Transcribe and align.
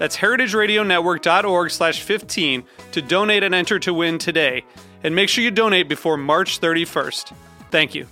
That's 0.00 0.16
heritageradionetwork.org 0.16 1.70
slash 1.70 2.00
15 2.02 2.64
to 2.92 3.02
donate 3.02 3.42
and 3.42 3.54
enter 3.54 3.78
to 3.80 3.92
win 3.92 4.16
today. 4.16 4.64
And 5.04 5.14
make 5.14 5.28
sure 5.28 5.44
you 5.44 5.50
donate 5.50 5.90
before 5.90 6.16
March 6.16 6.58
31st. 6.58 7.34
Thank 7.70 7.94
you. 7.94 8.06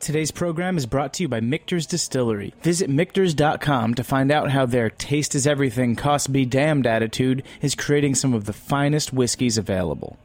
Today's 0.00 0.30
program 0.30 0.76
is 0.76 0.84
brought 0.84 1.14
to 1.14 1.22
you 1.22 1.28
by 1.30 1.40
Michter's 1.40 1.86
Distillery. 1.86 2.52
Visit 2.60 2.90
Michter's.com 2.90 3.94
to 3.94 4.04
find 4.04 4.30
out 4.30 4.50
how 4.50 4.66
their 4.66 4.90
taste 4.90 5.34
is 5.34 5.46
everything, 5.46 5.96
cost 5.96 6.30
be 6.30 6.44
damned 6.44 6.86
attitude 6.86 7.42
is 7.62 7.74
creating 7.74 8.16
some 8.16 8.34
of 8.34 8.44
the 8.44 8.52
finest 8.52 9.14
whiskeys 9.14 9.56
available. 9.56 10.18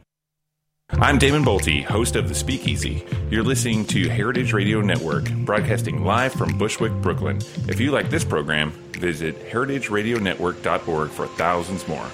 I'm 0.94 1.18
Damon 1.18 1.44
Boelte, 1.44 1.84
host 1.84 2.16
of 2.16 2.28
The 2.28 2.34
Speakeasy. 2.34 3.04
You're 3.30 3.44
listening 3.44 3.86
to 3.86 4.08
Heritage 4.08 4.52
Radio 4.52 4.80
Network, 4.80 5.30
broadcasting 5.30 6.04
live 6.04 6.32
from 6.32 6.58
Bushwick, 6.58 6.92
Brooklyn. 7.00 7.38
If 7.68 7.80
you 7.80 7.90
like 7.90 8.10
this 8.10 8.24
program, 8.24 8.72
visit 8.92 9.38
heritageradionetwork.org 9.48 11.10
for 11.10 11.26
thousands 11.28 11.86
more. 11.88 12.06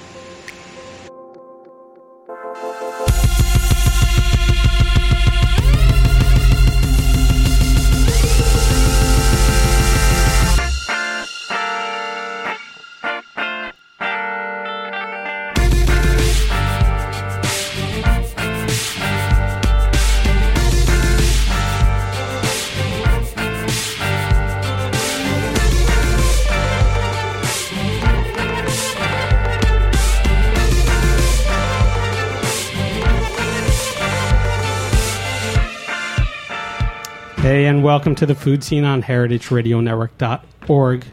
And 37.67 37.83
welcome 37.83 38.15
to 38.15 38.27
the 38.27 38.37
Food 38.37 38.63
Seen 38.63 38.85
on 38.85 39.03
heritageradionetwork.org. 39.03 41.05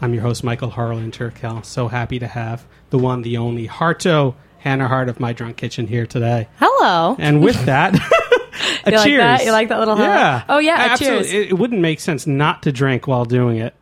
I'm 0.00 0.14
your 0.14 0.22
host, 0.22 0.44
Michael 0.44 0.70
Harlan 0.70 1.10
Turkel. 1.10 1.64
So 1.64 1.88
happy 1.88 2.20
to 2.20 2.28
have 2.28 2.64
the 2.90 2.98
one, 2.98 3.22
the 3.22 3.38
only 3.38 3.66
Harto 3.66 4.36
Hannah 4.58 4.86
Hart 4.86 5.08
of 5.08 5.18
My 5.18 5.32
Drunk 5.32 5.56
Kitchen 5.56 5.88
here 5.88 6.06
today. 6.06 6.46
Hello. 6.60 7.16
And 7.18 7.42
with 7.42 7.64
that, 7.64 7.92
a 7.92 7.98
You 8.92 8.96
like 8.98 9.04
cheers. 9.04 9.18
that? 9.18 9.44
You 9.44 9.50
like 9.50 9.68
that 9.70 9.80
little 9.80 9.96
hello? 9.96 10.08
Yeah. 10.08 10.44
Oh, 10.48 10.58
yeah, 10.58 10.76
Absolutely. 10.78 11.24
cheers. 11.24 11.32
It, 11.32 11.48
it 11.48 11.54
wouldn't 11.54 11.80
make 11.80 11.98
sense 11.98 12.24
not 12.24 12.62
to 12.62 12.70
drink 12.70 13.08
while 13.08 13.24
doing 13.24 13.56
it. 13.56 13.74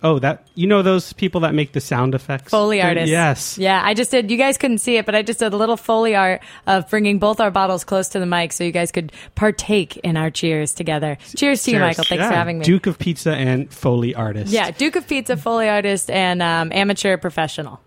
Oh, 0.00 0.20
that 0.20 0.46
you 0.54 0.68
know 0.68 0.82
those 0.82 1.12
people 1.12 1.40
that 1.40 1.54
make 1.54 1.72
the 1.72 1.80
sound 1.80 2.14
effects? 2.14 2.50
Foley 2.52 2.80
artist. 2.80 3.10
Yes. 3.10 3.58
Yeah, 3.58 3.80
I 3.84 3.94
just 3.94 4.12
did. 4.12 4.30
You 4.30 4.36
guys 4.36 4.56
couldn't 4.56 4.78
see 4.78 4.96
it, 4.96 5.04
but 5.04 5.16
I 5.16 5.22
just 5.22 5.40
did 5.40 5.52
a 5.52 5.56
little 5.56 5.76
Foley 5.76 6.14
art 6.14 6.40
of 6.68 6.88
bringing 6.88 7.18
both 7.18 7.40
our 7.40 7.50
bottles 7.50 7.82
close 7.82 8.08
to 8.10 8.20
the 8.20 8.26
mic 8.26 8.52
so 8.52 8.62
you 8.62 8.70
guys 8.70 8.92
could 8.92 9.10
partake 9.34 9.96
in 9.98 10.16
our 10.16 10.30
cheers 10.30 10.72
together. 10.72 11.18
Cheers 11.34 11.64
to 11.64 11.72
you, 11.72 11.80
Michael. 11.80 12.04
Thanks 12.04 12.22
Yeah. 12.22 12.28
for 12.28 12.34
having 12.36 12.60
me. 12.60 12.64
Duke 12.64 12.86
of 12.86 12.96
Pizza 13.00 13.32
and 13.34 13.72
Foley 13.74 14.14
artist. 14.14 14.52
yeah, 14.52 14.70
Duke 14.70 14.94
of 14.94 15.08
Pizza, 15.08 15.36
Foley 15.36 15.68
artist, 15.68 16.10
and 16.10 16.42
um, 16.42 16.70
amateur 16.72 17.16
professional. 17.16 17.80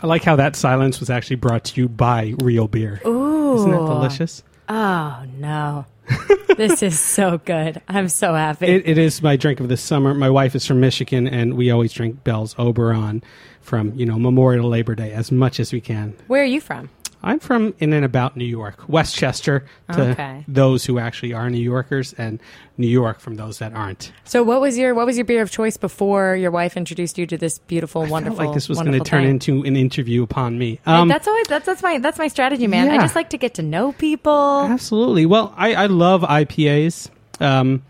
I 0.00 0.06
like 0.06 0.24
how 0.24 0.36
that 0.36 0.56
silence 0.56 0.98
was 1.00 1.10
actually 1.10 1.36
brought 1.36 1.64
to 1.64 1.80
you 1.80 1.88
by 1.88 2.34
real 2.38 2.66
beer. 2.68 3.00
Ooh. 3.06 3.54
Isn't 3.56 3.70
that 3.70 3.78
delicious? 3.78 4.42
Oh, 4.68 5.24
no. 5.38 5.86
this 6.56 6.82
is 6.82 6.98
so 6.98 7.38
good. 7.38 7.80
I'm 7.88 8.08
so 8.08 8.34
happy. 8.34 8.66
It, 8.66 8.88
it 8.88 8.98
is 8.98 9.22
my 9.22 9.36
drink 9.36 9.60
of 9.60 9.68
the 9.68 9.76
summer. 9.76 10.14
My 10.14 10.30
wife 10.30 10.54
is 10.54 10.66
from 10.66 10.80
Michigan, 10.80 11.26
and 11.26 11.54
we 11.54 11.70
always 11.70 11.92
drink 11.92 12.24
Bell's 12.24 12.54
Oberon 12.58 13.22
from 13.60 13.94
you 13.94 14.06
know 14.06 14.18
Memorial 14.18 14.68
Labor 14.68 14.94
Day 14.94 15.12
as 15.12 15.30
much 15.30 15.60
as 15.60 15.72
we 15.72 15.80
can. 15.80 16.14
Where 16.26 16.42
are 16.42 16.46
you 16.46 16.60
from? 16.60 16.90
I'm 17.22 17.38
from 17.38 17.74
in 17.78 17.92
and 17.92 18.04
about 18.04 18.36
New 18.36 18.44
York, 18.44 18.82
Westchester 18.88 19.64
to 19.92 20.10
Okay. 20.10 20.44
those 20.48 20.84
who 20.84 20.98
actually 20.98 21.32
are 21.32 21.48
New 21.48 21.60
Yorkers, 21.62 22.12
and 22.14 22.40
New 22.76 22.88
York 22.88 23.20
from 23.20 23.36
those 23.36 23.58
that 23.60 23.72
aren't. 23.74 24.12
So, 24.24 24.42
what 24.42 24.60
was 24.60 24.76
your 24.76 24.94
what 24.94 25.06
was 25.06 25.16
your 25.16 25.24
beer 25.24 25.40
of 25.42 25.50
choice 25.50 25.76
before 25.76 26.34
your 26.34 26.50
wife 26.50 26.76
introduced 26.76 27.18
you 27.18 27.26
to 27.26 27.38
this 27.38 27.58
beautiful, 27.58 28.00
wonderful? 28.02 28.14
I 28.16 28.20
wonderful? 28.20 28.36
felt 28.38 28.48
like 28.48 28.54
this 28.54 28.68
was 28.68 28.78
going 28.80 28.92
to 28.92 29.00
turn 29.00 29.24
into 29.24 29.62
an 29.64 29.76
interview 29.76 30.22
upon 30.22 30.58
me. 30.58 30.80
Um, 30.84 31.08
that's 31.08 31.28
always 31.28 31.46
that's 31.46 31.66
that's 31.66 31.82
my 31.82 31.98
that's 31.98 32.18
my 32.18 32.28
strategy, 32.28 32.66
man. 32.66 32.90
I 32.90 32.98
just 32.98 33.14
like 33.14 33.30
to 33.30 33.38
get 33.38 33.54
to 33.54 33.62
know 33.62 33.92
people. 33.92 34.66
Absolutely. 34.68 35.26
Well, 35.26 35.54
I, 35.56 35.74
I 35.74 35.86
love 35.86 36.22
IPAs. 36.22 37.08
Um, 37.40 37.82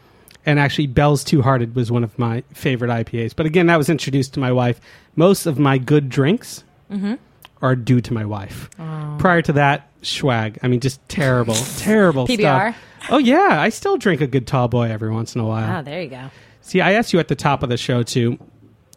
and 0.44 0.58
actually, 0.58 0.88
Bell's 0.88 1.22
Two 1.24 1.40
Hearted 1.40 1.74
was 1.76 1.90
one 1.92 2.02
of 2.04 2.18
my 2.18 2.42
favorite 2.52 2.90
IPAs. 2.90 3.34
But 3.36 3.46
again, 3.46 3.66
that 3.68 3.76
was 3.76 3.88
introduced 3.88 4.34
to 4.34 4.40
my 4.40 4.50
wife. 4.52 4.80
Most 5.16 5.46
of 5.46 5.58
my 5.58 5.78
good 5.78 6.08
drinks 6.08 6.64
Mm-hmm. 6.90 7.14
Are 7.62 7.76
due 7.76 8.00
to 8.00 8.12
my 8.12 8.24
wife. 8.24 8.68
Oh. 8.78 9.16
Prior 9.18 9.40
to 9.42 9.52
that, 9.54 9.88
swag. 10.02 10.58
I 10.62 10.68
mean, 10.68 10.80
just 10.80 11.06
terrible, 11.08 11.54
terrible 11.78 12.26
PBR? 12.26 12.72
stuff. 12.72 12.76
Oh, 13.10 13.18
yeah. 13.18 13.60
I 13.60 13.68
still 13.70 13.96
drink 13.96 14.20
a 14.20 14.26
good 14.26 14.46
tall 14.46 14.68
boy 14.68 14.90
every 14.90 15.10
once 15.10 15.34
in 15.34 15.40
a 15.40 15.46
while. 15.46 15.78
Oh, 15.78 15.82
there 15.82 16.02
you 16.02 16.08
go. 16.08 16.30
See, 16.60 16.80
I 16.80 16.92
asked 16.92 17.12
you 17.12 17.18
at 17.18 17.28
the 17.28 17.34
top 17.34 17.62
of 17.62 17.68
the 17.68 17.76
show 17.76 18.02
too. 18.02 18.38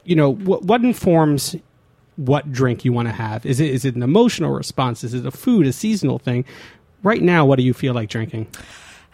You 0.04 0.16
know, 0.16 0.34
what, 0.34 0.64
what 0.64 0.84
informs 0.84 1.56
what 2.16 2.52
drink 2.52 2.86
you 2.86 2.94
want 2.94 3.08
to 3.08 3.14
have? 3.14 3.46
Is 3.46 3.59
it 3.59 3.70
is 3.72 3.86
it 3.86 3.96
an 3.96 4.04
emotional 4.04 4.54
response? 4.54 5.04
Is 5.04 5.14
it 5.14 5.25
a 5.25 5.31
food, 5.31 5.66
a 5.66 5.74
seasonal 5.74 6.20
thing? 6.20 6.46
Right 7.04 7.22
now, 7.22 7.46
what 7.46 7.58
do 7.58 7.64
you 7.64 7.74
feel 7.74 7.94
like 7.94 8.09
drinking? 8.09 8.48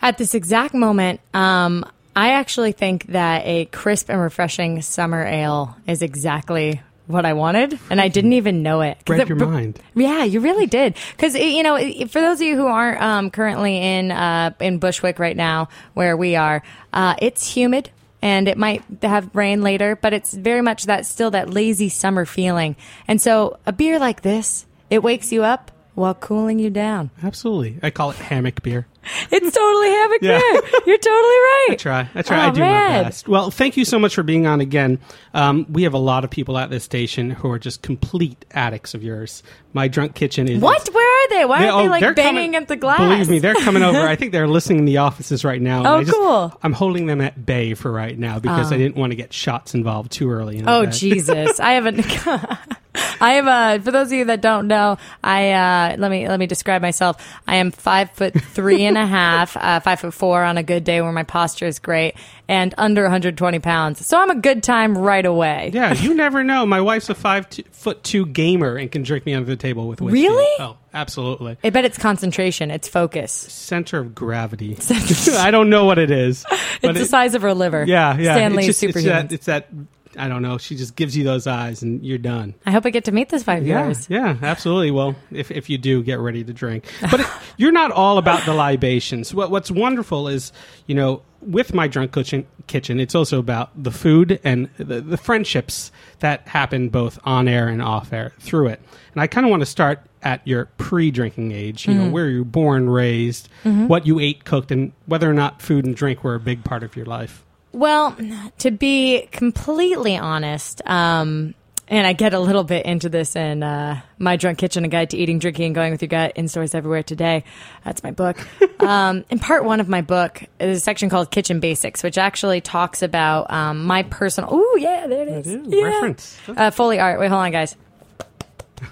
At 0.02 0.18
this 0.18 0.34
exact 0.34 0.74
moment, 0.74 1.20
um, 1.34 1.86
I 2.16 2.32
actually 2.32 2.72
think 2.74 3.08
that 3.08 3.46
a 3.46 3.66
crisp 3.66 4.10
and 4.10 4.20
refreshing 4.20 4.82
summer 4.82 5.24
ale 5.26 5.76
is 5.88 6.02
exactly 6.02 6.82
what 7.08 7.26
I 7.26 7.34
wanted, 7.34 7.78
and 7.90 8.00
I 8.00 8.08
didn't 8.08 8.34
even 8.34 8.64
know 8.64 8.82
it. 8.82 8.98
Read 9.08 9.22
it- 9.22 9.30
your 9.30 9.38
mind. 9.38 9.80
Yeah, 9.96 10.24
you 10.24 10.40
really 10.40 10.68
did. 10.68 10.96
Because 11.12 11.36
you 11.36 11.64
know, 11.64 11.78
for 12.08 12.22
those 12.22 12.40
of 12.40 12.48
you 12.48 12.56
who 12.56 12.68
aren't 12.68 13.02
um, 13.02 13.32
currently 13.32 13.78
in 13.78 14.12
uh, 14.12 14.52
in 14.60 14.80
Bushwick 14.80 15.20
right 15.20 15.36
now, 15.36 15.70
where 15.94 16.16
we 16.16 16.36
are, 16.36 16.64
uh, 16.94 17.16
it's 17.20 17.54
humid 17.54 17.90
and 18.22 18.48
it 18.48 18.58
might 18.58 18.84
have 19.02 19.36
rain 19.36 19.62
later, 19.62 19.96
but 19.96 20.14
it's 20.14 20.34
very 20.34 20.62
much 20.62 20.86
that 20.86 21.06
still 21.06 21.32
that 21.32 21.50
lazy 21.50 21.90
summer 21.90 22.26
feeling. 22.26 22.76
And 23.08 23.20
so, 23.22 23.58
a 23.66 23.74
beer 23.74 24.00
like 24.00 24.22
this, 24.22 24.66
it 24.90 25.02
wakes 25.02 25.32
you 25.32 25.44
up 25.44 25.72
while 25.96 26.14
cooling 26.14 26.60
you 26.60 26.70
down. 26.70 27.10
Absolutely. 27.24 27.80
I 27.82 27.90
call 27.90 28.12
it 28.12 28.18
hammock 28.18 28.62
beer. 28.64 28.86
It's 29.32 29.56
totally 29.56 29.90
hammock 29.90 30.22
Yeah. 30.22 30.40
You're 30.86 30.98
totally 30.98 31.40
right. 31.42 31.68
I 31.72 31.76
try. 31.78 32.10
I 32.14 32.22
try. 32.22 32.38
I 32.46 32.50
Oh, 32.50 32.52
do 32.54 32.60
man. 32.60 32.92
my 32.98 33.04
best. 33.04 33.28
Well, 33.28 33.50
thank 33.50 33.76
you 33.76 33.84
so 33.86 33.98
much 33.98 34.14
for 34.16 34.24
being 34.24 34.46
on 34.46 34.62
again. 34.62 35.00
Um, 35.34 35.66
we 35.70 35.84
have 35.84 35.94
a 35.94 35.98
lot 36.00 36.24
of 36.24 36.30
people 36.30 36.58
at 36.58 36.70
this 36.70 36.84
station 36.84 37.32
who 37.32 37.50
are 37.52 37.58
just 37.60 37.82
complete 37.82 38.46
addicts 38.52 38.94
of 38.94 39.02
yours. 39.04 39.42
My 39.74 39.88
drunk 39.88 40.14
kitchen 40.16 40.48
is 40.48 40.62
What? 40.62 40.88
Where 40.94 41.04
are 41.26 41.30
they? 41.30 41.46
Why 41.46 41.60
aren't 41.68 41.74
oh, 41.74 41.82
they 41.84 41.90
like 41.90 42.16
banging 42.16 42.36
coming- 42.52 42.56
at 42.56 42.68
the 42.68 42.76
glass? 42.76 43.00
Believe 43.00 43.30
me, 43.30 43.40
they're 43.40 43.56
coming 43.56 43.82
over. 43.84 44.00
I 44.00 44.16
think 44.18 44.34
they're 44.34 44.48
listening 44.48 44.80
in 44.80 44.86
the 44.86 44.98
offices 44.98 45.44
right 45.44 45.62
now. 45.62 45.84
Oh, 45.86 45.98
I 45.98 46.04
just- 46.04 46.16
cool. 46.16 46.58
I'm 46.62 46.74
holding 46.74 47.08
them 47.08 47.22
at 47.22 47.46
bay 47.46 47.74
for 47.74 47.92
right 47.92 48.18
now 48.18 48.38
because 48.40 48.72
Oh. 48.72 48.76
I 48.76 48.78
didn't 48.78 48.98
want 48.98 49.12
to 49.12 49.16
get 49.16 49.34
shots 49.34 49.74
involved 49.74 50.12
too 50.12 50.30
early. 50.30 50.58
In 50.60 50.68
Oh. 50.70 50.86
Jesus! 50.92 51.60
I 51.60 51.72
haven't. 51.74 52.06
I 53.24 53.34
am. 53.34 53.48
Uh, 53.48 53.80
for 53.84 53.92
those 53.92 54.08
of 54.08 54.14
you 54.14 54.26
that 54.26 54.42
don't 54.42 54.68
know, 54.68 54.98
I 55.24 55.52
uh, 55.52 55.96
let 55.98 56.10
me 56.12 56.28
let 56.28 56.40
me 56.40 56.48
describe 56.48 56.82
myself. 56.82 57.18
I 57.48 57.58
am 57.58 57.72
five 57.72 58.12
foot 58.12 58.34
three 58.34 58.84
and 58.84 58.98
a 58.98 59.06
half, 59.06 59.56
uh, 59.56 59.80
five 59.80 60.00
foot 60.00 60.14
four 60.14 60.44
on 60.44 60.58
a 60.58 60.64
good 60.64 60.84
day 60.84 61.02
where 61.02 61.12
my 61.12 61.24
posture 61.24 61.68
is 61.68 61.80
great, 61.80 62.16
and 62.48 62.74
under 62.78 63.04
120 63.04 63.60
pounds. 63.60 64.06
So 64.06 64.20
I'm 64.20 64.30
a 64.32 64.36
good 64.36 64.64
time 64.64 64.98
right 64.98 65.26
away. 65.26 65.72
Yeah, 65.74 65.94
you 66.02 66.14
never 66.16 66.44
know. 66.44 66.66
My 66.66 66.82
wife's 66.82 67.10
a 67.10 67.16
five 67.16 67.50
two, 67.50 67.64
foot 67.72 68.04
two 68.04 68.26
gamer 68.26 68.76
and 68.76 68.92
can 68.92 69.04
drink 69.04 69.26
me 69.26 69.34
under 69.36 69.48
the 69.48 69.56
table 69.56 69.88
with 69.88 70.02
whiskey. 70.02 70.22
Really? 70.24 70.48
Oh, 70.60 70.78
absolutely. 70.94 71.58
I 71.64 71.70
bet 71.70 71.86
it's 71.86 71.98
concentration. 71.98 72.72
It's 72.72 72.88
focus. 72.88 73.32
Center 73.32 74.00
of 74.00 74.16
gravity. 74.16 74.78
I 75.34 75.52
don't 75.52 75.70
know 75.70 75.86
what 75.86 76.00
it 76.00 76.10
is. 76.12 76.44
but 76.82 76.92
It's 76.92 77.00
the 77.00 77.06
it- 77.06 77.10
size 77.10 77.36
of 77.36 77.44
her 77.44 77.54
liver. 77.54 77.84
Yeah, 77.88 78.18
yeah. 78.18 78.34
Stanley's 78.36 78.68
it's, 78.70 78.80
just, 78.80 78.84
it's 78.84 78.94
superhuman. 78.98 79.28
that. 79.28 79.34
It's 79.34 79.46
that. 79.46 79.70
I 80.18 80.28
don't 80.28 80.42
know. 80.42 80.58
She 80.58 80.76
just 80.76 80.96
gives 80.96 81.16
you 81.16 81.24
those 81.24 81.48
eyes, 81.48 81.82
and 81.82 82.04
you're 82.06 82.18
done. 82.18 82.56
I 82.66 82.72
hope 82.72 82.86
I 82.86 82.90
get 82.90 83.06
to 83.06 83.12
meet 83.12 83.30
this 83.30 83.44
five 83.44 83.66
Yeah, 83.66 83.86
years. 83.86 84.10
yeah, 84.10 84.38
absolutely. 84.42 84.92
Well, 84.92 85.16
if, 85.32 85.52
if 85.52 85.70
you 85.70 85.78
do, 85.78 86.04
get 86.04 86.20
ready 86.20 86.44
to 86.44 86.54
drink. 86.54 86.86
But 87.10 87.22
it, 87.22 87.28
you're 87.58 87.72
not 87.72 87.92
all 87.92 88.18
about 88.18 88.46
the 88.46 88.54
libations. 88.54 89.34
What, 89.34 89.52
what's 89.52 89.72
wonderful 89.72 90.28
is, 90.28 90.52
you 90.88 90.96
know, 90.96 91.22
with 91.42 91.74
my 91.74 91.88
drunk 91.88 92.14
kitchen, 92.14 92.46
kitchen, 92.68 93.00
it's 93.00 93.16
also 93.16 93.40
about 93.40 93.72
the 93.82 93.92
food 93.92 94.40
and 94.44 94.70
the, 94.78 95.02
the 95.02 95.18
friendships 95.18 95.92
that 96.20 96.48
happen 96.48 96.90
both 96.90 97.20
on 97.24 97.48
air 97.48 97.68
and 97.68 97.82
off 97.82 98.14
air 98.14 98.34
through 98.40 98.68
it. 98.68 98.82
And 99.14 99.22
I 99.22 99.28
kind 99.28 99.46
of 99.46 99.50
want 99.50 99.62
to 99.62 99.66
start 99.66 100.02
at 100.24 100.46
your 100.48 100.66
pre-drinking 100.78 101.52
age. 101.52 101.88
You 101.88 101.96
know, 101.96 102.06
mm. 102.06 102.12
where 102.12 102.30
you 102.30 102.40
were 102.40 102.46
born, 102.46 102.90
raised, 102.90 103.50
mm-hmm. 103.64 103.88
what 103.88 104.06
you 104.06 104.20
ate, 104.20 104.46
cooked, 104.46 104.72
and 104.72 104.92
whether 105.06 105.30
or 105.30 105.34
not 105.34 105.62
food 105.62 105.86
and 105.86 105.96
drink 105.96 106.24
were 106.24 106.36
a 106.36 106.40
big 106.40 106.64
part 106.64 106.84
of 106.84 106.96
your 106.96 107.06
life. 107.06 107.44
Well, 107.74 108.18
to 108.60 108.72
be 108.72 109.28
completely 109.32 110.18
honest, 110.18 110.82
um, 110.86 111.56
and 111.88 112.08
I 112.08 112.14
get 112.14 112.34
a 112.34 112.40
little 112.40 112.64
bit 112.64 112.86
into 112.86 113.10
this 113.10 113.36
in 113.36 113.64
uh, 113.64 114.02
my 114.18 114.38
drunk 114.38 114.58
kitchen, 114.58 114.86
a 114.86 114.88
guide 114.88 115.10
to 115.10 115.18
eating, 115.18 115.40
drinking, 115.40 115.66
and 115.66 115.76
going 115.76 115.92
with 115.92 116.02
your 116.02 116.08
gut 116.08 116.34
in 116.36 116.48
stores 116.48 116.74
everywhere 116.74 117.04
today. 117.04 117.44
That's 117.84 118.02
my 118.02 118.12
book. 118.12 118.38
um, 118.82 119.26
in 119.30 119.40
part 119.40 119.66
one 119.66 119.82
of 119.82 119.90
my 119.90 120.02
book 120.02 120.42
is 120.60 120.78
a 120.78 120.80
section 120.80 121.10
called 121.10 121.32
Kitchen 121.32 121.60
Basics, 121.60 122.02
which 122.02 122.18
actually 122.18 122.62
talks 122.62 123.02
about 123.02 123.52
um, 123.52 123.86
my 123.86 124.04
personal. 124.04 124.50
Oh 124.54 124.78
yeah, 124.80 125.08
there 125.08 125.28
it 125.28 125.46
is. 125.46 125.68
Yeah. 125.68 125.84
reference. 125.84 126.40
Uh, 126.48 126.72
Foley 126.72 127.00
art. 127.00 127.20
Wait, 127.20 127.28
hold 127.28 127.42
on, 127.42 127.52
guys. 127.52 127.76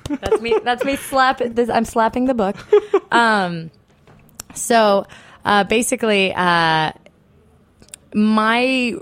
That's 0.09 0.41
me. 0.41 0.59
That's 0.63 0.83
me. 0.83 0.97
Slap. 0.97 1.39
This, 1.39 1.69
I'm 1.69 1.85
slapping 1.85 2.25
the 2.25 2.33
book. 2.33 2.55
Um, 3.11 3.71
so 4.53 5.07
uh, 5.43 5.63
basically, 5.63 6.31
uh, 6.31 6.91
my 8.13 8.93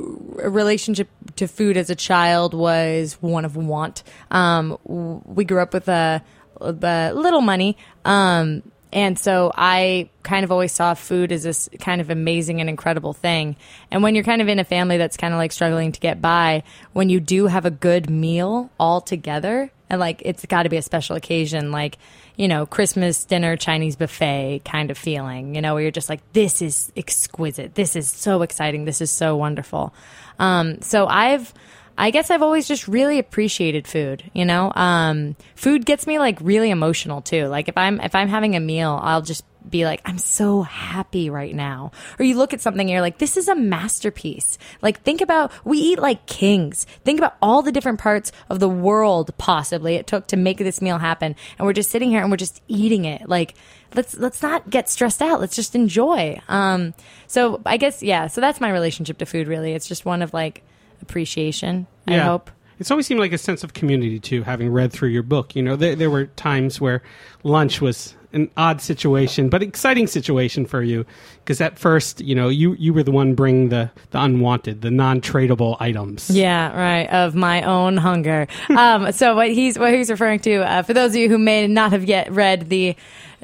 relationship 0.44 1.09
to 1.38 1.48
food 1.48 1.77
as 1.77 1.89
a 1.89 1.95
child 1.95 2.54
was 2.54 3.18
one 3.21 3.45
of 3.45 3.56
want. 3.68 4.04
Um, 4.31 4.77
we 4.86 5.45
grew 5.45 5.59
up 5.59 5.74
with 5.74 5.88
a, 5.88 6.24
a 6.59 7.12
little 7.13 7.42
money. 7.42 7.77
Um, 8.06 8.63
and 8.92 9.18
so 9.19 9.51
I 9.56 10.10
kind 10.24 10.44
of 10.44 10.51
always 10.51 10.72
saw 10.72 10.94
food 10.94 11.31
as 11.31 11.44
this 11.44 11.69
kind 11.80 12.01
of 12.01 12.10
amazing 12.10 12.62
and 12.62 12.69
incredible 12.69 13.13
thing. 13.13 13.56
And 13.92 14.04
when 14.04 14.16
you're 14.16 14.24
kind 14.24 14.42
of 14.42 14.48
in 14.48 14.60
a 14.60 14.63
family 14.63 14.98
that's 14.98 15.18
kind 15.18 15.34
of 15.34 15.38
like 15.38 15.51
struggling 15.51 15.92
to 15.92 16.00
get 16.00 16.22
by, 16.22 16.63
when 16.94 17.10
you 17.10 17.19
do 17.19 17.48
have 17.48 17.66
a 17.66 17.72
good 17.72 18.10
meal 18.10 18.69
all 18.80 19.01
together, 19.01 19.72
and 19.89 20.00
like 20.00 20.22
it's 20.25 20.45
got 20.45 20.63
to 20.63 20.69
be 20.69 20.78
a 20.78 20.81
special 20.81 21.16
occasion, 21.16 21.72
like, 21.72 21.98
you 22.36 22.48
know, 22.48 22.66
Christmas 22.66 23.24
dinner, 23.25 23.56
Chinese 23.57 23.95
buffet 23.95 24.62
kind 24.63 24.92
of 24.92 24.98
feeling, 24.98 25.56
you 25.56 25.62
know, 25.62 25.74
where 25.74 25.83
you're 25.83 25.92
just 25.92 26.10
like, 26.10 26.22
this 26.33 26.62
is 26.62 26.92
exquisite. 26.95 27.75
This 27.75 27.95
is 27.95 28.10
so 28.10 28.42
exciting. 28.42 28.86
This 28.86 29.01
is 29.01 29.12
so 29.12 29.36
wonderful. 29.36 29.94
Um, 30.40 30.81
so 30.81 31.07
I've, 31.07 31.54
I 31.98 32.12
guess 32.12 32.30
I've 32.30 32.44
always 32.44 32.68
just 32.68 32.88
really 32.88 33.18
appreciated 33.18 33.88
food, 33.88 34.30
you 34.34 34.46
know? 34.46 34.72
Um, 34.76 35.36
food 35.56 35.86
gets 35.86 36.06
me 36.06 36.20
like 36.20 36.38
really 36.42 36.70
emotional 36.70 37.22
too. 37.22 37.48
Like 37.48 37.68
if 37.68 37.78
I'm, 37.78 38.00
if 38.02 38.14
I'm 38.14 38.28
having 38.28 38.56
a 38.56 38.60
meal, 38.60 39.00
I'll 39.02 39.24
just 39.24 39.44
be 39.68 39.84
like, 39.84 40.02
I'm 40.06 40.20
so 40.20 40.62
happy 40.62 41.30
right 41.30 41.54
now. 41.54 41.92
Or 42.20 42.26
you 42.26 42.38
look 42.38 42.54
at 42.54 42.62
something 42.62 42.82
and 42.82 42.90
you're 42.90 43.02
like, 43.02 43.18
this 43.18 43.36
is 43.36 43.48
a 43.48 43.56
masterpiece. 43.56 44.58
Like 44.82 45.02
think 45.02 45.22
about, 45.22 45.52
we 45.66 45.80
eat 45.80 46.00
like 46.00 46.26
kings. 46.28 46.86
Think 47.04 47.20
about 47.20 47.36
all 47.42 47.64
the 47.64 47.72
different 47.72 48.00
parts 48.00 48.32
of 48.50 48.60
the 48.60 48.70
world 48.70 49.36
possibly 49.38 49.96
it 49.96 50.08
took 50.08 50.28
to 50.28 50.38
make 50.38 50.60
this 50.60 50.82
meal 50.82 51.00
happen. 51.00 51.36
And 51.58 51.66
we're 51.66 51.74
just 51.74 51.90
sitting 51.90 52.12
here 52.12 52.22
and 52.22 52.30
we're 52.30 52.38
just 52.38 52.62
eating 52.68 53.06
it. 53.06 53.28
Like, 53.28 53.56
let's, 53.96 54.16
let's 54.16 54.42
not 54.42 54.70
get 54.70 54.88
stressed 54.88 55.22
out. 55.22 55.42
Let's 55.42 55.56
just 55.56 55.76
enjoy. 55.76 56.40
Um, 56.48 56.94
so 57.26 57.60
I 57.66 57.78
guess, 57.78 58.04
yeah, 58.04 58.28
so 58.28 58.40
that's 58.40 58.62
my 58.62 58.70
relationship 58.70 59.18
to 59.18 59.26
food 59.26 59.48
really. 59.48 59.74
It's 59.74 59.88
just 59.88 60.06
one 60.06 60.22
of 60.22 60.34
like, 60.34 60.64
appreciation. 61.02 61.88
I 62.08 62.18
hope. 62.18 62.52
It's 62.80 62.92
always 62.92 63.08
seemed 63.08 63.20
like 63.20 63.34
a 63.34 63.38
sense 63.38 63.64
of 63.64 63.74
community 63.74 64.20
too, 64.20 64.44
having 64.44 64.70
read 64.70 64.94
through 64.94 65.10
your 65.10 65.24
book. 65.24 65.56
You 65.56 65.64
know, 65.64 65.76
there, 65.76 65.96
there 65.96 66.10
were 66.10 66.26
times 66.28 66.80
where 66.80 67.02
lunch 67.44 67.82
was 67.82 68.16
an 68.34 68.50
odd 68.58 68.82
situation, 68.82 69.50
but 69.50 69.64
exciting 69.64 70.08
situation 70.08 70.66
for 70.66 70.82
you 70.82 71.06
because 71.44 71.62
at 71.62 71.80
first, 71.80 72.22
you 72.22 72.36
know, 72.36 72.50
you 72.50 72.74
you 72.74 72.94
were 72.94 73.04
the 73.04 73.12
one 73.12 73.36
bringing 73.36 73.70
the 73.70 73.90
the 74.12 74.22
unwanted, 74.22 74.82
the 74.82 74.92
non 74.92 75.22
tradable 75.22 75.78
items. 75.80 76.30
Yeah, 76.30 76.78
right. 76.78 77.10
Of 77.10 77.36
my 77.36 77.62
own 77.62 77.98
hunger. 77.98 78.48
um, 78.70 79.12
so 79.12 79.36
what 79.36 79.50
he's 79.50 79.80
what 79.80 79.94
he's 79.94 80.10
referring 80.10 80.40
to, 80.42 80.58
uh, 80.58 80.84
for 80.84 80.94
those 80.94 81.12
of 81.12 81.18
you 81.18 81.30
who 81.30 81.38
may 81.38 81.68
not 81.68 81.92
have 81.92 82.04
yet 82.04 82.32
read 82.32 82.70
the 82.70 82.96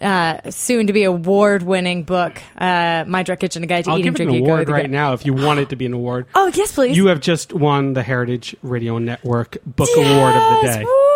uh, 0.02 0.50
soon 0.50 0.88
to 0.88 0.94
be 0.94 1.04
award 1.04 1.64
winning 1.64 2.04
book, 2.04 2.42
uh, 2.58 3.06
My 3.08 3.24
Drunk 3.24 3.40
Kitchen: 3.40 3.64
A 3.64 3.68
Guide 3.68 3.86
to 3.86 3.92
I'll 3.92 3.98
Eating, 4.00 4.12
give 4.12 4.16
it 4.16 4.18
Drinking, 4.18 4.36
and 4.38 4.46
Going 4.46 4.60
award 4.60 4.70
right 4.70 4.90
now 4.90 5.14
if 5.14 5.26
you 5.26 5.34
want 5.34 5.60
it 5.60 5.70
to 5.70 5.76
be 5.76 5.86
an 5.86 5.94
award. 5.94 6.28
Oh 6.36 6.52
yes, 6.54 6.74
please. 6.74 6.98
You 6.98 7.06
have 7.08 7.22
just 7.22 7.54
won 7.54 7.94
the 7.94 8.04
Heritage 8.04 8.56
Radio 8.64 8.98
Network 8.98 9.58
Book 9.66 9.90
Award 9.96 10.36
of 10.36 10.62
the 10.62 10.68
day. 10.68 10.84
Woo! 10.84 11.13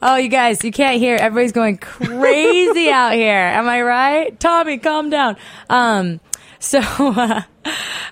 Oh, 0.00 0.14
you 0.16 0.28
guys, 0.28 0.62
you 0.62 0.70
can't 0.70 0.98
hear. 0.98 1.16
Everybody's 1.16 1.52
going 1.52 1.76
crazy 1.76 2.88
out 2.90 3.14
here. 3.14 3.34
Am 3.34 3.68
I 3.68 3.82
right? 3.82 4.38
Tommy, 4.38 4.78
calm 4.78 5.10
down. 5.10 5.36
Um, 5.68 6.20
so, 6.60 6.78
uh, 6.98 7.42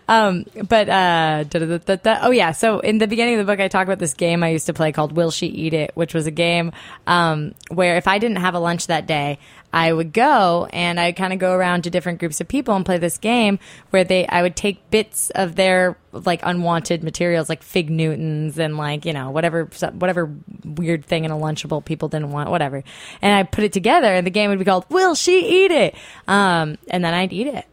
um, 0.09 0.45
but, 0.69 0.89
uh, 0.89 1.45
da, 1.45 1.59
da, 1.61 1.67
da, 1.67 1.79
da, 1.79 1.97
da. 1.97 2.19
oh 2.23 2.33
yeah. 2.33 2.51
So 2.51 2.81
in 2.81 2.99
the 2.99 3.07
beginning 3.07 3.35
of 3.35 3.47
the 3.47 3.53
book, 3.53 3.61
I 3.61 3.69
talk 3.69 3.87
about 3.87 4.01
this 4.01 4.15
game 4.15 4.43
I 4.43 4.49
used 4.49 4.67
to 4.67 4.75
play 4.75 4.91
called 4.91 5.13
Will 5.13 5.31
She 5.31 5.47
Eat 5.47 5.75
It, 5.75 5.93
which 5.95 6.13
was 6.13 6.27
a 6.27 6.33
game, 6.33 6.73
um, 7.07 7.55
where 7.71 7.97
if 7.97 8.09
I 8.09 8.19
didn't 8.19 8.39
have 8.39 8.55
a 8.55 8.61
lunch 8.61 8.89
that 8.89 9.07
day, 9.07 9.39
I 9.77 9.93
would 9.93 10.15
go 10.15 10.67
and 10.73 10.99
I'd 10.99 11.17
kind 11.17 11.35
of 11.35 11.39
go 11.39 11.53
around 11.53 11.85
to 11.85 11.91
different 11.91 12.19
groups 12.19 12.41
of 12.41 12.49
people 12.49 12.75
and 12.75 12.83
play 12.83 12.97
this 12.97 13.19
game 13.19 13.59
where 13.91 14.05
they, 14.05 14.27
I 14.27 14.41
would 14.41 14.57
take 14.57 14.91
bits 14.91 15.29
of 15.35 15.55
their 15.55 15.99
like 16.13 16.41
unwanted 16.43 17.05
materials 17.05 17.51
like 17.51 17.63
fig 17.63 17.91
Newtons 17.91 18.59
and 18.59 18.79
like, 18.79 19.05
you 19.05 19.13
know, 19.13 19.29
whatever, 19.29 19.65
whatever 19.93 20.35
weird 20.65 21.05
thing 21.05 21.27
in 21.27 21.31
a 21.31 21.37
Lunchable 21.37 21.85
people 21.85 22.09
didn't 22.09 22.31
want, 22.31 22.49
whatever. 22.49 22.83
And 23.21 23.35
I 23.35 23.43
put 23.43 23.65
it 23.65 23.75
together 23.75 24.07
and 24.15 24.27
the 24.27 24.31
game 24.31 24.49
would 24.49 24.59
be 24.59 24.65
called 24.65 24.87
Will 24.89 25.15
She 25.15 25.65
Eat 25.65 25.71
It? 25.71 25.95
Um, 26.27 26.79
and 26.89 27.05
then 27.05 27.13
I'd 27.13 27.35
eat 27.35 27.49
it. 27.49 27.67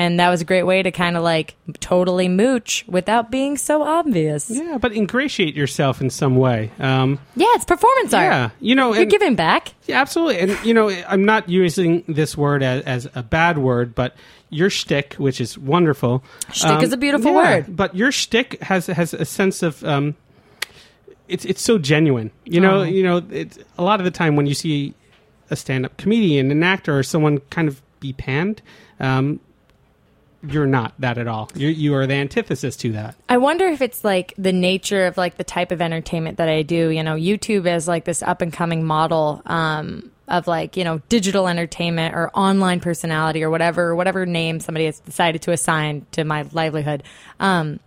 And 0.00 0.18
that 0.18 0.30
was 0.30 0.40
a 0.40 0.46
great 0.46 0.62
way 0.62 0.82
to 0.82 0.90
kind 0.90 1.14
of 1.18 1.22
like 1.22 1.56
totally 1.78 2.26
mooch 2.26 2.86
without 2.88 3.30
being 3.30 3.58
so 3.58 3.82
obvious. 3.82 4.48
Yeah, 4.48 4.78
but 4.78 4.92
ingratiate 4.92 5.54
yourself 5.54 6.00
in 6.00 6.08
some 6.08 6.36
way. 6.36 6.70
Um, 6.78 7.18
yeah, 7.36 7.48
it's 7.50 7.66
performance 7.66 8.14
art. 8.14 8.24
yeah, 8.24 8.50
you 8.60 8.74
know, 8.74 8.94
You're 8.94 9.02
and- 9.02 9.10
giving 9.10 9.34
back. 9.34 9.74
Yeah, 9.86 10.00
absolutely. 10.00 10.38
And, 10.38 10.64
you 10.64 10.72
know, 10.72 10.88
I'm 10.88 11.26
not 11.26 11.50
using 11.50 12.02
this 12.08 12.34
word 12.34 12.62
as, 12.62 12.82
as 12.84 13.08
a 13.14 13.22
bad 13.22 13.58
word, 13.58 13.94
but 13.94 14.14
your 14.48 14.70
shtick, 14.70 15.14
which 15.14 15.38
is 15.38 15.58
wonderful. 15.58 16.24
um, 16.46 16.52
Shtick 16.52 16.82
is 16.82 16.92
a 16.94 16.96
beautiful 16.96 17.32
yeah, 17.32 17.36
word. 17.36 17.76
But 17.76 17.94
your 17.94 18.10
shtick 18.10 18.58
has 18.62 18.86
has 18.86 19.12
a 19.12 19.26
sense 19.26 19.62
of. 19.62 19.84
Um, 19.84 20.16
it's 21.28 21.44
it's 21.44 21.60
so 21.62 21.76
genuine. 21.78 22.30
You 22.44 22.60
know, 22.60 22.80
Oh. 22.80 22.82
you 22.84 23.02
know. 23.02 23.22
It's 23.30 23.58
a 23.76 23.82
lot 23.84 24.00
of 24.00 24.04
the 24.04 24.10
time 24.10 24.34
when 24.34 24.46
you 24.46 24.54
see 24.54 24.94
a 25.50 25.56
stand-up 25.56 25.96
comedian, 25.98 26.50
an 26.50 26.62
actor, 26.62 26.98
or 26.98 27.02
someone 27.02 27.38
kind 27.50 27.68
of 27.68 27.82
be 28.00 28.12
panned, 28.14 28.62
um, 28.98 29.40
you're 30.46 30.66
not 30.66 30.94
that 30.98 31.18
at 31.18 31.28
all. 31.28 31.50
You 31.54 31.68
you 31.68 31.94
are 31.94 32.06
the 32.06 32.14
antithesis 32.14 32.76
to 32.76 32.92
that. 32.92 33.14
I 33.28 33.36
wonder 33.36 33.66
if 33.66 33.82
it's 33.82 34.04
like 34.04 34.32
the 34.38 34.52
nature 34.52 35.06
of 35.06 35.16
like 35.16 35.36
the 35.36 35.44
type 35.44 35.70
of 35.70 35.82
entertainment 35.82 36.38
that 36.38 36.48
I 36.48 36.62
do. 36.62 36.88
You 36.88 37.02
know, 37.02 37.14
YouTube 37.14 37.66
is 37.66 37.86
like 37.86 38.04
this 38.04 38.22
up 38.22 38.40
and 38.40 38.52
coming 38.52 38.84
model 38.84 39.42
um, 39.44 40.10
of 40.28 40.46
like 40.46 40.76
you 40.76 40.84
know 40.84 41.02
digital 41.08 41.46
entertainment 41.46 42.14
or 42.14 42.30
online 42.30 42.80
personality 42.80 43.42
or 43.42 43.50
whatever 43.50 43.94
whatever 43.94 44.24
name 44.24 44.60
somebody 44.60 44.86
has 44.86 45.00
decided 45.00 45.42
to 45.42 45.52
assign 45.52 46.06
to 46.12 46.24
my 46.24 46.46
livelihood. 46.52 47.02
Um, 47.38 47.78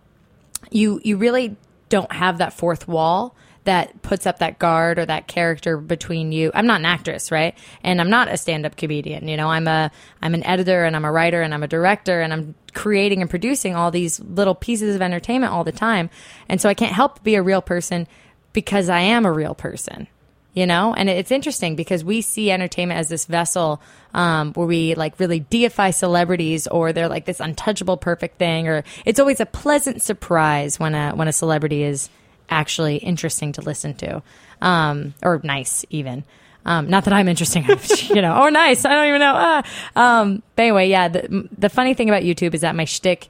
you 0.70 1.00
you 1.02 1.16
really 1.16 1.56
don't 1.88 2.12
have 2.12 2.38
that 2.38 2.52
fourth 2.52 2.86
wall 2.86 3.34
that 3.64 4.02
puts 4.02 4.26
up 4.26 4.38
that 4.38 4.58
guard 4.58 4.98
or 4.98 5.06
that 5.06 5.26
character 5.26 5.78
between 5.78 6.32
you. 6.32 6.50
I'm 6.54 6.66
not 6.66 6.80
an 6.80 6.86
actress, 6.86 7.32
right? 7.32 7.56
And 7.82 8.00
I'm 8.00 8.10
not 8.10 8.28
a 8.28 8.36
stand-up 8.36 8.76
comedian. 8.76 9.26
You 9.26 9.36
know, 9.36 9.48
I'm 9.48 9.66
a 9.66 9.90
I'm 10.22 10.34
an 10.34 10.44
editor 10.44 10.84
and 10.84 10.94
I'm 10.94 11.04
a 11.04 11.12
writer 11.12 11.42
and 11.42 11.54
I'm 11.54 11.62
a 11.62 11.68
director 11.68 12.20
and 12.20 12.32
I'm 12.32 12.54
creating 12.74 13.22
and 13.22 13.30
producing 13.30 13.74
all 13.74 13.90
these 13.90 14.20
little 14.20 14.54
pieces 14.54 14.94
of 14.94 15.02
entertainment 15.02 15.52
all 15.52 15.64
the 15.64 15.72
time. 15.72 16.10
And 16.48 16.60
so 16.60 16.68
I 16.68 16.74
can't 16.74 16.92
help 16.92 17.22
be 17.22 17.34
a 17.36 17.42
real 17.42 17.62
person 17.62 18.06
because 18.52 18.88
I 18.88 19.00
am 19.00 19.24
a 19.24 19.32
real 19.32 19.54
person. 19.54 20.08
You 20.52 20.68
know, 20.68 20.94
and 20.94 21.10
it's 21.10 21.32
interesting 21.32 21.74
because 21.74 22.04
we 22.04 22.20
see 22.20 22.52
entertainment 22.52 23.00
as 23.00 23.08
this 23.08 23.24
vessel 23.24 23.82
um, 24.12 24.52
where 24.52 24.68
we 24.68 24.94
like 24.94 25.18
really 25.18 25.40
deify 25.40 25.90
celebrities, 25.90 26.68
or 26.68 26.92
they're 26.92 27.08
like 27.08 27.24
this 27.24 27.40
untouchable, 27.40 27.96
perfect 27.96 28.38
thing, 28.38 28.68
or 28.68 28.84
it's 29.04 29.18
always 29.18 29.40
a 29.40 29.46
pleasant 29.46 30.00
surprise 30.00 30.78
when 30.78 30.94
a 30.94 31.10
when 31.16 31.26
a 31.26 31.32
celebrity 31.32 31.82
is 31.82 32.08
actually 32.48 32.96
interesting 32.96 33.52
to 33.52 33.62
listen 33.62 33.94
to, 33.94 34.22
um, 34.60 35.14
or 35.22 35.40
nice 35.42 35.84
even. 35.90 36.24
Um, 36.66 36.88
not 36.88 37.04
that 37.04 37.12
I'm 37.12 37.28
interesting, 37.28 37.66
you 38.14 38.22
know, 38.22 38.40
or 38.40 38.50
nice. 38.50 38.84
I 38.84 38.94
don't 38.94 39.08
even 39.08 39.20
know. 39.20 39.34
Ah. 39.36 39.62
Um, 39.96 40.42
but 40.56 40.62
anyway, 40.62 40.88
yeah. 40.88 41.08
The, 41.08 41.48
the 41.56 41.68
funny 41.68 41.94
thing 41.94 42.08
about 42.08 42.22
YouTube 42.22 42.54
is 42.54 42.62
that 42.62 42.74
my 42.74 42.84
shtick, 42.84 43.28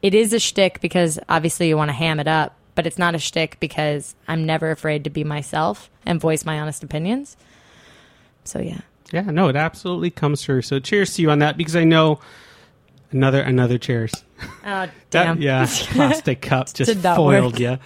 it 0.00 0.14
is 0.14 0.32
a 0.32 0.38
shtick 0.38 0.80
because 0.80 1.18
obviously 1.28 1.68
you 1.68 1.76
want 1.76 1.88
to 1.88 1.94
ham 1.94 2.20
it 2.20 2.28
up, 2.28 2.54
but 2.74 2.86
it's 2.86 2.98
not 2.98 3.14
a 3.14 3.18
shtick 3.18 3.58
because 3.58 4.14
I'm 4.28 4.46
never 4.46 4.70
afraid 4.70 5.04
to 5.04 5.10
be 5.10 5.24
myself 5.24 5.90
and 6.06 6.20
voice 6.20 6.44
my 6.44 6.60
honest 6.60 6.84
opinions. 6.84 7.36
So 8.44 8.60
yeah. 8.60 8.80
Yeah, 9.12 9.22
no, 9.22 9.48
it 9.48 9.56
absolutely 9.56 10.10
comes 10.10 10.42
through. 10.42 10.62
So 10.62 10.78
cheers 10.78 11.14
to 11.14 11.22
you 11.22 11.30
on 11.30 11.40
that 11.40 11.56
because 11.56 11.76
I 11.76 11.84
know 11.84 12.20
another 13.10 13.42
another 13.42 13.76
cheers. 13.76 14.12
Oh 14.64 14.86
That- 14.86 14.90
damn. 15.10 15.42
yeah, 15.42 15.66
plastic 15.70 16.40
cup 16.42 16.72
just 16.72 16.98
foiled 17.00 17.58
you. 17.58 17.78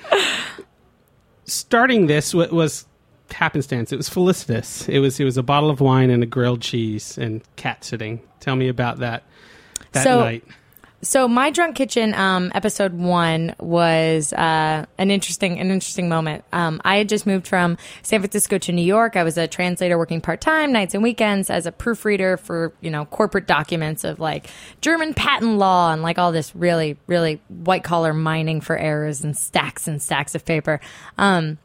Starting 1.44 2.06
this 2.06 2.34
wa- 2.34 2.48
was 2.50 2.86
happenstance. 3.30 3.92
It 3.92 3.96
was 3.96 4.08
felicitous. 4.08 4.88
It 4.88 4.98
was 4.98 5.18
it 5.20 5.24
was 5.24 5.36
a 5.36 5.42
bottle 5.42 5.70
of 5.70 5.80
wine 5.80 6.10
and 6.10 6.22
a 6.22 6.26
grilled 6.26 6.60
cheese 6.60 7.16
and 7.18 7.42
cat 7.56 7.84
sitting. 7.84 8.20
Tell 8.40 8.56
me 8.56 8.68
about 8.68 8.98
that 8.98 9.22
that 9.92 10.04
So- 10.04 10.20
night. 10.20 10.44
So 11.02 11.28
my 11.28 11.50
drunk 11.50 11.76
kitchen 11.76 12.14
um, 12.14 12.50
episode 12.54 12.94
one 12.94 13.54
was 13.60 14.32
uh, 14.32 14.86
an 14.96 15.10
interesting 15.10 15.60
an 15.60 15.70
interesting 15.70 16.08
moment. 16.08 16.44
Um, 16.52 16.80
I 16.84 16.96
had 16.96 17.08
just 17.08 17.26
moved 17.26 17.46
from 17.46 17.76
San 18.02 18.20
Francisco 18.20 18.58
to 18.58 18.72
New 18.72 18.84
York. 18.84 19.14
I 19.14 19.22
was 19.22 19.36
a 19.36 19.46
translator 19.46 19.98
working 19.98 20.20
part 20.20 20.40
time 20.40 20.72
nights 20.72 20.94
and 20.94 21.02
weekends 21.02 21.50
as 21.50 21.66
a 21.66 21.72
proofreader 21.72 22.38
for 22.38 22.72
you 22.80 22.90
know 22.90 23.04
corporate 23.04 23.46
documents 23.46 24.04
of 24.04 24.20
like 24.20 24.48
German 24.80 25.12
patent 25.12 25.58
law 25.58 25.92
and 25.92 26.02
like 26.02 26.18
all 26.18 26.32
this 26.32 26.56
really 26.56 26.96
really 27.06 27.40
white 27.48 27.84
collar 27.84 28.14
mining 28.14 28.60
for 28.60 28.76
errors 28.76 29.22
and 29.22 29.36
stacks 29.36 29.86
and 29.86 30.00
stacks 30.00 30.34
of 30.34 30.44
paper. 30.44 30.80
Um, 31.18 31.58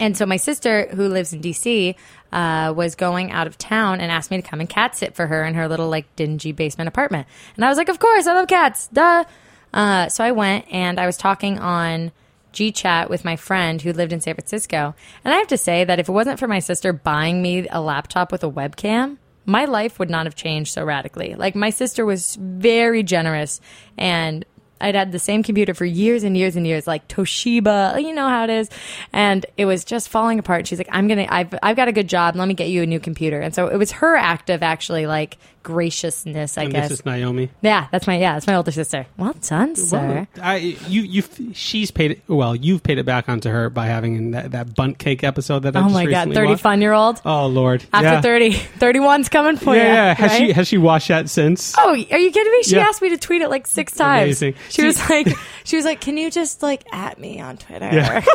and 0.00 0.16
so 0.16 0.24
my 0.24 0.38
sister, 0.38 0.88
who 0.88 1.08
lives 1.08 1.34
in 1.34 1.42
DC, 1.42 1.94
uh, 2.32 2.72
was 2.76 2.94
going 2.94 3.30
out 3.30 3.46
of 3.46 3.58
town 3.58 4.00
and 4.00 4.10
asked 4.10 4.30
me 4.30 4.40
to 4.40 4.48
come 4.48 4.60
and 4.60 4.68
cat 4.68 4.96
sit 4.96 5.14
for 5.14 5.26
her 5.26 5.44
in 5.44 5.54
her 5.54 5.68
little 5.68 5.88
like 5.88 6.14
dingy 6.16 6.52
basement 6.52 6.88
apartment. 6.88 7.26
And 7.56 7.64
I 7.64 7.68
was 7.68 7.78
like, 7.78 7.88
of 7.88 7.98
course, 7.98 8.26
I 8.26 8.34
love 8.34 8.48
cats, 8.48 8.88
duh. 8.88 9.24
Uh, 9.72 10.08
so 10.08 10.24
I 10.24 10.32
went 10.32 10.66
and 10.72 10.98
I 10.98 11.06
was 11.06 11.16
talking 11.16 11.58
on 11.58 12.12
GChat 12.52 13.08
with 13.08 13.24
my 13.24 13.36
friend 13.36 13.80
who 13.80 13.92
lived 13.92 14.12
in 14.12 14.20
San 14.20 14.34
Francisco. 14.34 14.94
And 15.24 15.32
I 15.32 15.36
have 15.38 15.46
to 15.48 15.58
say 15.58 15.84
that 15.84 15.98
if 15.98 16.08
it 16.08 16.12
wasn't 16.12 16.38
for 16.38 16.48
my 16.48 16.58
sister 16.58 16.92
buying 16.92 17.42
me 17.42 17.66
a 17.70 17.80
laptop 17.80 18.32
with 18.32 18.42
a 18.42 18.50
webcam, 18.50 19.18
my 19.46 19.64
life 19.64 19.98
would 19.98 20.10
not 20.10 20.26
have 20.26 20.34
changed 20.34 20.72
so 20.72 20.84
radically. 20.84 21.34
Like 21.34 21.54
my 21.54 21.70
sister 21.70 22.04
was 22.04 22.36
very 22.40 23.02
generous 23.02 23.60
and 23.96 24.44
I'd 24.80 24.94
had 24.94 25.12
the 25.12 25.18
same 25.18 25.42
computer 25.42 25.74
for 25.74 25.84
years 25.84 26.22
and 26.22 26.36
years 26.36 26.56
and 26.56 26.66
years, 26.66 26.86
like 26.86 27.06
Toshiba, 27.08 28.02
you 28.02 28.14
know 28.14 28.28
how 28.28 28.44
it 28.44 28.50
is. 28.50 28.70
And 29.12 29.44
it 29.56 29.66
was 29.66 29.84
just 29.84 30.08
falling 30.08 30.38
apart. 30.38 30.66
She's 30.66 30.78
like, 30.78 30.88
I'm 30.90 31.08
going 31.08 31.26
to, 31.26 31.32
I've, 31.32 31.54
I've 31.62 31.76
got 31.76 31.88
a 31.88 31.92
good 31.92 32.08
job. 32.08 32.36
Let 32.36 32.48
me 32.48 32.54
get 32.54 32.68
you 32.68 32.82
a 32.82 32.86
new 32.86 33.00
computer. 33.00 33.40
And 33.40 33.54
so 33.54 33.68
it 33.68 33.76
was 33.76 33.92
her 33.92 34.16
act 34.16 34.50
of 34.50 34.62
actually 34.62 35.06
like 35.06 35.38
graciousness, 35.62 36.56
I 36.58 36.64
And 36.64 36.72
guess. 36.72 36.88
this 36.88 37.00
is 37.00 37.06
Naomi. 37.06 37.50
yeah, 37.62 37.88
that's 37.90 38.06
my, 38.06 38.18
yeah, 38.18 38.34
that's 38.34 38.46
my 38.46 38.54
older 38.54 38.70
sister. 38.72 39.06
Well 39.16 39.34
done, 39.46 39.74
sir. 39.76 40.26
Well, 40.36 40.44
I 40.44 40.56
you 40.88 41.02
you 41.02 41.22
she's 41.52 41.90
paid 41.90 42.12
it 42.12 42.22
well. 42.28 42.54
You've 42.54 42.82
paid 42.82 42.98
it 42.98 43.04
back 43.06 43.28
onto 43.28 43.48
her 43.50 43.70
by 43.70 43.86
having 43.86 44.32
that, 44.32 44.52
that 44.52 44.74
bundt 44.74 44.98
cake 44.98 45.24
episode 45.24 45.60
that 45.60 45.76
I 45.76 45.80
oh 45.80 45.88
my 45.88 46.04
God. 46.04 46.08
recently 46.28 46.34
30 46.36 46.48
watched. 46.48 46.62
fun 46.62 46.80
year 46.80 46.92
old. 46.92 47.20
Oh 47.24 47.46
Lord! 47.46 47.84
After 47.92 48.08
yeah. 48.08 48.20
30, 48.20 48.50
31's 48.52 49.28
coming 49.28 49.56
for 49.56 49.74
yeah, 49.74 49.82
you. 49.82 49.88
yeah. 49.88 50.14
Has 50.14 50.36
she 50.36 50.52
has 50.52 50.68
she 50.68 50.78
watched 50.78 51.08
that 51.08 51.28
since? 51.30 51.74
Oh, 51.78 51.90
are 51.90 51.96
you 51.96 52.30
kidding 52.30 52.52
me? 52.52 52.62
She 52.62 52.76
Yeah. 52.76 52.86
asked 52.88 53.02
me 53.02 53.10
to 53.10 53.16
tweet 53.16 53.42
it 53.42 53.48
like 53.50 53.66
six 53.66 53.94
times. 53.94 54.24
Amazing. 54.42 54.54
She 54.68 54.82
See- 54.82 54.86
was 54.86 55.10
like, 55.10 55.28
she 55.70 55.76
was 55.76 55.84
like, 55.84 56.00
"Can 56.00 56.16
you 56.16 56.30
just 56.30 56.62
like 56.62 56.84
at 56.92 57.18
me 57.18 57.40
on 57.40 57.56
Twitter?" 57.56 57.88
Yeah. 57.92 58.24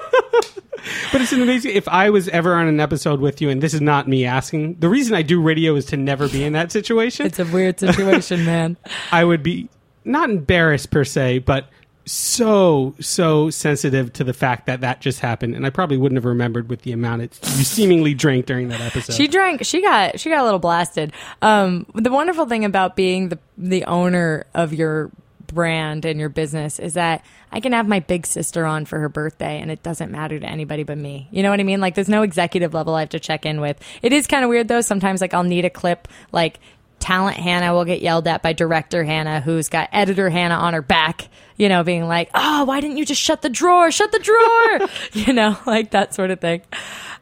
But 1.11 1.21
it's 1.21 1.31
an 1.31 1.41
amazing. 1.41 1.71
If 1.75 1.87
I 1.87 2.11
was 2.11 2.27
ever 2.29 2.53
on 2.53 2.67
an 2.67 2.79
episode 2.79 3.19
with 3.19 3.41
you, 3.41 3.49
and 3.49 3.61
this 3.61 3.73
is 3.73 3.81
not 3.81 4.07
me 4.07 4.25
asking, 4.25 4.75
the 4.75 4.89
reason 4.89 5.15
I 5.15 5.23
do 5.23 5.41
radio 5.41 5.75
is 5.75 5.85
to 5.87 5.97
never 5.97 6.29
be 6.29 6.43
in 6.43 6.53
that 6.53 6.71
situation. 6.71 7.25
it's 7.25 7.39
a 7.39 7.45
weird 7.45 7.79
situation, 7.79 8.45
man. 8.45 8.77
I 9.11 9.23
would 9.23 9.41
be 9.41 9.67
not 10.03 10.29
embarrassed 10.29 10.91
per 10.91 11.03
se, 11.03 11.39
but 11.39 11.69
so 12.05 12.93
so 12.99 13.49
sensitive 13.49 14.13
to 14.13 14.23
the 14.23 14.33
fact 14.33 14.67
that 14.67 14.81
that 14.81 15.01
just 15.01 15.21
happened, 15.21 15.55
and 15.55 15.65
I 15.65 15.71
probably 15.71 15.97
wouldn't 15.97 16.17
have 16.17 16.25
remembered 16.25 16.69
with 16.69 16.83
the 16.83 16.91
amount 16.91 17.23
it, 17.23 17.39
you 17.57 17.63
seemingly 17.63 18.13
drank 18.13 18.45
during 18.45 18.67
that 18.67 18.81
episode. 18.81 19.13
She 19.13 19.27
drank. 19.27 19.65
She 19.65 19.81
got. 19.81 20.19
She 20.19 20.29
got 20.29 20.41
a 20.41 20.43
little 20.43 20.59
blasted. 20.59 21.13
Um, 21.41 21.87
the 21.95 22.11
wonderful 22.11 22.45
thing 22.45 22.63
about 22.63 22.95
being 22.95 23.29
the 23.29 23.39
the 23.57 23.85
owner 23.85 24.45
of 24.53 24.71
your 24.71 25.09
brand 25.47 26.05
and 26.05 26.19
your 26.19 26.29
business 26.29 26.79
is 26.79 26.95
that 26.95 27.23
I 27.51 27.59
can 27.59 27.71
have 27.73 27.87
my 27.87 27.99
big 27.99 28.25
sister 28.25 28.65
on 28.65 28.85
for 28.85 28.99
her 28.99 29.09
birthday, 29.09 29.59
and 29.59 29.71
it 29.71 29.83
doesn't 29.83 30.11
matter 30.11 30.39
to 30.39 30.45
anybody 30.45 30.83
but 30.83 30.97
me. 30.97 31.27
You 31.31 31.43
know 31.43 31.49
what 31.49 31.59
I 31.59 31.63
mean? 31.63 31.81
Like, 31.81 31.95
there's 31.95 32.09
no 32.09 32.23
executive 32.23 32.73
level 32.73 32.95
I 32.95 33.01
have 33.01 33.09
to 33.09 33.19
check 33.19 33.45
in 33.45 33.61
with. 33.61 33.79
It 34.01 34.13
is 34.13 34.27
kind 34.27 34.43
of 34.43 34.49
weird 34.49 34.67
though. 34.67 34.81
Sometimes, 34.81 35.21
like, 35.21 35.33
I'll 35.33 35.43
need 35.43 35.65
a 35.65 35.69
clip, 35.69 36.07
like. 36.31 36.59
Talent 36.97 37.37
Hannah 37.37 37.71
will 37.73 37.85
get 37.85 38.01
yelled 38.01 38.27
at 38.27 38.41
by 38.41 38.53
director 38.53 39.03
Hannah, 39.03 39.39
who's 39.39 39.69
got 39.69 39.89
editor 39.91 40.27
Hannah 40.27 40.55
on 40.55 40.73
her 40.73 40.81
back, 40.81 41.27
you 41.55 41.69
know, 41.69 41.83
being 41.83 42.07
like, 42.07 42.31
oh, 42.33 42.63
why 42.63 42.79
didn't 42.79 42.97
you 42.97 43.05
just 43.05 43.21
shut 43.21 43.43
the 43.43 43.49
drawer? 43.49 43.91
Shut 43.91 44.11
the 44.11 44.17
drawer! 44.17 44.89
you 45.13 45.33
know, 45.33 45.55
like 45.67 45.91
that 45.91 46.15
sort 46.15 46.31
of 46.31 46.39
thing. 46.39 46.61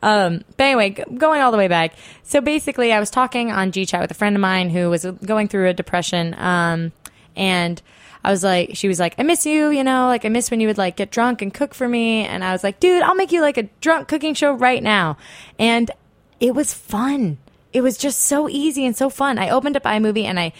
Um, 0.01 0.43
but 0.57 0.63
anyway, 0.63 0.89
g- 0.91 1.03
going 1.17 1.41
all 1.41 1.51
the 1.51 1.57
way 1.57 1.69
back. 1.69 1.95
So 2.23 2.41
basically, 2.41 2.91
I 2.91 2.99
was 2.99 3.09
talking 3.09 3.51
on 3.51 3.71
GChat 3.71 4.01
with 4.01 4.11
a 4.11 4.13
friend 4.13 4.35
of 4.35 4.41
mine 4.41 4.69
who 4.69 4.89
was 4.89 5.05
going 5.05 5.47
through 5.47 5.69
a 5.69 5.73
depression. 5.73 6.35
Um, 6.37 6.91
and 7.35 7.81
I 8.23 8.31
was 8.31 8.43
like, 8.43 8.71
she 8.75 8.87
was 8.87 8.99
like, 8.99 9.15
I 9.17 9.23
miss 9.23 9.45
you, 9.45 9.69
you 9.69 9.83
know, 9.83 10.07
like 10.07 10.23
I 10.25 10.29
miss 10.29 10.49
when 10.49 10.61
you 10.61 10.67
would 10.67 10.77
like 10.77 10.95
get 10.95 11.11
drunk 11.11 11.41
and 11.41 11.53
cook 11.53 11.73
for 11.73 11.87
me. 11.87 12.25
And 12.25 12.43
I 12.43 12.53
was 12.53 12.63
like, 12.63 12.79
dude, 12.79 13.03
I'll 13.03 13.15
make 13.15 13.31
you 13.31 13.41
like 13.41 13.57
a 13.57 13.69
drunk 13.81 14.07
cooking 14.07 14.33
show 14.33 14.53
right 14.53 14.81
now. 14.81 15.17
And 15.59 15.91
it 16.39 16.55
was 16.55 16.73
fun. 16.73 17.37
It 17.73 17.81
was 17.81 17.97
just 17.97 18.19
so 18.21 18.47
easy 18.47 18.85
and 18.85 18.95
so 18.95 19.09
fun. 19.09 19.37
I 19.37 19.49
opened 19.49 19.75
up 19.75 19.83
iMovie 19.83 20.23
and 20.23 20.39
I 20.39 20.53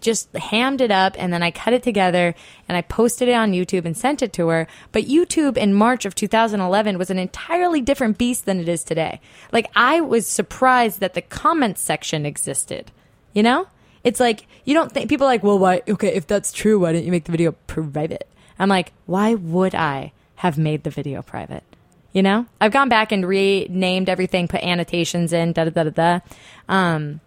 just 0.00 0.34
hammed 0.36 0.80
it 0.80 0.90
up 0.90 1.16
and 1.18 1.32
then 1.32 1.42
I 1.42 1.50
cut 1.50 1.72
it 1.72 1.82
together 1.82 2.34
and 2.68 2.76
I 2.76 2.82
posted 2.82 3.28
it 3.28 3.34
on 3.34 3.52
YouTube 3.52 3.86
and 3.86 3.96
sent 3.96 4.22
it 4.22 4.32
to 4.34 4.48
her. 4.48 4.66
But 4.92 5.06
YouTube 5.06 5.56
in 5.56 5.74
March 5.74 6.04
of 6.04 6.14
2011 6.14 6.98
was 6.98 7.10
an 7.10 7.18
entirely 7.18 7.80
different 7.80 8.18
beast 8.18 8.44
than 8.44 8.60
it 8.60 8.68
is 8.68 8.84
today. 8.84 9.20
Like 9.52 9.70
I 9.74 10.00
was 10.00 10.26
surprised 10.26 11.00
that 11.00 11.14
the 11.14 11.22
comments 11.22 11.80
section 11.80 12.26
existed. 12.26 12.92
You 13.32 13.42
know? 13.42 13.68
It's 14.04 14.20
like 14.20 14.46
you 14.64 14.74
don't 14.74 14.92
think 14.92 15.08
people 15.08 15.26
are 15.26 15.30
like, 15.30 15.42
"Well, 15.42 15.58
why 15.58 15.82
okay, 15.88 16.14
if 16.14 16.26
that's 16.26 16.52
true, 16.52 16.78
why 16.78 16.92
didn't 16.92 17.04
you 17.04 17.12
make 17.12 17.24
the 17.24 17.32
video 17.32 17.52
private?" 17.66 18.28
I'm 18.58 18.68
like, 18.68 18.92
"Why 19.06 19.34
would 19.34 19.74
I 19.74 20.12
have 20.36 20.58
made 20.58 20.84
the 20.84 20.90
video 20.90 21.22
private?" 21.22 21.64
You 22.12 22.22
know? 22.22 22.46
I've 22.60 22.72
gone 22.72 22.88
back 22.88 23.12
and 23.12 23.26
renamed 23.26 24.08
everything, 24.08 24.48
put 24.48 24.64
annotations 24.64 25.32
in, 25.32 25.52
da 25.52 25.64
da 25.64 25.70
da 25.70 25.84
da 25.84 25.90
da. 25.90 26.20
Um 26.68 27.20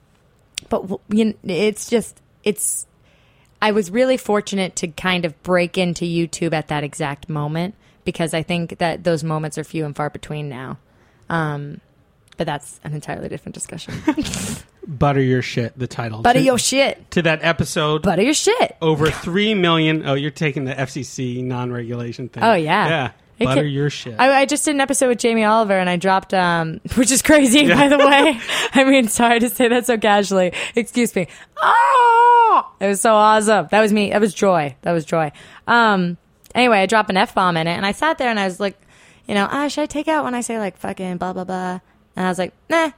but 0.69 0.99
you 1.09 1.25
know, 1.25 1.33
it's 1.43 1.89
just 1.89 2.21
it's 2.43 2.85
I 3.61 3.71
was 3.71 3.89
really 3.89 4.17
fortunate 4.17 4.75
to 4.77 4.89
kind 4.89 5.23
of 5.23 5.41
break 5.43 5.77
into 5.77 6.03
YouTube 6.03 6.53
at 6.53 6.67
that 6.67 6.83
exact 6.83 7.29
moment 7.29 7.75
because 8.03 8.33
I 8.33 8.43
think 8.43 8.79
that 8.79 9.05
those 9.05 9.23
moments 9.23 9.57
are 9.57 9.63
few 9.63 9.85
and 9.85 9.95
far 9.95 10.09
between 10.09 10.49
now. 10.49 10.77
Um, 11.29 11.79
but 12.35 12.45
that's 12.45 12.81
an 12.83 12.93
entirely 12.93 13.29
different 13.29 13.55
discussion. 13.55 13.93
Butter 14.87 15.21
your 15.21 15.41
shit. 15.41 15.77
The 15.77 15.87
title. 15.87 16.21
Butter 16.21 16.39
to, 16.39 16.45
your 16.45 16.57
shit. 16.57 17.09
to 17.11 17.21
that 17.23 17.43
episode. 17.43 18.01
Butter 18.03 18.21
your 18.21 18.33
shit. 18.33 18.75
over 18.81 19.09
three 19.09 19.53
million. 19.53 20.05
Oh, 20.05 20.13
you're 20.13 20.31
taking 20.31 20.65
the 20.65 20.73
FCC 20.73 21.43
non-regulation 21.43 22.29
thing. 22.29 22.43
Oh, 22.43 22.53
yeah. 22.53 22.87
yeah. 22.87 23.11
It 23.39 23.45
Butter 23.45 23.65
your 23.65 23.89
shit. 23.89 24.15
I, 24.19 24.41
I 24.41 24.45
just 24.45 24.63
did 24.65 24.75
an 24.75 24.81
episode 24.81 25.07
with 25.07 25.17
Jamie 25.17 25.43
Oliver 25.43 25.77
and 25.77 25.89
I 25.89 25.95
dropped, 25.95 26.33
um, 26.33 26.81
which 26.95 27.11
is 27.11 27.21
crazy, 27.21 27.67
by 27.67 27.87
the 27.87 27.97
way. 28.07 28.39
I 28.73 28.83
mean, 28.83 29.07
sorry 29.07 29.39
to 29.39 29.49
say 29.49 29.69
that 29.69 29.85
so 29.85 29.97
casually. 29.97 30.53
Excuse 30.75 31.15
me. 31.15 31.27
Oh, 31.61 32.71
it 32.79 32.87
was 32.87 33.01
so 33.01 33.15
awesome. 33.15 33.67
That 33.71 33.81
was 33.81 33.91
me. 33.91 34.11
That 34.11 34.21
was 34.21 34.33
joy. 34.33 34.75
That 34.83 34.91
was 34.91 35.05
joy. 35.05 35.31
Um, 35.67 36.17
anyway, 36.53 36.79
I 36.79 36.85
dropped 36.85 37.09
an 37.09 37.17
F 37.17 37.33
bomb 37.33 37.57
in 37.57 37.67
it 37.67 37.71
and 37.71 37.85
I 37.85 37.91
sat 37.91 38.17
there 38.17 38.29
and 38.29 38.39
I 38.39 38.45
was 38.45 38.59
like, 38.59 38.79
you 39.27 39.33
know, 39.33 39.47
ah, 39.49 39.67
should 39.67 39.81
I 39.81 39.87
take 39.87 40.07
out 40.07 40.25
when 40.25 40.35
I 40.35 40.41
say 40.41 40.59
like 40.59 40.77
fucking 40.77 41.17
blah, 41.17 41.33
blah, 41.33 41.45
blah? 41.45 41.79
And 42.15 42.25
I 42.25 42.29
was 42.29 42.37
like, 42.37 42.53
nah, 42.69 42.91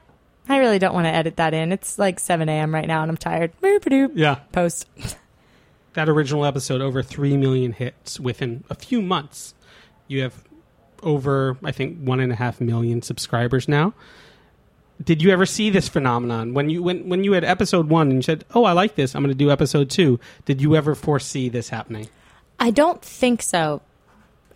I 0.48 0.58
really 0.58 0.78
don't 0.78 0.94
want 0.94 1.06
to 1.06 1.10
edit 1.12 1.36
that 1.36 1.54
in. 1.54 1.72
It's 1.72 1.98
like 1.98 2.20
7 2.20 2.48
a.m. 2.48 2.72
right 2.74 2.86
now 2.86 3.02
and 3.02 3.10
I'm 3.10 3.16
tired. 3.16 3.52
Yeah, 4.14 4.36
Post. 4.52 4.86
that 5.94 6.08
original 6.08 6.44
episode 6.44 6.80
over 6.80 7.02
three 7.02 7.36
million 7.36 7.72
hits 7.72 8.20
within 8.20 8.64
a 8.70 8.74
few 8.74 9.02
months. 9.02 9.54
You 10.08 10.22
have 10.22 10.44
over, 11.02 11.56
I 11.64 11.72
think, 11.72 11.98
one 12.00 12.20
and 12.20 12.32
a 12.32 12.36
half 12.36 12.60
million 12.60 13.02
subscribers 13.02 13.66
now. 13.68 13.94
Did 15.02 15.20
you 15.20 15.30
ever 15.30 15.44
see 15.44 15.68
this 15.68 15.88
phenomenon 15.88 16.54
when 16.54 16.70
you 16.70 16.82
when 16.82 17.06
when 17.08 17.22
you 17.22 17.32
had 17.32 17.44
episode 17.44 17.90
one 17.90 18.06
and 18.08 18.16
you 18.16 18.22
said, 18.22 18.46
"Oh, 18.54 18.64
I 18.64 18.72
like 18.72 18.94
this. 18.94 19.14
I'm 19.14 19.22
going 19.22 19.28
to 19.30 19.36
do 19.38 19.50
episode 19.50 19.90
two. 19.90 20.18
Did 20.46 20.62
you 20.62 20.74
ever 20.74 20.94
foresee 20.94 21.50
this 21.50 21.68
happening? 21.68 22.08
I 22.58 22.70
don't 22.70 23.02
think 23.02 23.42
so 23.42 23.82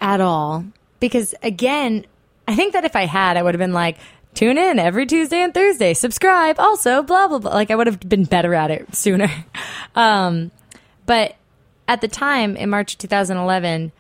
at 0.00 0.20
all. 0.23 0.64
Because 0.99 1.35
again, 1.42 2.06
I 2.49 2.56
think 2.56 2.73
that 2.73 2.85
if 2.85 2.97
I 2.97 3.04
had, 3.04 3.37
I 3.37 3.42
would 3.42 3.54
have 3.54 3.59
been 3.59 3.75
like, 3.75 3.99
tune 4.34 4.58
in 4.58 4.78
every 4.78 5.06
Tuesday 5.06 5.40
and 5.40 5.52
Thursday, 5.52 5.94
subscribe, 5.94 6.58
also, 6.58 7.02
blah, 7.02 7.28
blah, 7.28 7.38
blah. 7.38 7.52
Like 7.52 7.70
I 7.70 7.75
would 7.75 7.87
have 7.87 8.00
been 8.00 8.25
better 8.25 8.54
at 8.54 8.70
it 8.70 8.94
sooner. 8.94 9.28
Um, 9.92 10.52
but 11.04 11.34
at 11.88 12.00
the 12.00 12.06
time, 12.06 12.54
in 12.54 12.70
March 12.70 12.96
2011, 12.96 13.90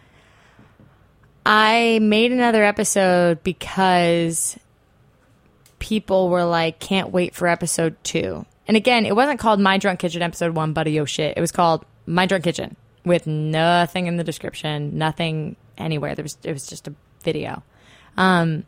I 1.44 1.98
made 2.00 2.30
another 2.30 2.62
episode 2.62 3.42
because 3.42 4.56
people 5.80 6.28
were 6.28 6.44
like, 6.44 6.78
can't 6.78 7.10
wait 7.10 7.34
for 7.34 7.48
episode 7.48 7.96
two. 8.04 8.46
And 8.68 8.76
again, 8.76 9.04
it 9.04 9.16
wasn't 9.16 9.40
called 9.40 9.58
My 9.58 9.78
Drunk 9.78 9.98
Kitchen 9.98 10.22
episode 10.22 10.54
one, 10.54 10.72
Buddy 10.72 11.00
Oh 11.00 11.04
Shit. 11.04 11.36
It 11.36 11.40
was 11.40 11.50
called 11.50 11.84
My 12.06 12.26
Drunk 12.26 12.44
Kitchen 12.44 12.76
with 13.04 13.26
nothing 13.26 14.06
in 14.06 14.16
the 14.16 14.22
description, 14.22 14.96
nothing 14.96 15.56
anywhere. 15.76 16.14
There 16.14 16.22
was 16.22 16.38
it 16.44 16.52
was 16.52 16.68
just 16.68 16.86
a 16.86 16.94
video. 17.24 17.64
Um, 18.16 18.64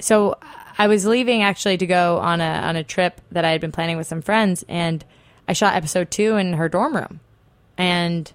so 0.00 0.38
I 0.78 0.86
was 0.86 1.04
leaving 1.06 1.42
actually 1.42 1.76
to 1.78 1.86
go 1.86 2.18
on 2.18 2.40
a 2.40 2.44
on 2.44 2.76
a 2.76 2.84
trip 2.84 3.20
that 3.32 3.44
I 3.44 3.50
had 3.50 3.60
been 3.60 3.72
planning 3.72 3.96
with 3.96 4.06
some 4.06 4.22
friends, 4.22 4.64
and 4.68 5.04
I 5.48 5.52
shot 5.52 5.74
episode 5.74 6.10
two 6.10 6.36
in 6.36 6.54
her 6.54 6.68
dorm 6.68 6.96
room, 6.96 7.20
and 7.76 8.32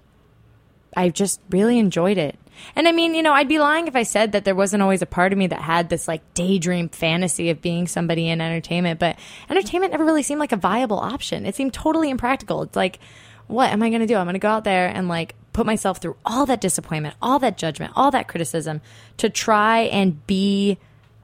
I 0.96 1.10
just 1.10 1.40
really 1.50 1.78
enjoyed 1.78 2.18
it. 2.18 2.38
And 2.74 2.88
I 2.88 2.92
mean, 2.92 3.14
you 3.14 3.22
know, 3.22 3.32
I'd 3.32 3.48
be 3.48 3.58
lying 3.58 3.86
if 3.86 3.96
I 3.96 4.02
said 4.02 4.32
that 4.32 4.44
there 4.44 4.54
wasn't 4.54 4.82
always 4.82 5.02
a 5.02 5.06
part 5.06 5.32
of 5.32 5.38
me 5.38 5.46
that 5.48 5.60
had 5.60 5.88
this 5.88 6.08
like 6.08 6.22
daydream 6.34 6.88
fantasy 6.88 7.50
of 7.50 7.60
being 7.60 7.86
somebody 7.86 8.28
in 8.28 8.40
entertainment, 8.40 8.98
but 8.98 9.18
entertainment 9.50 9.92
never 9.92 10.04
really 10.04 10.22
seemed 10.22 10.40
like 10.40 10.52
a 10.52 10.56
viable 10.56 10.98
option. 10.98 11.46
It 11.46 11.54
seemed 11.54 11.74
totally 11.74 12.10
impractical. 12.10 12.62
It's 12.62 12.76
like, 12.76 12.98
what 13.46 13.70
am 13.70 13.82
I 13.82 13.90
going 13.90 14.00
to 14.00 14.06
do? 14.06 14.16
I'm 14.16 14.24
going 14.24 14.34
to 14.34 14.40
go 14.40 14.48
out 14.48 14.64
there 14.64 14.88
and 14.88 15.08
like 15.08 15.34
put 15.52 15.66
myself 15.66 15.98
through 15.98 16.16
all 16.24 16.46
that 16.46 16.60
disappointment, 16.60 17.14
all 17.20 17.38
that 17.38 17.58
judgment, 17.58 17.92
all 17.94 18.10
that 18.10 18.28
criticism 18.28 18.80
to 19.18 19.28
try 19.28 19.80
and 19.80 20.26
be, 20.26 20.78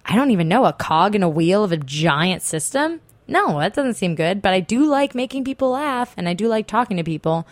I 0.04 0.16
don't 0.16 0.30
even 0.30 0.49
know, 0.49 0.64
a 0.64 0.73
cog 0.73 1.14
in 1.14 1.23
a 1.23 1.28
wheel 1.28 1.64
of 1.64 1.73
a 1.73 1.76
giant 1.76 2.42
system? 2.42 3.00
No, 3.28 3.59
that 3.61 3.75
doesn't 3.75 3.94
seem 3.94 4.14
good, 4.14 4.42
but 4.42 4.52
I 4.52 4.61
do 4.61 4.85
like 4.85 5.14
making 5.14 5.44
people 5.44 5.71
laugh 5.71 6.12
and 6.16 6.28
I 6.28 6.35
do 6.35 6.49
like 6.49 6.66
talking 6.66 6.97
to 6.97 7.04
people. 7.04 7.47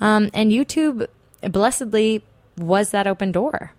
Um, 0.00 0.30
and 0.34 0.50
YouTube, 0.50 1.06
blessedly, 1.42 2.24
was 2.58 2.90
that 2.90 3.06
open 3.06 3.32
door. 3.32 3.72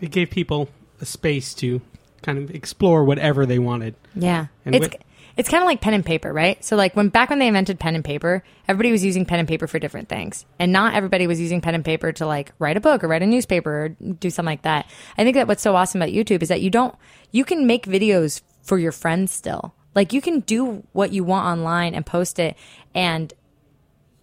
It 0.00 0.10
gave 0.10 0.30
people 0.30 0.68
a 1.00 1.06
space 1.06 1.52
to 1.54 1.80
kind 2.22 2.38
of 2.38 2.50
explore 2.50 3.04
whatever 3.04 3.44
they 3.46 3.58
wanted. 3.58 3.94
Yeah. 4.14 4.46
And 4.64 4.74
it's 4.74 4.88
with- 4.88 4.96
it's 5.40 5.48
kind 5.48 5.62
of 5.62 5.66
like 5.66 5.80
pen 5.80 5.94
and 5.94 6.04
paper, 6.04 6.30
right? 6.30 6.62
So 6.62 6.76
like 6.76 6.94
when 6.94 7.08
back 7.08 7.30
when 7.30 7.38
they 7.38 7.46
invented 7.46 7.80
pen 7.80 7.94
and 7.94 8.04
paper, 8.04 8.44
everybody 8.68 8.92
was 8.92 9.02
using 9.02 9.24
pen 9.24 9.38
and 9.38 9.48
paper 9.48 9.66
for 9.66 9.78
different 9.78 10.10
things. 10.10 10.44
And 10.58 10.70
not 10.70 10.92
everybody 10.92 11.26
was 11.26 11.40
using 11.40 11.62
pen 11.62 11.74
and 11.74 11.82
paper 11.82 12.12
to 12.12 12.26
like 12.26 12.52
write 12.58 12.76
a 12.76 12.80
book 12.80 13.02
or 13.02 13.08
write 13.08 13.22
a 13.22 13.26
newspaper 13.26 13.70
or 13.70 13.88
do 13.88 14.28
something 14.28 14.52
like 14.52 14.62
that. 14.62 14.84
I 15.16 15.24
think 15.24 15.36
that 15.36 15.48
what's 15.48 15.62
so 15.62 15.74
awesome 15.74 16.02
about 16.02 16.12
YouTube 16.12 16.42
is 16.42 16.50
that 16.50 16.60
you 16.60 16.68
don't 16.68 16.94
you 17.30 17.46
can 17.46 17.66
make 17.66 17.86
videos 17.86 18.42
for 18.60 18.78
your 18.78 18.92
friends 18.92 19.32
still. 19.32 19.74
Like 19.94 20.12
you 20.12 20.20
can 20.20 20.40
do 20.40 20.84
what 20.92 21.10
you 21.10 21.24
want 21.24 21.46
online 21.46 21.94
and 21.94 22.04
post 22.04 22.38
it 22.38 22.54
and 22.94 23.32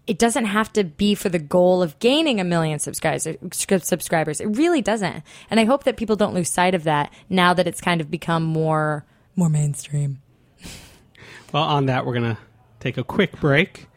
it 0.06 0.20
doesn't 0.20 0.46
have 0.46 0.72
to 0.74 0.84
be 0.84 1.16
for 1.16 1.30
the 1.30 1.40
goal 1.40 1.82
of 1.82 1.98
gaining 1.98 2.40
a 2.40 2.44
million 2.44 2.78
subscribers 2.78 3.28
subscribers. 3.52 4.40
It 4.40 4.46
really 4.46 4.84
doesn't. 4.84 5.24
And 5.50 5.60
I 5.60 5.66
hope 5.66 5.84
that 5.86 5.98
people 5.98 6.16
don't 6.16 6.36
lose 6.36 6.52
sight 6.52 6.76
of 6.76 6.84
that 6.84 7.12
now 7.28 7.56
that 7.56 7.66
it's 7.66 7.82
kind 7.82 8.02
of 8.02 8.12
become 8.12 8.44
more 8.44 9.04
more 9.36 9.50
mainstream. 9.50 10.22
Well, 11.58 11.66
on 11.66 11.88
that, 11.88 12.06
we're 12.06 12.14
going 12.14 12.36
to 12.36 12.38
take 12.80 13.00
a 13.00 13.04
quick 13.04 13.40
break 13.40 13.88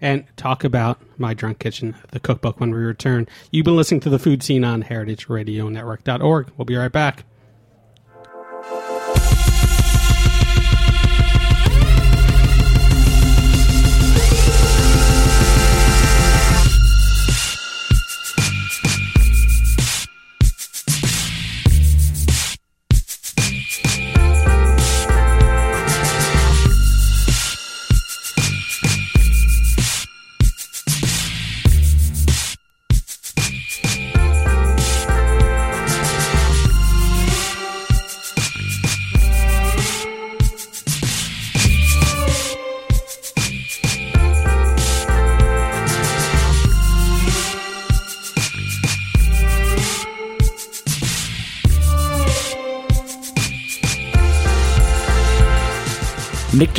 and 0.00 0.24
talk 0.38 0.64
about 0.64 1.02
My 1.18 1.34
Drunk 1.34 1.58
Kitchen, 1.58 1.94
the 2.12 2.18
cookbook, 2.18 2.58
when 2.60 2.70
we 2.70 2.78
return. 2.78 3.28
You've 3.50 3.66
been 3.66 3.76
listening 3.76 4.00
to 4.00 4.08
the 4.08 4.18
Food 4.18 4.42
Seen 4.42 4.64
on 4.64 4.84
heritageradionetwork.org. 4.84 6.50
We'll 6.56 6.64
be 6.64 6.76
right 6.76 6.90
back. 6.90 7.24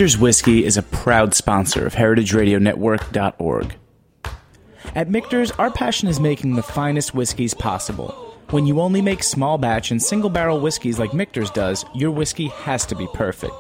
Michter's 0.02 0.18
Whiskey 0.18 0.66
is 0.66 0.78
a 0.78 0.82
proud 0.82 1.36
sponsor 1.36 1.86
of 1.86 1.94
heritageradionetwork.org. 1.94 3.76
At 4.96 5.12
Michter's, 5.12 5.52
our 5.52 5.70
passion 5.70 6.08
is 6.10 6.20
making 6.20 6.56
the 6.56 6.64
finest 6.64 7.14
whiskeys 7.14 7.54
possible. 7.54 8.10
When 8.50 8.66
you 8.66 8.82
only 8.82 9.04
make 9.04 9.22
small 9.22 9.60
batch 9.60 9.92
and 9.92 10.02
single 10.02 10.32
barrel 10.32 10.60
whiskeys 10.60 10.98
like 10.98 11.14
Michter's 11.14 11.52
does, 11.52 11.86
your 11.94 12.10
whiskey 12.10 12.48
has 12.48 12.88
to 12.88 12.96
be 12.96 13.08
perfect. 13.14 13.54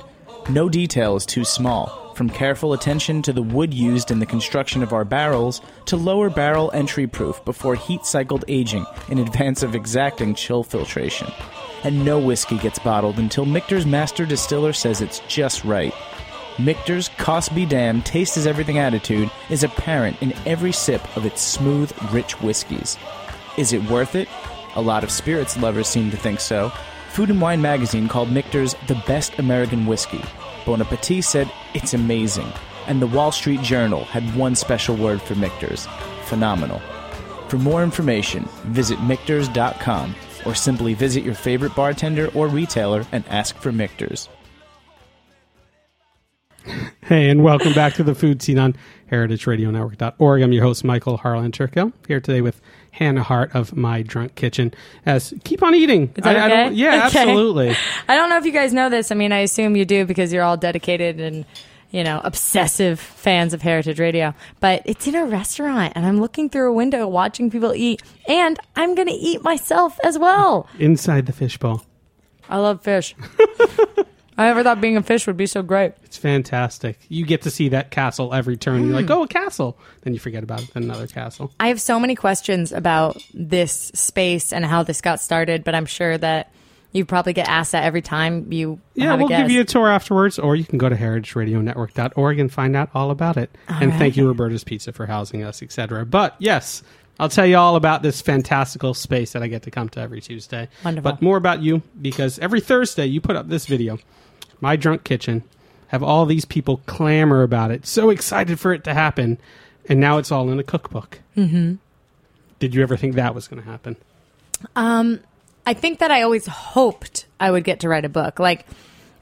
No 0.49 0.67
detail 0.67 1.15
is 1.15 1.27
too 1.27 1.45
small, 1.45 2.11
from 2.15 2.27
careful 2.27 2.73
attention 2.73 3.21
to 3.21 3.33
the 3.33 3.43
wood 3.43 3.71
used 3.71 4.09
in 4.09 4.17
the 4.17 4.25
construction 4.25 4.81
of 4.81 4.93
our 4.93 5.05
barrels 5.05 5.61
to 5.85 5.95
lower 5.95 6.31
barrel 6.31 6.71
entry 6.73 7.05
proof 7.05 7.45
before 7.45 7.75
heat 7.75 8.03
cycled 8.03 8.45
aging 8.47 8.87
in 9.09 9.19
advance 9.19 9.61
of 9.61 9.75
exacting 9.75 10.33
chill 10.33 10.63
filtration. 10.63 11.31
And 11.83 12.03
no 12.03 12.17
whiskey 12.17 12.57
gets 12.57 12.79
bottled 12.79 13.19
until 13.19 13.45
Michter's 13.45 13.85
master 13.85 14.25
distiller 14.25 14.73
says 14.73 15.01
it's 15.01 15.21
just 15.27 15.63
right. 15.63 15.93
Michter's 16.59 17.09
cost 17.17 17.55
be 17.55 17.65
damned, 17.65 18.05
taste 18.05 18.37
is 18.37 18.45
everything 18.45 18.77
attitude 18.77 19.31
is 19.49 19.63
apparent 19.63 20.21
in 20.21 20.33
every 20.45 20.71
sip 20.71 21.01
of 21.15 21.25
its 21.25 21.41
smooth, 21.41 21.91
rich 22.11 22.39
whiskeys. 22.41 22.97
Is 23.57 23.73
it 23.73 23.83
worth 23.89 24.15
it? 24.15 24.27
A 24.75 24.81
lot 24.81 25.03
of 25.03 25.11
spirits 25.11 25.57
lovers 25.57 25.87
seem 25.87 26.11
to 26.11 26.17
think 26.17 26.39
so. 26.39 26.71
Food 27.09 27.29
and 27.29 27.41
Wine 27.41 27.61
magazine 27.61 28.07
called 28.07 28.31
Michter's 28.31 28.75
the 28.87 29.01
best 29.07 29.39
American 29.39 29.85
whiskey. 29.85 30.23
Bon 30.65 30.81
Appetit 30.81 31.23
said 31.23 31.51
it's 31.73 31.93
amazing. 31.93 32.51
And 32.87 33.01
the 33.01 33.07
Wall 33.07 33.31
Street 33.31 33.61
Journal 33.61 34.05
had 34.05 34.35
one 34.35 34.55
special 34.55 34.95
word 34.95 35.21
for 35.21 35.35
Michter's 35.35 35.87
phenomenal. 36.25 36.81
For 37.47 37.57
more 37.57 37.83
information, 37.83 38.45
visit 38.63 38.97
Michters.com 38.99 40.15
or 40.45 40.55
simply 40.55 40.93
visit 40.93 41.23
your 41.23 41.35
favorite 41.35 41.75
bartender 41.75 42.29
or 42.33 42.47
retailer 42.47 43.05
and 43.11 43.27
ask 43.27 43.57
for 43.57 43.71
Michter's. 43.71 44.29
Hey, 47.01 47.29
and 47.29 47.43
welcome 47.43 47.73
back 47.73 47.93
to 47.95 48.03
the 48.03 48.13
Food 48.13 48.41
Seen 48.41 48.59
on 48.59 48.75
heritageradionetwork.org. 49.11 50.41
I'm 50.41 50.51
your 50.53 50.63
host, 50.63 50.83
Michael 50.83 51.17
Harlan 51.17 51.51
Turkel, 51.51 51.91
here 52.07 52.19
today 52.19 52.41
with 52.41 52.61
Hannah 52.91 53.23
Hart 53.23 53.53
of 53.55 53.75
My 53.75 54.01
Drunk 54.03 54.35
Kitchen. 54.35 54.73
As 55.05 55.33
keep 55.43 55.63
on 55.63 55.73
eating. 55.73 56.13
I- 56.23 56.35
I 56.35 56.45
okay? 56.45 56.49
don't- 56.65 56.75
yeah, 56.75 56.89
Okay. 57.07 57.19
absolutely. 57.19 57.75
I 58.07 58.15
don't 58.15 58.29
know 58.29 58.37
if 58.37 58.45
you 58.45 58.51
guys 58.51 58.73
know 58.73 58.89
this. 58.89 59.11
I 59.11 59.15
mean, 59.15 59.31
I 59.31 59.39
assume 59.39 59.75
you 59.75 59.85
do 59.85 60.05
because 60.05 60.31
you're 60.31 60.43
all 60.43 60.55
dedicated 60.57 61.19
and, 61.19 61.45
you 61.89 62.03
know, 62.03 62.21
obsessive 62.23 62.99
fans 62.99 63.53
of 63.55 63.63
Heritage 63.63 63.99
Radio. 63.99 64.35
But 64.59 64.83
it's 64.85 65.07
in 65.07 65.15
a 65.15 65.25
restaurant 65.25 65.93
and 65.95 66.05
I'm 66.05 66.21
looking 66.21 66.47
through 66.49 66.69
a 66.69 66.73
window 66.73 67.07
watching 67.07 67.49
people 67.49 67.73
eat 67.73 68.03
and 68.27 68.59
I'm 68.75 68.93
going 68.93 69.07
to 69.07 69.13
eat 69.13 69.43
myself 69.43 69.97
as 70.03 70.17
well. 70.19 70.67
Inside 70.77 71.25
the 71.25 71.33
fishbowl. 71.33 71.83
I 72.47 72.57
love 72.57 72.81
fish. 72.83 73.15
I 74.37 74.45
never 74.45 74.63
thought 74.63 74.81
being 74.81 74.97
a 74.97 75.03
fish 75.03 75.27
would 75.27 75.37
be 75.37 75.45
so 75.45 75.61
great. 75.61 75.93
It's 76.03 76.17
fantastic. 76.17 76.97
You 77.09 77.25
get 77.25 77.41
to 77.43 77.51
see 77.51 77.69
that 77.69 77.91
castle 77.91 78.33
every 78.33 78.57
turn. 78.57 78.85
You're 78.85 78.93
like, 78.95 79.05
Hmm. 79.07 79.11
oh, 79.11 79.23
a 79.23 79.27
castle. 79.27 79.77
Then 80.01 80.13
you 80.13 80.19
forget 80.19 80.41
about 80.43 80.63
it. 80.63 80.73
Then 80.73 80.83
another 80.83 81.05
castle. 81.07 81.51
I 81.59 81.67
have 81.67 81.79
so 81.81 81.99
many 81.99 82.15
questions 82.15 82.71
about 82.71 83.21
this 83.33 83.91
space 83.93 84.51
and 84.53 84.65
how 84.65 84.83
this 84.83 85.01
got 85.01 85.19
started, 85.19 85.63
but 85.63 85.75
I'm 85.75 85.85
sure 85.85 86.17
that 86.17 86.51
you 86.93 87.05
probably 87.05 87.33
get 87.33 87.47
asked 87.47 87.71
that 87.73 87.83
every 87.83 88.01
time 88.01 88.51
you 88.51 88.79
Yeah, 88.95 89.11
have 89.11 89.15
a 89.15 89.17
we'll 89.19 89.29
give 89.29 89.37
guest. 89.39 89.51
you 89.51 89.61
a 89.61 89.65
tour 89.65 89.87
afterwards, 89.89 90.39
or 90.39 90.55
you 90.55 90.65
can 90.65 90.77
go 90.77 90.89
to 90.89 90.95
heritageradionetwork.org 90.95 92.39
and 92.39 92.51
find 92.51 92.75
out 92.75 92.89
all 92.93 93.11
about 93.11 93.37
it. 93.37 93.49
and 93.67 93.93
thank 93.93 94.17
you, 94.17 94.27
Roberta's 94.27 94.63
Pizza, 94.63 94.91
for 94.91 95.05
housing 95.05 95.43
us, 95.43 95.61
etc. 95.61 96.05
But 96.05 96.35
yes, 96.39 96.83
I'll 97.21 97.29
tell 97.29 97.45
you 97.45 97.55
all 97.55 97.75
about 97.75 98.01
this 98.01 98.19
fantastical 98.19 98.95
space 98.95 99.33
that 99.33 99.43
I 99.43 99.47
get 99.47 99.61
to 99.63 99.71
come 99.71 99.89
to 99.89 99.99
every 99.99 100.21
Tuesday. 100.21 100.67
Wonderful. 100.83 101.11
But 101.11 101.21
more 101.21 101.37
about 101.37 101.61
you 101.61 101.83
because 102.01 102.39
every 102.39 102.59
Thursday 102.59 103.05
you 103.05 103.21
put 103.21 103.35
up 103.35 103.47
this 103.47 103.67
video, 103.67 103.99
My 104.59 104.75
Drunk 104.75 105.03
Kitchen, 105.03 105.43
have 105.89 106.01
all 106.01 106.25
these 106.25 106.45
people 106.45 106.81
clamor 106.87 107.43
about 107.43 107.69
it, 107.69 107.85
so 107.85 108.09
excited 108.09 108.59
for 108.59 108.73
it 108.73 108.83
to 108.85 108.95
happen, 108.95 109.37
and 109.87 109.99
now 109.99 110.17
it's 110.17 110.31
all 110.31 110.49
in 110.49 110.57
a 110.57 110.63
cookbook. 110.63 111.19
Mm-hmm. 111.37 111.75
Did 112.57 112.73
you 112.73 112.81
ever 112.81 112.97
think 112.97 113.13
that 113.13 113.35
was 113.35 113.47
going 113.47 113.61
to 113.61 113.69
happen? 113.69 113.97
Um, 114.75 115.19
I 115.67 115.75
think 115.75 115.99
that 115.99 116.09
I 116.09 116.23
always 116.23 116.47
hoped 116.47 117.27
I 117.39 117.51
would 117.51 117.63
get 117.63 117.81
to 117.81 117.89
write 117.89 118.05
a 118.05 118.09
book. 118.09 118.39
Like 118.39 118.65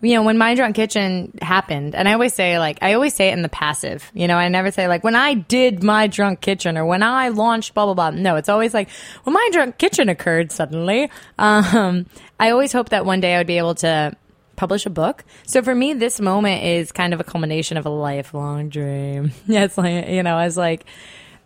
you 0.01 0.13
know, 0.13 0.23
when 0.23 0.38
My 0.38 0.55
Drunk 0.55 0.75
Kitchen 0.75 1.38
happened, 1.41 1.93
and 1.93 2.07
I 2.07 2.13
always 2.13 2.33
say, 2.33 2.57
like, 2.57 2.79
I 2.81 2.93
always 2.93 3.13
say 3.13 3.29
it 3.29 3.33
in 3.33 3.41
the 3.41 3.49
passive. 3.49 4.09
You 4.13 4.27
know, 4.27 4.38
I 4.38 4.47
never 4.47 4.71
say, 4.71 4.88
like, 4.88 5.03
when 5.03 5.15
I 5.15 5.33
did 5.33 5.83
My 5.83 6.07
Drunk 6.07 6.39
Kitchen 6.39 6.77
or 6.77 6.85
when 6.85 7.03
I 7.03 7.29
launched 7.29 7.73
blah, 7.73 7.85
blah, 7.85 7.93
blah. 7.93 8.09
No, 8.12 8.38
it's 8.38 8.49
always 8.49 8.73
like, 8.73 8.89
when 9.23 9.33
My 9.33 9.49
Drunk 9.51 9.77
Kitchen 9.77 10.07
occurred 10.07 10.51
suddenly. 10.51 11.12
Um, 11.38 12.05
I 12.39 12.51
always 12.51 12.71
hope 12.71 12.89
that 12.89 13.05
one 13.05 13.19
day 13.19 13.35
I 13.35 13.39
would 13.39 13.47
be 13.47 13.57
able 13.57 13.75
to 13.75 14.15
publish 14.55 14.85
a 14.85 14.89
book. 14.89 15.25
So 15.45 15.62
for 15.62 15.73
me, 15.75 15.93
this 15.93 16.19
moment 16.19 16.63
is 16.63 16.91
kind 16.91 17.13
of 17.13 17.19
a 17.19 17.23
culmination 17.23 17.77
of 17.77 17.85
a 17.85 17.89
lifelong 17.89 18.69
dream. 18.69 19.31
yeah, 19.47 19.65
it's 19.65 19.77
like, 19.77 20.07
you 20.07 20.23
know, 20.23 20.35
I 20.35 20.45
was 20.45 20.57
like, 20.57 20.85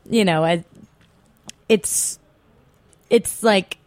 you 0.10 0.26
know, 0.26 0.44
I, 0.44 0.64
it's, 1.70 2.20
it's 3.10 3.42
like, 3.42 3.78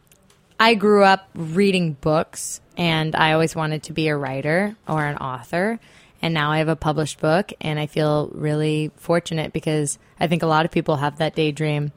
I 0.58 0.74
grew 0.74 1.04
up 1.04 1.28
reading 1.34 1.92
books 1.94 2.60
and 2.76 3.16
I 3.16 3.32
always 3.32 3.56
wanted 3.56 3.84
to 3.84 3.92
be 3.92 4.08
a 4.08 4.16
writer 4.16 4.76
or 4.86 5.04
an 5.04 5.16
author. 5.16 5.80
And 6.22 6.34
now 6.34 6.50
I 6.50 6.58
have 6.58 6.68
a 6.68 6.76
published 6.76 7.20
book 7.20 7.52
and 7.60 7.78
I 7.78 7.86
feel 7.86 8.30
really 8.34 8.90
fortunate 8.96 9.52
because 9.52 9.98
I 10.18 10.26
think 10.26 10.42
a 10.42 10.46
lot 10.46 10.64
of 10.64 10.70
people 10.70 10.96
have 10.96 11.18
that 11.18 11.34
daydream, 11.34 11.92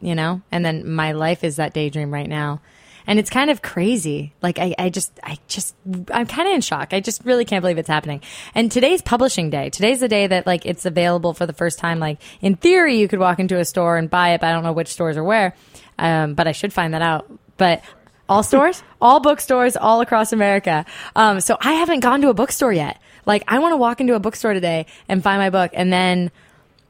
you 0.00 0.14
know? 0.14 0.42
And 0.52 0.64
then 0.64 0.90
my 0.90 1.12
life 1.12 1.44
is 1.44 1.56
that 1.56 1.74
daydream 1.74 2.12
right 2.12 2.28
now. 2.28 2.60
And 3.08 3.20
it's 3.20 3.30
kind 3.30 3.50
of 3.50 3.62
crazy. 3.62 4.32
Like 4.42 4.58
I, 4.58 4.74
I 4.78 4.88
just, 4.88 5.18
I 5.22 5.38
just, 5.46 5.76
I'm 6.10 6.26
kind 6.26 6.48
of 6.48 6.54
in 6.54 6.60
shock. 6.60 6.92
I 6.92 6.98
just 6.98 7.24
really 7.24 7.44
can't 7.44 7.62
believe 7.62 7.78
it's 7.78 7.88
happening. 7.88 8.20
And 8.54 8.70
today's 8.70 9.00
publishing 9.00 9.48
day. 9.48 9.70
Today's 9.70 10.00
the 10.00 10.08
day 10.08 10.26
that 10.26 10.44
like 10.46 10.66
it's 10.66 10.86
available 10.86 11.32
for 11.32 11.46
the 11.46 11.52
first 11.52 11.78
time. 11.78 12.00
Like 12.00 12.20
in 12.40 12.56
theory, 12.56 12.98
you 12.98 13.06
could 13.06 13.20
walk 13.20 13.38
into 13.38 13.58
a 13.58 13.64
store 13.64 13.96
and 13.96 14.10
buy 14.10 14.30
it, 14.30 14.40
but 14.40 14.48
I 14.48 14.52
don't 14.52 14.64
know 14.64 14.72
which 14.72 14.88
stores 14.88 15.16
or 15.16 15.22
where. 15.22 15.54
Um, 15.98 16.34
but 16.34 16.48
I 16.48 16.52
should 16.52 16.72
find 16.72 16.94
that 16.94 17.02
out. 17.02 17.30
But 17.56 17.82
all 18.28 18.42
stores, 18.42 18.82
all 19.00 19.20
bookstores, 19.20 19.76
all 19.76 20.00
across 20.00 20.32
America. 20.32 20.84
Um, 21.14 21.40
so 21.40 21.56
I 21.60 21.72
haven't 21.74 22.00
gone 22.00 22.20
to 22.22 22.28
a 22.28 22.34
bookstore 22.34 22.72
yet. 22.72 23.00
Like 23.24 23.42
I 23.48 23.58
want 23.58 23.72
to 23.72 23.76
walk 23.76 24.00
into 24.00 24.14
a 24.14 24.20
bookstore 24.20 24.54
today 24.54 24.86
and 25.08 25.22
find 25.22 25.40
my 25.40 25.50
book, 25.50 25.70
and 25.74 25.92
then 25.92 26.30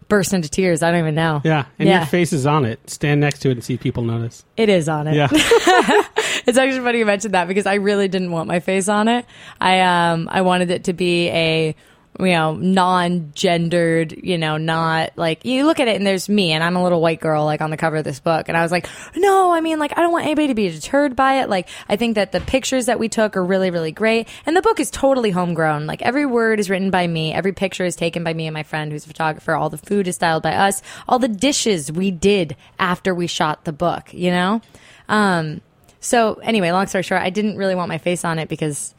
burst 0.09 0.33
into 0.33 0.49
tears. 0.49 0.83
I 0.83 0.91
don't 0.91 1.01
even 1.01 1.15
know. 1.15 1.41
Yeah, 1.45 1.65
and 1.79 1.89
Yeah. 1.89 1.99
your 1.99 2.07
face 2.07 2.33
is 2.33 2.47
on 2.47 2.65
it. 2.65 2.79
Stand 2.89 3.21
next 3.21 3.41
to 3.41 3.49
it 3.49 3.53
and 3.53 3.65
see 3.65 3.75
if 3.75 3.81
people 3.81 4.05
notice. 4.05 4.45
It 4.57 4.69
is 4.69 4.89
on 4.89 5.09
it. 5.09 5.15
Yeah. 5.15 5.29
it's 5.33 6.57
actually 6.59 6.81
funny 6.81 6.99
you 6.99 7.07
mentioned 7.07 7.35
that 7.35 7.49
because 7.49 7.67
I 7.67 7.75
really 7.75 8.07
didn't 8.07 8.31
want 8.31 8.47
my 8.49 8.61
face 8.61 8.89
on 8.89 9.09
it. 9.09 9.27
I 9.61 9.81
um 9.81 10.29
I 10.31 10.43
wanted 10.43 10.71
it 10.71 10.85
to 10.85 10.93
be 10.93 11.29
a 11.31 11.75
you 12.19 12.27
know 12.27 12.55
non-gendered, 12.55 14.13
you 14.13 14.39
know, 14.39 14.57
not 14.57 15.13
like 15.17 15.45
you 15.45 15.67
look 15.67 15.81
at 15.81 15.89
it 15.89 15.97
and 15.97 16.07
there's 16.07 16.29
me 16.29 16.53
and 16.53 16.63
I'm 16.65 16.77
a 16.77 16.83
little 16.83 17.01
white 17.01 17.21
girl 17.21 17.45
like 17.45 17.61
on 17.61 17.71
the 17.71 17.77
cover 17.77 17.97
of 17.97 18.05
this 18.05 18.21
book 18.21 18.49
and 18.49 18.57
I 18.57 18.63
was 18.63 18.73
like, 18.73 18.89
"No, 19.15 19.53
I 19.53 19.61
mean 19.61 19.79
like 19.79 19.97
I 19.97 20.01
don't 20.01 20.13
want 20.13 20.25
anybody 20.25 20.49
to 20.49 20.55
be 20.55 20.69
deterred 20.69 21.17
by 21.17 21.41
it. 21.41 21.49
Like 21.49 21.69
I 21.89 21.97
think 21.97 22.15
that 22.15 22.33
the 22.33 22.41
pictures 22.41 22.87
that 22.87 22.99
we 22.99 23.09
took 23.09 23.37
are 23.37 23.45
really 23.45 23.71
really 23.71 23.93
great 23.93 24.29
and 24.47 24.57
the 24.57 24.63
book 24.63 24.81
is 24.81 24.91
totally 24.91 25.31
homegrown. 25.31 25.87
Like 25.87 26.03
every 26.03 26.27
word 26.27 26.61
is 26.61 26.71
written 26.71 26.91
by 26.91 27.07
me, 27.07 27.33
every 27.33 27.53
picture 27.53 27.85
is 27.85 27.97
taken 27.97 28.25
by 28.25 28.33
me 28.33 28.47
and 28.47 28.55
my 28.55 28.63
friend 28.63 28.93
who's 28.93 29.05
a 29.05 29.09
photographer, 29.09 29.55
all 29.55 29.71
the 29.71 29.79
food 29.79 30.09
is 30.09 30.17
styled 30.17 30.43
by 30.43 30.55
us, 30.55 30.83
all 31.09 31.19
the 31.19 31.29
dishes 31.29 31.93
we 31.93 32.11
did 32.11 32.57
after 32.79 33.15
we 33.15 33.27
shot 33.27 33.65
the 33.65 33.73
book, 33.73 34.13
you 34.13 34.31
know? 34.31 34.61
Um 35.09 35.61
so 36.01 36.35
anyway, 36.35 36.71
long 36.71 36.87
story 36.87 37.03
short, 37.03 37.23
I 37.23 37.31
didn't 37.31 37.57
really 37.57 37.75
want 37.75 37.89
my 37.89 37.99
face 37.99 38.25
on 38.25 38.39
it 38.39 38.49
because 38.49 38.95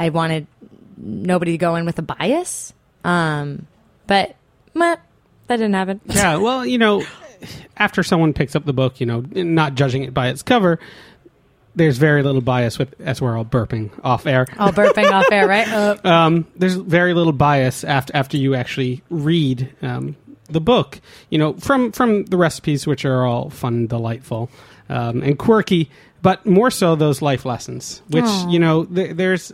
I 0.00 0.08
wanted 0.08 0.46
nobody 1.02 1.52
to 1.52 1.58
go 1.58 1.76
in 1.76 1.86
with 1.86 1.98
a 1.98 2.02
bias. 2.02 2.72
Um, 3.04 3.66
but 4.06 4.36
meh, 4.74 4.96
that 5.46 5.56
didn't 5.56 5.74
happen. 5.74 6.00
yeah, 6.06 6.36
well, 6.36 6.64
you 6.66 6.78
know, 6.78 7.04
after 7.76 8.02
someone 8.02 8.32
picks 8.32 8.54
up 8.54 8.64
the 8.64 8.72
book, 8.72 9.00
you 9.00 9.06
know, 9.06 9.20
not 9.30 9.74
judging 9.74 10.04
it 10.04 10.14
by 10.14 10.28
its 10.28 10.42
cover, 10.42 10.78
there's 11.74 11.98
very 11.98 12.22
little 12.22 12.40
bias 12.40 12.78
with, 12.78 12.94
as 13.00 13.20
we're 13.20 13.36
all 13.36 13.44
burping 13.44 13.90
off 14.04 14.26
air. 14.26 14.46
All 14.58 14.72
burping 14.72 15.10
off 15.10 15.26
air, 15.30 15.46
right? 15.46 15.68
Uh, 15.68 15.96
um, 16.04 16.46
there's 16.56 16.74
very 16.74 17.14
little 17.14 17.32
bias 17.32 17.84
after 17.84 18.14
after 18.16 18.36
you 18.36 18.54
actually 18.54 19.02
read 19.08 19.72
um, 19.82 20.16
the 20.48 20.60
book. 20.60 21.00
You 21.30 21.38
know, 21.38 21.54
from 21.54 21.92
from 21.92 22.24
the 22.24 22.36
recipes, 22.36 22.86
which 22.86 23.04
are 23.04 23.24
all 23.24 23.50
fun, 23.50 23.74
and 23.74 23.88
delightful, 23.88 24.50
um, 24.88 25.22
and 25.22 25.38
quirky, 25.38 25.90
but 26.22 26.44
more 26.44 26.70
so 26.70 26.96
those 26.96 27.22
life 27.22 27.44
lessons. 27.44 28.02
Which 28.08 28.24
Aw. 28.24 28.48
you 28.48 28.58
know, 28.58 28.84
th- 28.84 29.16
there's 29.16 29.52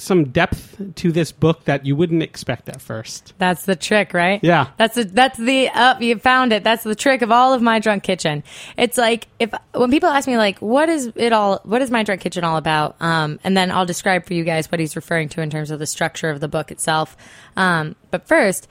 some 0.00 0.30
depth 0.30 0.80
to 0.96 1.12
this 1.12 1.32
book 1.32 1.64
that 1.64 1.86
you 1.86 1.94
wouldn't 1.94 2.22
expect 2.22 2.68
at 2.68 2.80
first. 2.80 3.34
that's 3.38 3.64
the 3.64 3.76
trick, 3.76 4.14
right? 4.14 4.40
Yeah. 4.42 4.68
That's 4.76 4.94
the 4.94 5.04
that's 5.04 5.38
the 5.38 5.68
up 5.68 6.00
you 6.00 6.18
found 6.18 6.52
it. 6.52 6.64
That's 6.64 6.82
the 6.82 6.94
trick 6.94 7.22
of 7.22 7.30
all 7.30 7.52
of 7.54 7.62
my 7.62 7.78
drunk 7.78 8.02
kitchen. 8.02 8.42
It's 8.76 8.98
like 8.98 9.28
if 9.38 9.52
when 9.74 9.90
people 9.90 10.08
ask 10.08 10.26
me 10.26 10.36
like 10.36 10.58
what 10.58 10.88
is 10.88 11.12
it 11.14 11.32
all 11.32 11.60
what 11.64 11.82
is 11.82 11.90
my 11.90 12.02
drunk 12.02 12.20
kitchen 12.20 12.44
all 12.44 12.56
about? 12.56 12.96
Um, 13.00 13.38
and 13.44 13.56
then 13.56 13.70
I'll 13.70 13.86
describe 13.86 14.26
for 14.26 14.34
you 14.34 14.44
guys 14.44 14.70
what 14.70 14.80
he's 14.80 14.96
referring 14.96 15.28
to 15.30 15.42
in 15.42 15.50
terms 15.50 15.70
of 15.70 15.78
the 15.78 15.86
structure 15.86 16.30
of 16.30 16.40
the 16.40 16.48
book 16.48 16.70
itself. 16.70 17.16
Um, 17.56 17.96
but 18.10 18.26
first, 18.26 18.68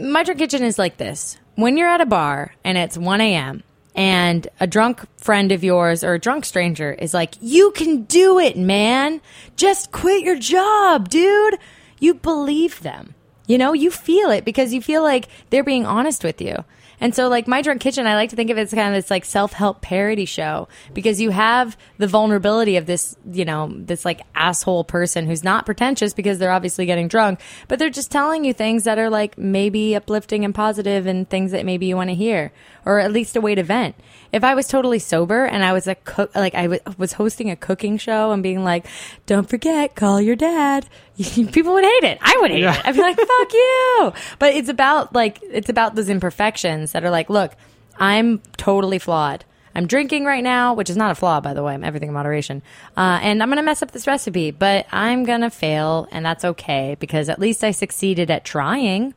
my 0.00 0.22
drunk 0.22 0.38
kitchen 0.38 0.62
is 0.62 0.78
like 0.78 0.96
this 0.96 1.38
when 1.54 1.76
you're 1.76 1.88
at 1.88 2.00
a 2.00 2.06
bar 2.06 2.54
and 2.64 2.78
it's 2.78 2.96
1 2.96 3.20
a.m 3.20 3.62
and 3.98 4.46
a 4.60 4.66
drunk 4.68 5.04
friend 5.18 5.50
of 5.50 5.64
yours 5.64 6.04
or 6.04 6.14
a 6.14 6.20
drunk 6.20 6.44
stranger 6.44 6.92
is 6.92 7.12
like 7.12 7.34
you 7.40 7.72
can 7.72 8.04
do 8.04 8.38
it 8.38 8.56
man. 8.56 9.20
Just 9.56 9.90
quit 9.90 10.22
your 10.22 10.38
job 10.38 11.08
dude. 11.08 11.58
You 11.98 12.14
believe 12.14 12.80
them. 12.80 13.16
You 13.48 13.58
know 13.58 13.72
you 13.72 13.90
feel 13.90 14.30
it 14.30 14.44
because 14.44 14.72
you 14.72 14.80
feel 14.80 15.02
like 15.02 15.26
they're 15.50 15.64
being 15.64 15.84
honest 15.84 16.22
with 16.22 16.40
you. 16.40 16.64
And 17.00 17.14
so 17.14 17.28
like 17.28 17.46
my 17.46 17.62
drunk 17.62 17.80
kitchen 17.80 18.06
i 18.06 18.14
like 18.14 18.30
to 18.30 18.36
think 18.36 18.50
of 18.50 18.58
it 18.58 18.62
as 18.62 18.74
kind 18.74 18.88
of 18.88 18.94
this 18.94 19.10
like 19.10 19.24
self-help 19.24 19.80
parody 19.80 20.24
show 20.24 20.68
because 20.94 21.20
you 21.20 21.30
have 21.30 21.76
the 21.98 22.06
vulnerability 22.06 22.76
of 22.76 22.86
this 22.86 23.16
you 23.30 23.44
know 23.44 23.72
this 23.72 24.04
like 24.04 24.22
asshole 24.34 24.84
person 24.84 25.26
who's 25.26 25.44
not 25.44 25.64
pretentious 25.64 26.12
because 26.12 26.38
they're 26.38 26.50
obviously 26.50 26.86
getting 26.86 27.08
drunk 27.08 27.40
but 27.68 27.78
they're 27.78 27.90
just 27.90 28.10
telling 28.10 28.44
you 28.44 28.52
things 28.52 28.84
that 28.84 28.98
are 28.98 29.10
like 29.10 29.38
maybe 29.38 29.94
uplifting 29.94 30.44
and 30.44 30.54
positive 30.54 31.06
and 31.06 31.28
things 31.30 31.52
that 31.52 31.64
maybe 31.64 31.86
you 31.86 31.96
want 31.96 32.10
to 32.10 32.14
hear 32.14 32.52
or 32.88 32.98
at 32.98 33.12
least 33.12 33.36
a 33.36 33.40
way 33.40 33.54
to 33.54 33.62
vent 33.62 33.94
if 34.32 34.42
i 34.42 34.54
was 34.54 34.66
totally 34.66 34.98
sober 34.98 35.44
and 35.44 35.62
i 35.64 35.72
was 35.72 35.86
a 35.86 35.94
cook 35.94 36.34
like 36.34 36.54
I 36.54 36.62
w- 36.62 36.80
was 36.96 37.12
hosting 37.12 37.50
a 37.50 37.56
cooking 37.56 37.98
show 37.98 38.32
and 38.32 38.42
being 38.42 38.64
like 38.64 38.86
don't 39.26 39.48
forget 39.48 39.94
call 39.94 40.20
your 40.20 40.36
dad. 40.36 40.88
People 41.52 41.72
would 41.74 41.84
hate 41.84 42.04
it. 42.04 42.18
I 42.22 42.36
would 42.40 42.50
hate 42.50 42.62
Yeah. 42.62 42.76
it 42.78 42.86
i'd 42.86 42.94
be 42.94 43.00
like 43.00 43.16
fuck 43.34 43.52
you. 43.52 44.12
But 44.38 44.54
it's 44.54 44.68
about 44.68 45.14
like 45.14 45.38
it's 45.42 45.68
about 45.68 45.94
those 45.94 46.08
imperfections 46.08 46.92
that 46.92 47.04
are 47.04 47.10
like 47.10 47.28
look 47.30 47.52
i'm 48.00 48.38
totally 48.56 48.98
flawed. 48.98 49.44
I'm 49.74 49.86
drinking 49.86 50.24
right 50.24 50.42
now 50.42 50.74
which 50.74 50.90
is 50.90 50.96
not 50.96 51.10
a 51.10 51.14
flaw 51.14 51.40
by 51.40 51.52
the 51.54 51.62
way. 51.62 51.74
I'm 51.74 51.84
everything 51.84 52.08
in 52.08 52.14
moderation. 52.14 52.62
Uh, 52.96 53.18
and 53.22 53.42
i'm 53.42 53.48
gonna 53.50 53.62
mess 53.62 53.82
up 53.82 53.90
this 53.92 54.06
recipe 54.06 54.50
but 54.50 54.86
i'm 54.92 55.24
gonna 55.24 55.50
fail 55.50 56.08
and 56.10 56.24
that's 56.24 56.44
okay 56.44 56.96
because 56.98 57.28
at 57.28 57.38
least 57.38 57.62
i 57.62 57.70
succeeded 57.70 58.30
at 58.30 58.44
trying 58.44 59.14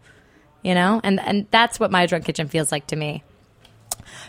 you 0.63 0.75
know? 0.75 1.01
And 1.03 1.19
and 1.19 1.47
that's 1.49 1.79
what 1.79 1.89
my 1.89 2.05
drunk 2.05 2.25
kitchen 2.25 2.47
feels 2.47 2.71
like 2.71 2.85
to 2.87 2.95
me 2.95 3.23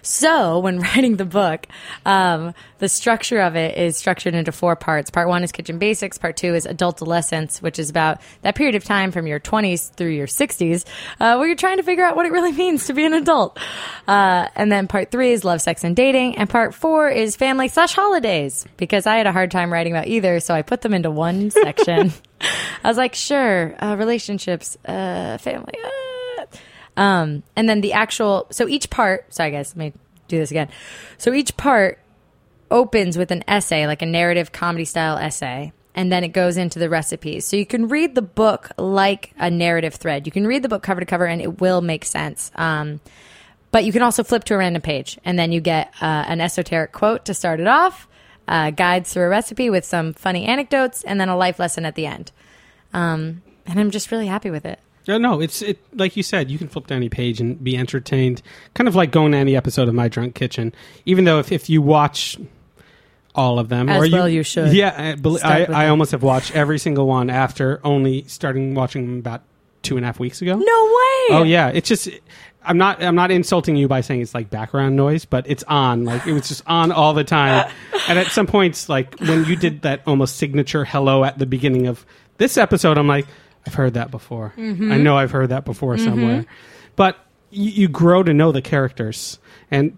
so, 0.03 0.59
when 0.59 0.79
writing 0.81 1.17
the 1.17 1.25
book, 1.25 1.67
um, 2.05 2.55
the 2.79 2.89
structure 2.89 3.41
of 3.41 3.55
it 3.57 3.79
is 3.79 3.97
structured 3.97 4.35
into 4.35 4.53
four 4.53 4.75
parts. 4.77 5.11
Part 5.11 5.29
one 5.29 5.45
is 5.45 5.53
kitchen 5.53 5.79
basics. 5.79 6.19
Part 6.19 6.37
two 6.37 6.55
is 6.55 6.67
adultolescence, 6.67 7.63
which 7.63 7.79
is 7.79 7.91
about 7.91 8.21
that 8.43 8.55
period 8.55 8.75
of 8.75 8.85
time 8.85 9.13
from 9.13 9.27
your 9.27 9.39
20s 9.39 9.93
through 9.93 10.11
your 10.11 10.27
60s, 10.27 10.85
uh, 11.21 11.37
where 11.37 11.47
you're 11.47 11.57
trying 11.57 11.77
to 11.77 11.83
figure 11.83 12.05
out 12.05 12.17
what 12.17 12.27
it 12.27 12.33
really 12.33 12.53
means 12.63 12.87
to 12.87 12.95
be 12.95 13.05
an 13.05 13.13
adult. 13.13 13.59
Uh, 14.09 14.49
and 14.57 14.71
then 14.71 14.89
part 14.89 15.11
three 15.11 15.33
is 15.33 15.45
love, 15.45 15.61
sex, 15.61 15.85
and 15.85 15.95
dating. 15.95 16.37
And 16.37 16.49
part 16.49 16.75
four 16.75 17.09
is 17.09 17.37
family 17.37 17.69
slash 17.69 17.95
holidays, 17.95 18.67
because 18.77 19.07
I 19.07 19.17
had 19.17 19.27
a 19.27 19.33
hard 19.33 19.51
time 19.51 19.73
writing 19.73 19.93
about 19.93 20.09
either, 20.09 20.41
so 20.41 20.55
I 20.55 20.63
put 20.63 20.83
them 20.83 20.95
into 20.95 21.11
one 21.11 21.51
section. 21.51 22.13
I 22.83 22.89
was 22.89 22.97
like, 22.97 23.15
sure, 23.15 23.77
uh, 23.83 23.97
relationships, 23.97 24.77
uh, 24.85 25.39
family. 25.39 25.75
Um, 26.97 27.43
and 27.57 27.69
then 27.69 27.81
the 27.81 27.93
actual, 27.95 28.47
so 28.51 28.69
each 28.69 28.91
part, 28.91 29.33
sorry 29.33 29.51
guys, 29.51 29.71
let 29.71 29.77
me 29.77 29.93
do 30.29 30.39
this 30.39 30.51
again. 30.51 30.69
So 31.19 31.33
each 31.33 31.57
part 31.57 31.99
opens 32.71 33.17
with 33.17 33.31
an 33.31 33.45
essay, 33.49 33.87
like 33.87 34.03
a 34.03 34.07
narrative 34.07 34.53
comedy 34.53 34.85
style 34.85 35.17
essay, 35.17 35.73
and 35.95 36.11
then 36.11 36.25
it 36.25 36.29
goes 36.29 36.57
into 36.57 36.79
the 36.79 36.89
recipes. 36.89 37.45
So 37.45 37.57
you 37.57 37.67
can 37.67 37.89
read 37.89 38.15
the 38.15 38.23
book 38.23 38.71
like 38.79 39.33
a 39.39 39.51
narrative 39.51 39.95
thread. 39.95 40.27
You 40.27 40.33
can 40.33 40.47
read 40.47 40.63
the 40.63 40.69
book 40.69 40.83
cover 40.83 41.01
to 41.01 41.07
cover 41.07 41.27
and 41.27 41.41
it 41.41 41.61
will 41.61 41.83
make 41.83 42.05
sense. 42.05 42.51
Um, 42.55 43.01
but 43.71 43.85
you 43.85 43.93
can 43.93 44.03
also 44.03 44.23
flip 44.23 44.45
to 44.45 44.55
a 44.55 44.59
random 44.59 44.83
page 44.83 45.19
and 45.25 45.39
then 45.39 45.53
you 45.53 45.61
get 45.61 45.93
uh, 46.01 46.25
an 46.27 46.41
esoteric 46.41 46.93
quote 46.93 47.25
to 47.27 47.35
start 47.35 47.61
it 47.61 47.67
off, 47.67 48.09
uh, 48.49 48.71
guides 48.71 49.13
through 49.13 49.25
a 49.25 49.29
recipe 49.29 49.71
with 49.71 49.85
some 49.85 50.13
funny 50.13 50.47
anecdotes, 50.47 51.05
and 51.05 51.21
then 51.21 51.29
a 51.29 51.37
life 51.37 51.59
lesson 51.59 51.85
at 51.85 51.95
the 51.95 52.07
end. 52.07 52.33
Um, 52.93 53.43
and 53.67 53.79
I'm 53.79 53.91
just 53.91 54.11
really 54.11 54.27
happy 54.27 54.51
with 54.51 54.67
it. 54.67 54.81
Uh, 55.09 55.19
no, 55.19 55.41
it's 55.41 55.63
it 55.63 55.79
like 55.95 56.17
you 56.17 56.23
said. 56.23 56.51
You 56.51 56.59
can 56.59 56.69
flip 56.69 56.87
to 56.89 56.95
any 56.95 57.09
page 57.09 57.41
and 57.41 57.63
be 57.63 57.77
entertained, 57.77 58.43
kind 58.75 58.89
of 58.89 58.95
like 58.95 59.11
going 59.11 59.33
to 59.33 59.39
any 59.39 59.57
episode 59.57 59.89
of 59.89 59.95
My 59.95 60.09
Drunk 60.09 60.35
Kitchen. 60.35 60.75
Even 61.07 61.25
though 61.25 61.39
if, 61.39 61.51
if 61.51 61.69
you 61.69 61.83
watch 61.83 62.39
all 63.35 63.59
of 63.59 63.69
them, 63.69 63.89
As 63.89 64.09
or 64.09 64.11
well 64.11 64.29
you 64.29 64.43
should. 64.43 64.73
Yeah, 64.73 64.95
I, 64.97 65.15
bel- 65.15 65.39
I, 65.43 65.65
I 65.65 65.89
almost 65.89 66.13
have 66.13 66.23
watched 66.23 66.55
every 66.55 66.79
single 66.79 67.07
one 67.07 67.31
after 67.31 67.81
only 67.85 68.25
starting 68.25 68.75
watching 68.75 69.07
them 69.07 69.19
about 69.19 69.43
two 69.83 69.97
and 69.97 70.05
a 70.05 70.09
half 70.09 70.21
weeks 70.21 70.43
ago. 70.43 70.55
No 70.55 70.59
way! 70.59 71.37
Oh 71.37 71.45
yeah, 71.45 71.69
it's 71.69 71.89
just 71.89 72.09
I'm 72.65 72.79
not 72.79 73.03
I'm 73.03 73.15
not 73.15 73.31
insulting 73.31 73.77
you 73.77 73.89
by 73.89 74.01
saying 74.01 74.21
it's 74.21 74.35
like 74.35 74.51
background 74.51 74.97
noise, 74.97 75.25
but 75.25 75.49
it's 75.49 75.65
on. 75.65 76.05
Like 76.05 76.27
it 76.27 76.33
was 76.33 76.49
just 76.49 76.63
on 76.67 76.93
all 76.93 77.15
the 77.15 77.25
time. 77.25 77.71
and 78.09 78.19
at 78.19 78.29
some 78.29 78.47
points, 78.47 78.89
like 78.89 79.19
when 79.21 79.45
you 79.45 79.57
did 79.57 79.83
that 79.83 80.03
almost 80.07 80.37
signature 80.37 80.85
hello 80.85 81.25
at 81.25 81.39
the 81.39 81.47
beginning 81.47 81.87
of 81.87 82.05
this 82.39 82.57
episode, 82.57 82.99
I'm 82.99 83.09
like, 83.09 83.27
I've 83.67 83.75
heard 83.75 83.95
that 83.95 84.11
before. 84.11 84.53
Mm-hmm. 84.57 84.93
I 84.93 84.99
know 84.99 85.17
I've 85.17 85.31
heard 85.31 85.51
that 85.51 85.65
before 85.65 85.97
somewhere. 85.99 86.47
But 86.97 87.17
you, 87.51 87.71
you 87.71 87.89
grow 87.89 88.23
to 88.23 88.35
know 88.35 88.53
the 88.53 88.63
characters, 88.63 89.39
and 89.71 89.97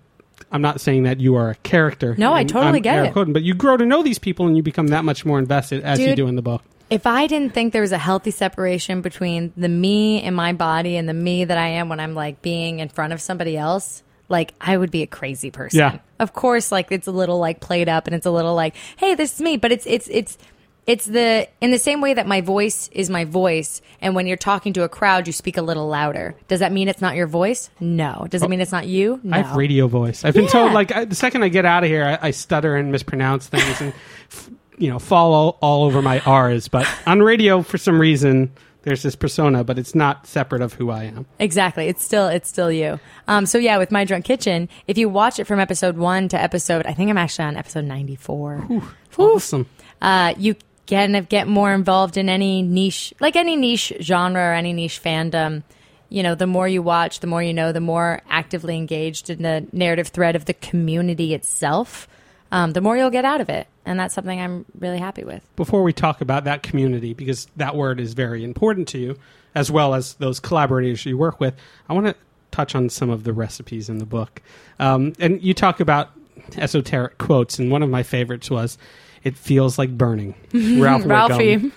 I'm 0.53 0.63
not 0.63 0.81
saying 0.81 1.05
that 1.05 1.21
you 1.21 1.37
are 1.37 1.51
a 1.51 1.55
character. 1.57 2.15
No, 2.17 2.33
I 2.33 2.45
totally 2.45 2.79
I'm 2.79 2.83
get 2.83 2.97
Eric 2.97 3.17
it. 3.17 3.33
But 3.33 3.43
you 3.43 3.55
grow 3.55 3.77
to 3.77 3.87
know 3.87 4.03
these 4.03 4.19
people, 4.19 4.47
and 4.47 4.57
you 4.57 4.63
become 4.63 4.89
that 4.89 5.05
much 5.05 5.25
more 5.25 5.39
invested 5.39 5.83
as 5.83 5.99
you 5.99 6.15
do 6.15 6.27
in 6.27 6.37
the 6.37 6.43
book. 6.43 6.63
If 6.91 7.07
I 7.07 7.27
didn't 7.27 7.55
think 7.55 7.73
there 7.73 7.83
was 7.83 7.93
a 7.93 7.99
healthy 7.99 8.31
separation 8.31 9.01
between 9.01 9.53
the 9.57 9.71
me 9.71 10.23
in 10.23 10.35
my 10.35 10.53
body 10.53 10.97
and 10.97 11.09
the 11.09 11.15
me 11.15 11.45
that 11.45 11.57
I 11.57 11.69
am 11.69 11.89
when 11.89 11.99
I'm 11.99 12.15
like 12.15 12.43
being 12.43 12.79
in 12.79 12.91
front 12.91 13.15
of 13.15 13.23
somebody 13.23 13.57
else, 13.57 14.03
like 14.29 14.53
I 14.61 14.77
would 14.77 14.91
be 14.91 15.03
a 15.03 15.07
crazy 15.07 15.51
person. 15.51 15.79
Yeah. 15.79 15.99
Of 16.19 16.35
course, 16.35 16.71
like 16.71 16.93
it's 16.93 17.07
a 17.07 17.13
little 17.13 17.39
like 17.39 17.61
played 17.61 17.89
up 17.89 18.07
and 18.07 18.15
it's 18.15 18.27
a 18.27 18.31
little 18.31 18.55
like, 18.55 18.77
hey, 18.97 19.15
this 19.15 19.35
is 19.35 19.41
me, 19.41 19.57
but 19.57 19.73
it's 19.73 19.87
it's 19.87 20.09
it's 20.09 20.39
it's 20.87 21.07
the 21.07 21.49
in 21.61 21.71
the 21.71 21.79
same 21.79 22.01
way 22.01 22.13
that 22.15 22.27
my 22.27 22.41
voice 22.43 22.89
is 22.93 23.09
my 23.09 23.25
voice 23.25 23.81
and 24.01 24.15
when 24.15 24.27
you're 24.27 24.37
talking 24.37 24.73
to 24.75 24.83
a 24.83 24.89
crowd 24.89 25.27
you 25.27 25.33
speak 25.33 25.57
a 25.57 25.63
little 25.63 25.89
louder. 25.89 26.35
Does 26.49 26.61
that 26.61 26.73
mean 26.73 26.89
it's 26.89 27.01
not 27.01 27.17
your 27.17 27.27
voice? 27.27 27.71
No. 27.81 28.27
Does 28.29 28.43
it 28.43 28.51
mean 28.51 28.61
it's 28.61 28.73
not 28.73 28.87
you? 28.87 29.19
No. 29.23 29.37
I 29.37 29.41
have 29.43 29.57
radio 29.57 29.87
voice. 29.89 30.25
I've 30.25 30.35
been 30.35 30.45
Yeah. 30.45 30.51
told 30.51 30.73
like 30.73 30.95
I, 30.95 31.05
the 31.07 31.15
second 31.15 31.43
I 31.43 31.49
get 31.49 31.65
out 31.65 31.85
of 31.85 31.89
here, 31.91 32.05
I, 32.05 32.29
I 32.29 32.31
stutter 32.33 32.77
and 32.77 32.93
mispronounce 32.93 33.47
things 33.47 33.81
and 33.81 33.93
f- 34.31 34.51
you 34.77 34.89
know 34.91 34.99
fall 34.99 35.33
all, 35.33 35.59
all 35.63 35.85
over 35.85 36.03
my 36.03 36.21
R's. 36.21 36.69
But 36.69 36.87
on 37.07 37.21
radio, 37.23 37.63
for 37.63 37.79
some 37.79 37.99
reason, 38.01 38.53
there's 38.83 39.03
this 39.03 39.17
persona, 39.17 39.65
but 39.65 39.79
it's 39.79 39.95
not 39.95 40.27
separate 40.27 40.61
of 40.61 40.75
who 40.75 40.91
I 40.91 41.05
am. 41.05 41.25
Exactly. 41.39 41.87
It's 41.89 42.05
still 42.05 42.29
it's 42.29 42.49
still 42.51 42.71
you. 42.71 43.01
Um, 43.27 43.47
so 43.47 43.57
yeah, 43.57 43.79
with 43.79 43.91
my 43.91 44.05
drunk 44.05 44.27
kitchen, 44.27 44.69
if 44.87 44.99
you 44.99 45.09
watch 45.09 45.39
it 45.39 45.45
from 45.47 45.61
episode 45.61 45.97
one 45.97 46.29
to 46.29 46.39
episode, 46.39 46.85
I 46.85 46.93
think 46.93 47.09
I'm 47.09 47.17
actually 47.17 47.47
on 47.47 47.57
episode 47.57 47.87
ninety 47.87 48.17
four. 48.17 48.69
Awesome. 49.17 49.67
Uh, 50.03 50.35
you 50.37 50.57
of 50.91 51.29
get 51.29 51.49
more 51.49 51.73
involved 51.73 52.17
in 52.17 52.29
any 52.29 52.63
niche, 52.63 53.15
like 53.21 53.37
any 53.37 53.57
niche 53.57 53.93
genre 54.01 54.41
or 54.41 54.53
any 54.53 54.73
niche 54.73 55.03
fandom. 55.03 55.63
You 56.09 56.23
know, 56.23 56.35
the 56.35 56.47
more 56.47 56.69
you 56.69 56.83
watch, 56.83 57.21
the 57.21 57.27
more 57.27 57.43
you 57.43 57.53
know, 57.53 57.73
the 57.73 57.81
more 57.81 58.21
actively 58.29 58.77
engaged 58.77 59.31
in 59.31 59.43
the 59.43 59.67
narrative 59.73 60.09
thread 60.09 60.37
of 60.37 60.45
the 60.45 60.55
community 60.55 61.35
itself, 61.35 62.07
um, 62.53 62.73
the 62.73 62.81
more 62.81 62.97
you'll 62.97 63.11
get 63.11 63.25
out 63.25 63.41
of 63.41 63.49
it, 63.49 63.67
and 63.85 63.99
that's 63.99 64.15
something 64.15 64.41
I'm 64.41 64.65
really 64.79 64.99
happy 64.99 65.25
with. 65.25 65.43
Before 65.57 65.83
we 65.83 65.93
talk 65.93 66.21
about 66.21 66.45
that 66.45 66.63
community, 66.63 67.15
because 67.15 67.49
that 67.57 67.75
word 67.75 67.99
is 67.99 68.15
very 68.15 68.45
important 68.45 68.87
to 68.89 68.99
you, 68.99 69.19
as 69.57 69.73
well 69.73 69.95
as 69.95 70.15
those 70.15 70.39
collaborators 70.39 71.05
you 71.05 71.19
work 71.19 71.41
with, 71.41 71.55
I 71.89 71.95
want 71.95 72.07
to 72.07 72.15
touch 72.53 72.77
on 72.77 72.91
some 72.91 73.11
of 73.11 73.25
the 73.25 73.33
recipes 73.33 73.89
in 73.89 73.99
the 73.99 74.07
book. 74.07 74.41
Um, 74.79 75.15
and 75.19 75.43
you 75.43 75.53
talk 75.53 75.81
about 75.81 76.11
esoteric 76.57 77.19
quotes, 77.19 77.59
and 77.59 77.73
one 77.73 77.83
of 77.83 77.91
my 77.91 78.05
favorites 78.05 78.51
was, 78.51 78.79
"It 79.25 79.37
feels 79.37 79.79
like 79.79 79.97
burning." 79.97 80.35
Ralph 80.53 81.05
Ralphie. 81.05 81.73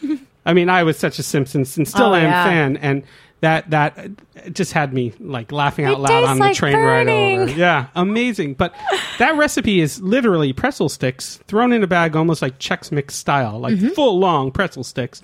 I 0.46 0.54
mean, 0.54 0.70
I 0.70 0.84
was 0.84 0.98
such 0.98 1.20
a 1.20 1.24
Simpsons 1.24 1.76
and 1.78 1.88
still 1.88 2.08
Oh, 2.08 2.16
am 2.16 2.24
yeah. 2.24 2.44
fan, 2.46 2.78
and 2.78 3.04
that 3.42 3.70
that 3.72 4.10
just 4.54 4.72
had 4.74 4.94
me 4.94 5.14
like 5.20 5.52
laughing 5.52 5.86
out 5.86 5.94
It 5.96 6.00
loud 6.00 6.24
on 6.24 6.38
the 6.38 6.46
like 6.46 6.56
train 6.56 6.76
ride 6.78 7.08
over. 7.08 7.52
Yeah, 7.58 7.88
amazing. 7.96 8.54
But 8.56 8.74
that 9.20 9.36
recipe 9.36 9.80
is 9.82 10.02
literally 10.02 10.54
pretzel 10.54 10.90
sticks 10.90 11.38
thrown 11.48 11.74
in 11.74 11.84
a 11.84 11.88
bag, 11.88 12.16
almost 12.16 12.42
like 12.42 12.60
Chex 12.60 12.92
Mix 12.92 13.16
style, 13.16 13.60
like 13.60 13.76
Mm-hmm. 13.76 13.90
full 13.90 14.20
long 14.20 14.52
pretzel 14.52 14.84
sticks 14.84 15.22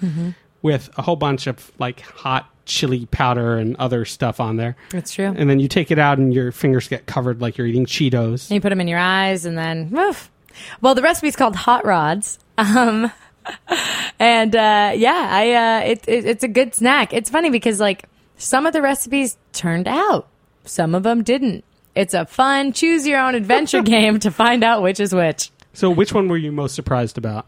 with 0.62 0.90
a 0.98 1.02
whole 1.02 1.16
bunch 1.16 1.48
of 1.48 1.72
like 1.80 2.02
hot 2.02 2.50
chili 2.66 3.06
powder 3.08 3.58
and 3.58 3.76
other 3.78 4.06
stuff 4.06 4.40
on 4.40 4.58
there. 4.58 4.76
That's 4.92 5.12
true. 5.14 5.34
And 5.36 5.50
then 5.50 5.60
you 5.60 5.68
take 5.68 5.90
it 5.90 6.00
out, 6.00 6.18
and 6.18 6.34
your 6.34 6.52
fingers 6.52 6.88
get 6.88 7.06
covered 7.08 7.42
like 7.42 7.58
you're 7.58 7.68
eating 7.68 7.86
Cheetos. 7.86 8.50
And 8.50 8.56
you 8.56 8.62
put 8.62 8.70
them 8.70 8.80
in 8.82 8.88
your 8.88 9.00
eyes, 9.00 9.46
and 9.46 9.58
then, 9.58 9.90
woof. 9.90 10.30
Well, 10.82 10.96
the 10.96 11.02
recipe's 11.02 11.36
called 11.36 11.56
hot 11.56 11.86
rods. 11.86 12.40
Um, 12.58 13.12
and 14.20 14.56
uh, 14.56 14.92
yeah, 14.96 15.28
I 15.32 15.52
uh, 15.54 15.86
it, 15.92 16.08
it, 16.08 16.26
it's 16.26 16.44
a 16.44 16.48
good 16.48 16.74
snack. 16.76 17.14
It's 17.14 17.30
funny 17.30 17.50
because 17.50 17.80
like 17.80 18.06
some 18.38 18.66
of 18.66 18.74
the 18.74 18.82
recipes 18.82 19.38
turned 19.52 19.88
out, 19.88 20.28
some 20.66 20.96
of 20.96 21.04
them 21.04 21.24
didn't. 21.24 21.64
It's 21.96 22.14
a 22.14 22.26
fun 22.26 22.74
choose 22.74 23.06
your 23.08 23.20
own 23.20 23.36
adventure 23.36 23.82
game 23.84 24.20
to 24.20 24.32
find 24.32 24.64
out 24.64 24.82
which 24.82 25.00
is 25.00 25.14
which. 25.14 25.52
So, 25.74 25.90
which 25.90 26.14
one 26.14 26.28
were 26.28 26.38
you 26.38 26.52
most 26.52 26.76
surprised 26.76 27.18
about? 27.18 27.48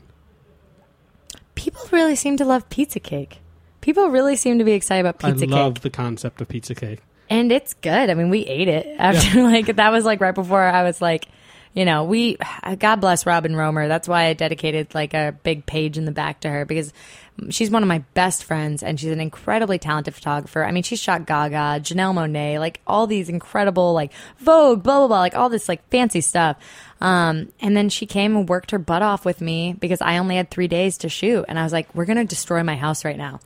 People 1.56 1.82
really 1.92 2.16
seem 2.16 2.38
to 2.38 2.46
love 2.46 2.70
pizza 2.70 3.00
cake. 3.00 3.40
People 3.82 4.10
really 4.10 4.36
seem 4.36 4.58
to 4.58 4.64
be 4.66 4.74
excited 4.74 5.02
about 5.06 5.20
pizza 5.20 5.46
I 5.46 5.48
love 5.48 5.76
cake. 5.76 5.84
the 5.84 5.90
concept 5.90 6.42
of 6.42 6.48
pizza 6.48 6.76
cake. 6.76 7.00
and 7.30 7.52
it's 7.52 7.74
good. 7.76 8.10
I 8.10 8.14
mean, 8.14 8.30
we 8.30 8.40
ate 8.46 8.68
it 8.68 8.88
after 8.98 9.42
like 9.44 9.76
that 9.76 9.92
was 9.92 10.06
like 10.06 10.22
right 10.22 10.36
before 10.36 10.62
I 10.62 10.84
was 10.84 11.02
like, 11.02 11.28
you 11.76 11.84
know, 11.84 12.06
we 12.06 12.38
God 12.80 12.96
bless 12.96 13.26
Robin 13.26 13.56
Roemer. 13.56 13.88
That's 13.90 14.08
why 14.08 14.28
I 14.28 14.34
dedicated 14.34 14.96
like 14.96 15.14
a 15.14 15.38
big 15.44 15.66
page 15.66 15.98
in 15.98 16.06
the 16.06 16.12
back 16.12 16.40
to 16.40 16.50
her 16.50 16.66
because 16.66 16.94
she's 17.50 17.70
one 17.70 17.84
of 17.84 17.90
my 17.90 18.00
best 18.14 18.46
friends 18.46 18.82
and 18.82 18.98
she's 18.98 19.12
an 19.12 19.20
incredibly 19.20 19.78
talented 19.78 20.16
photographer. 20.16 20.64
I 20.64 20.72
mean, 20.72 20.84
she 20.84 20.96
shot 20.96 21.26
Gaga, 21.26 21.82
Janelle 21.82 22.14
Monáe, 22.14 22.60
like 22.60 22.80
all 22.88 23.08
these 23.08 23.28
incredible 23.28 23.94
like 23.94 24.14
Vogue, 24.40 24.84
blah 24.84 25.00
blah 25.00 25.08
blah, 25.08 25.20
like 25.20 25.36
all 25.36 25.50
this 25.50 25.68
like 25.68 25.88
fancy 25.90 26.22
stuff. 26.22 26.58
Um, 27.02 27.52
and 27.60 27.76
then 27.76 27.90
she 27.90 28.06
came 28.06 28.38
and 28.38 28.48
worked 28.48 28.72
her 28.72 28.80
butt 28.80 29.02
off 29.02 29.26
with 29.26 29.42
me 29.42 29.76
because 29.78 30.02
I 30.02 30.18
only 30.18 30.38
had 30.38 30.50
three 30.50 30.70
days 30.70 30.98
to 31.00 31.10
shoot, 31.10 31.44
and 31.50 31.60
I 31.60 31.64
was 31.64 31.74
like, 31.74 31.94
"We're 31.94 32.06
gonna 32.06 32.24
destroy 32.24 32.64
my 32.64 32.78
house 32.78 33.04
right 33.04 33.18
now." 33.18 33.42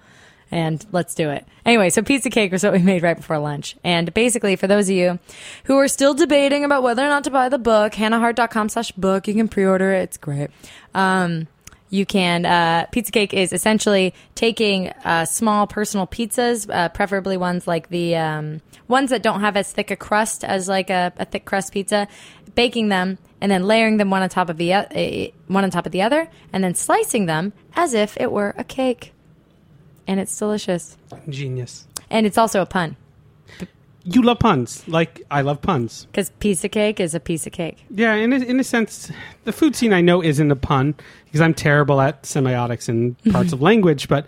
And 0.51 0.85
let's 0.91 1.13
do 1.15 1.29
it. 1.29 1.45
Anyway, 1.65 1.89
so 1.89 2.01
pizza 2.01 2.29
cake 2.29 2.51
was 2.51 2.63
what 2.63 2.73
we 2.73 2.79
made 2.79 3.03
right 3.03 3.17
before 3.17 3.37
lunch. 3.39 3.75
And 3.83 4.13
basically, 4.13 4.55
for 4.55 4.67
those 4.67 4.89
of 4.89 4.95
you 4.95 5.19
who 5.65 5.77
are 5.77 5.87
still 5.87 6.13
debating 6.13 6.63
about 6.63 6.83
whether 6.83 7.03
or 7.03 7.09
not 7.09 7.23
to 7.25 7.31
buy 7.31 7.49
the 7.49 7.59
book, 7.59 7.93
hannahhart.com 7.93 8.69
slash 8.69 8.91
book, 8.93 9.27
you 9.27 9.33
can 9.33 9.47
pre-order 9.47 9.91
it. 9.91 10.03
It's 10.03 10.17
great. 10.17 10.49
Um, 10.93 11.47
you 11.91 12.05
can, 12.05 12.45
uh, 12.45 12.85
pizza 12.91 13.11
cake 13.11 13.33
is 13.33 13.51
essentially 13.51 14.13
taking 14.35 14.89
uh, 15.03 15.25
small 15.25 15.65
personal 15.65 16.05
pizzas, 16.05 16.69
uh, 16.71 16.89
preferably 16.89 17.35
ones 17.35 17.67
like 17.67 17.89
the 17.89 18.15
um, 18.15 18.61
ones 18.87 19.09
that 19.09 19.23
don't 19.23 19.41
have 19.41 19.57
as 19.57 19.71
thick 19.71 19.89
a 19.89 19.95
crust 19.95 20.43
as 20.43 20.67
like 20.67 20.89
a, 20.89 21.11
a 21.17 21.25
thick 21.25 21.45
crust 21.45 21.73
pizza, 21.73 22.07
baking 22.53 22.89
them 22.89 23.17
and 23.41 23.51
then 23.51 23.63
layering 23.63 23.97
them 23.97 24.09
one 24.09 24.21
on 24.21 24.29
top 24.29 24.49
of 24.49 24.57
the 24.57 24.73
uh, 24.73 24.83
one 25.47 25.63
on 25.63 25.71
top 25.71 25.85
of 25.85 25.91
the 25.91 26.01
other, 26.01 26.29
and 26.51 26.63
then 26.63 26.75
slicing 26.75 27.25
them 27.25 27.53
as 27.73 27.93
if 27.93 28.17
it 28.17 28.31
were 28.31 28.53
a 28.57 28.63
cake 28.63 29.13
and 30.09 30.19
it's 30.19 30.35
delicious. 30.37 30.97
Genius. 31.29 31.87
And 32.09 32.25
it's 32.25 32.37
also 32.37 32.61
a 32.61 32.65
pun 32.65 32.97
You 34.03 34.23
love 34.23 34.39
puns, 34.39 34.83
like 34.87 35.21
I 35.29 35.41
love 35.41 35.61
puns. 35.61 36.07
because 36.07 36.31
piece 36.39 36.63
of 36.63 36.71
cake 36.71 36.99
is 36.99 37.13
a 37.13 37.19
piece 37.19 37.45
of 37.45 37.53
cake. 37.53 37.85
Yeah, 37.91 38.15
in 38.15 38.33
a, 38.33 38.37
in 38.37 38.59
a 38.59 38.63
sense, 38.63 39.11
the 39.43 39.53
Food 39.53 39.75
Seen 39.75 39.93
I 39.93 40.01
know 40.01 40.23
isn't 40.23 40.51
a 40.51 40.55
pun 40.55 40.95
because 41.25 41.41
I'm 41.41 41.53
terrible 41.53 42.01
at 42.01 42.23
semiotics 42.23 42.89
and 42.89 43.15
mm-hmm. 43.19 43.31
parts 43.31 43.53
of 43.53 43.61
language, 43.61 44.07
but 44.07 44.25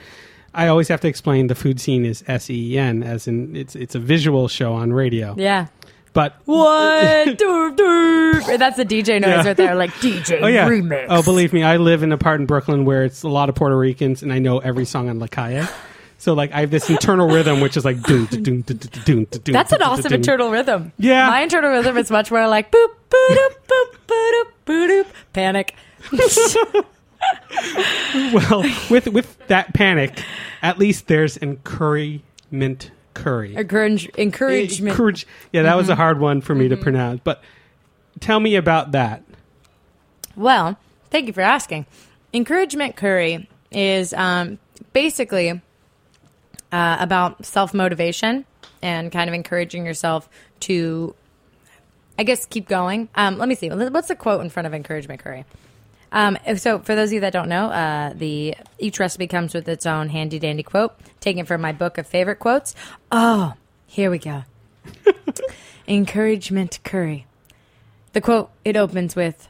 I 0.54 0.68
always 0.68 0.88
have 0.90 1.02
to 1.02 1.08
explain 1.08 1.48
the 1.48 1.56
Food 1.56 1.80
Seen 1.80 2.06
is 2.06 2.24
S 2.28 2.50
E 2.50 2.78
N, 2.78 3.02
as 3.02 3.28
in 3.28 3.56
it's 3.56 3.76
it's 3.76 3.96
a 3.96 4.00
visual 4.00 4.48
show 4.48 4.74
on 4.74 4.94
radio. 4.94 5.34
Yeah. 5.36 5.68
But 6.14 6.36
What? 6.46 7.38
That's 7.40 8.78
the 8.78 8.86
DJ 8.86 9.22
noise 9.22 9.30
Yeah. 9.30 9.44
right 9.48 9.58
there, 9.58 9.76
like 9.76 9.92
DJ 9.92 10.40
oh 10.44 10.48
yeah, 10.48 10.68
remix. 10.68 11.06
oh 11.10 11.24
believe 11.24 11.54
me, 11.54 11.64
I 11.64 11.78
live 11.78 12.04
in 12.04 12.12
a 12.12 12.18
part 12.18 12.40
in 12.42 12.46
Brooklyn 12.46 12.84
where 12.86 13.04
it's 13.06 13.24
a 13.24 13.30
lot 13.30 13.48
of 13.50 13.56
Puerto 13.56 13.78
Ricans, 13.78 14.22
and 14.24 14.34
I 14.34 14.40
know 14.40 14.60
every 14.60 14.86
song 14.86 15.10
on 15.10 15.20
La 15.20 15.28
Calle. 15.28 15.68
So 16.18 16.34
like 16.34 16.52
I 16.52 16.60
have 16.62 16.70
this 16.70 16.90
internal 16.90 17.28
rhythm, 17.30 17.62
which 17.62 17.78
is 17.78 17.86
like 17.86 18.02
doom, 18.04 18.26
doom, 18.26 18.62
doom, 18.62 18.78
doom, 19.06 19.24
doom, 19.26 19.54
That's 19.54 19.72
an 19.72 19.82
awesome 19.82 20.14
internal 20.14 20.52
rhythm. 20.52 20.92
Yeah. 20.98 21.28
My 21.30 21.42
internal 21.42 21.72
rhythm 21.72 21.98
is 21.98 22.12
much 22.12 22.30
more 22.30 22.48
like 22.48 22.72
boop, 22.72 22.90
boop, 23.10 23.28
doop, 23.30 23.56
boop, 23.68 23.96
boop, 24.08 24.46
boop. 24.66 25.06
Panic. 25.34 25.76
Well, 28.34 28.64
with 28.90 29.08
with 29.08 29.38
that 29.48 29.74
panic, 29.74 30.24
at 30.62 30.80
least 30.80 31.08
there's 31.08 31.38
encouragement 31.38 32.92
curry. 33.14 33.56
Encourage, 33.56 34.10
encouragement. 34.18 34.92
Encourage. 34.92 35.28
Yeah, 35.52 35.64
that 35.64 35.76
was 35.78 35.90
a 35.90 35.96
hard 35.96 36.20
one 36.20 36.42
for 36.42 36.56
me 36.56 36.68
to 36.70 36.78
pronounce. 36.78 37.22
But 37.24 37.42
tell 38.20 38.40
me 38.40 38.56
about 38.56 38.92
that. 38.92 39.24
Well, 40.36 40.78
thank 41.10 41.28
you 41.28 41.34
for 41.34 41.42
asking. 41.42 41.86
Encouragement 42.34 42.96
curry 42.96 43.50
is 43.72 44.14
um, 44.14 44.60
basically 44.94 45.62
uh, 46.72 46.98
about 47.00 47.46
self 47.46 47.74
motivation 47.74 48.46
and 48.82 49.12
kind 49.12 49.30
of 49.30 49.34
encouraging 49.34 49.86
yourself 49.86 50.30
to, 50.62 51.14
I 52.18 52.24
guess, 52.24 52.46
keep 52.46 52.68
going. 52.68 53.10
Um, 53.16 53.38
let 53.38 53.48
me 53.48 53.56
see. 53.56 53.70
What's 53.70 54.08
the 54.08 54.16
quote 54.16 54.42
in 54.42 54.50
front 54.50 54.68
of 54.68 54.74
encouragement 54.74 55.22
curry? 55.22 55.46
Um, 56.12 56.38
so, 56.58 56.80
for 56.80 56.96
those 56.96 57.10
of 57.10 57.14
you 57.14 57.20
that 57.22 57.34
don't 57.34 57.50
know, 57.50 57.68
uh, 57.68 58.14
the 58.14 58.56
each 58.80 59.00
recipe 59.00 59.28
comes 59.28 59.54
with 59.54 59.68
its 59.68 59.86
own 59.86 60.10
handy 60.10 60.40
dandy 60.40 60.64
quote, 60.64 60.94
taken 61.20 61.46
from 61.46 61.62
my 61.62 61.72
book 61.72 61.98
of 61.98 62.06
favorite 62.06 62.40
quotes. 62.40 62.76
Oh, 63.12 63.54
here 63.88 64.12
we 64.12 64.20
go. 64.20 64.44
Encouragement 65.88 66.80
curry. 66.84 67.26
The 68.14 68.22
quote 68.22 68.52
it 68.66 68.76
opens 68.76 69.16
with, 69.16 69.48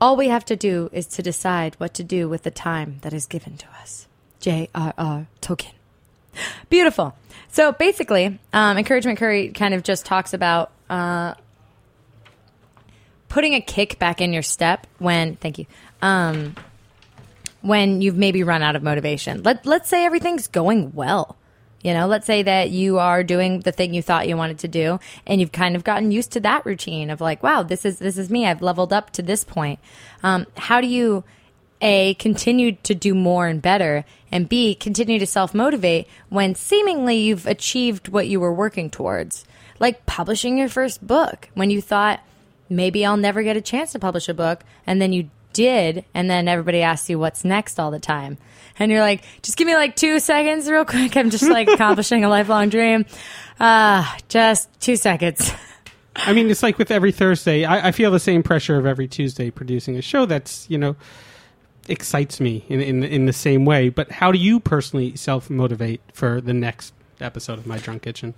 "All 0.00 0.16
we 0.16 0.28
have 0.28 0.44
to 0.46 0.56
do 0.56 0.88
is 0.92 1.06
to 1.08 1.22
decide 1.22 1.74
what 1.76 1.92
to 1.94 2.04
do 2.04 2.28
with 2.28 2.44
the 2.44 2.50
time 2.50 2.98
that 3.02 3.12
is 3.12 3.26
given 3.26 3.56
to 3.58 3.66
us." 3.80 4.08
J.R.R. 4.40 5.26
Tolkien. 5.40 5.72
Beautiful. 6.68 7.14
So 7.48 7.72
basically, 7.72 8.38
um, 8.52 8.78
encouragement 8.78 9.18
curry 9.18 9.48
kind 9.48 9.74
of 9.74 9.82
just 9.82 10.04
talks 10.04 10.34
about 10.34 10.70
uh, 10.90 11.34
putting 13.34 13.54
a 13.54 13.60
kick 13.60 13.98
back 13.98 14.20
in 14.20 14.32
your 14.32 14.44
step 14.44 14.86
when. 15.00 15.34
Thank 15.34 15.58
you. 15.58 15.66
Um, 16.00 16.54
when 17.62 18.00
you've 18.00 18.16
maybe 18.16 18.44
run 18.44 18.62
out 18.62 18.76
of 18.76 18.82
motivation. 18.82 19.42
Let 19.42 19.66
let's 19.66 19.88
say 19.88 20.04
everything's 20.04 20.46
going 20.46 20.92
well. 20.94 21.36
You 21.82 21.94
know, 21.94 22.06
let's 22.06 22.26
say 22.26 22.44
that 22.44 22.70
you 22.70 22.98
are 22.98 23.24
doing 23.24 23.60
the 23.60 23.72
thing 23.72 23.92
you 23.92 24.02
thought 24.02 24.28
you 24.28 24.36
wanted 24.36 24.60
to 24.60 24.68
do 24.68 25.00
and 25.26 25.40
you've 25.40 25.50
kind 25.50 25.74
of 25.74 25.82
gotten 25.82 26.12
used 26.12 26.30
to 26.32 26.40
that 26.40 26.64
routine 26.64 27.10
of 27.10 27.20
like, 27.20 27.42
wow, 27.42 27.64
this 27.64 27.84
is 27.84 27.98
this 27.98 28.16
is 28.18 28.30
me. 28.30 28.46
I've 28.46 28.62
leveled 28.62 28.92
up 28.92 29.10
to 29.12 29.22
this 29.22 29.42
point. 29.42 29.80
Um, 30.22 30.46
how 30.56 30.80
do 30.80 30.86
you 30.86 31.24
a 31.82 32.14
continue 32.14 32.76
to 32.84 32.94
do 32.94 33.14
more 33.14 33.48
and 33.48 33.60
better 33.60 34.04
and 34.30 34.48
b 34.48 34.76
continue 34.76 35.18
to 35.18 35.26
self-motivate 35.26 36.06
when 36.28 36.54
seemingly 36.54 37.16
you've 37.16 37.48
achieved 37.48 38.06
what 38.08 38.28
you 38.28 38.38
were 38.38 38.54
working 38.54 38.88
towards 38.88 39.44
like 39.80 40.06
publishing 40.06 40.56
your 40.56 40.68
first 40.68 41.04
book 41.04 41.48
when 41.54 41.70
you 41.70 41.82
thought 41.82 42.20
maybe 42.68 43.04
i'll 43.04 43.16
never 43.16 43.42
get 43.42 43.56
a 43.56 43.60
chance 43.60 43.92
to 43.92 43.98
publish 43.98 44.28
a 44.28 44.34
book 44.34 44.64
and 44.86 45.00
then 45.00 45.12
you 45.12 45.28
did 45.52 46.04
and 46.14 46.28
then 46.28 46.48
everybody 46.48 46.82
asks 46.82 47.08
you 47.08 47.18
what's 47.18 47.44
next 47.44 47.78
all 47.78 47.90
the 47.90 48.00
time 48.00 48.36
and 48.78 48.90
you're 48.90 49.00
like 49.00 49.22
just 49.42 49.56
give 49.56 49.66
me 49.66 49.74
like 49.74 49.94
two 49.94 50.18
seconds 50.18 50.68
real 50.68 50.84
quick 50.84 51.16
i'm 51.16 51.30
just 51.30 51.48
like 51.48 51.68
accomplishing 51.74 52.24
a 52.24 52.28
lifelong 52.28 52.68
dream 52.68 53.04
ah 53.60 54.16
just 54.28 54.68
two 54.80 54.96
seconds 54.96 55.52
I 56.16 56.32
mean, 56.32 56.50
it's 56.50 56.62
like 56.62 56.78
with 56.78 56.90
every 56.90 57.12
Thursday. 57.12 57.64
I, 57.64 57.88
I 57.88 57.92
feel 57.92 58.10
the 58.10 58.20
same 58.20 58.42
pressure 58.42 58.76
of 58.76 58.86
every 58.86 59.08
Tuesday 59.08 59.50
producing 59.50 59.96
a 59.96 60.02
show 60.02 60.26
that's 60.26 60.68
you 60.70 60.78
know 60.78 60.96
excites 61.88 62.40
me 62.40 62.64
in 62.68 62.80
in 62.80 63.02
in 63.02 63.26
the 63.26 63.32
same 63.32 63.64
way. 63.64 63.88
But 63.88 64.10
how 64.10 64.32
do 64.32 64.38
you 64.38 64.60
personally 64.60 65.16
self 65.16 65.50
motivate 65.50 66.00
for 66.12 66.40
the 66.40 66.54
next 66.54 66.94
episode 67.24 67.58
of 67.58 67.66
My 67.66 67.78
Drunk 67.78 68.02
Kitchen? 68.02 68.34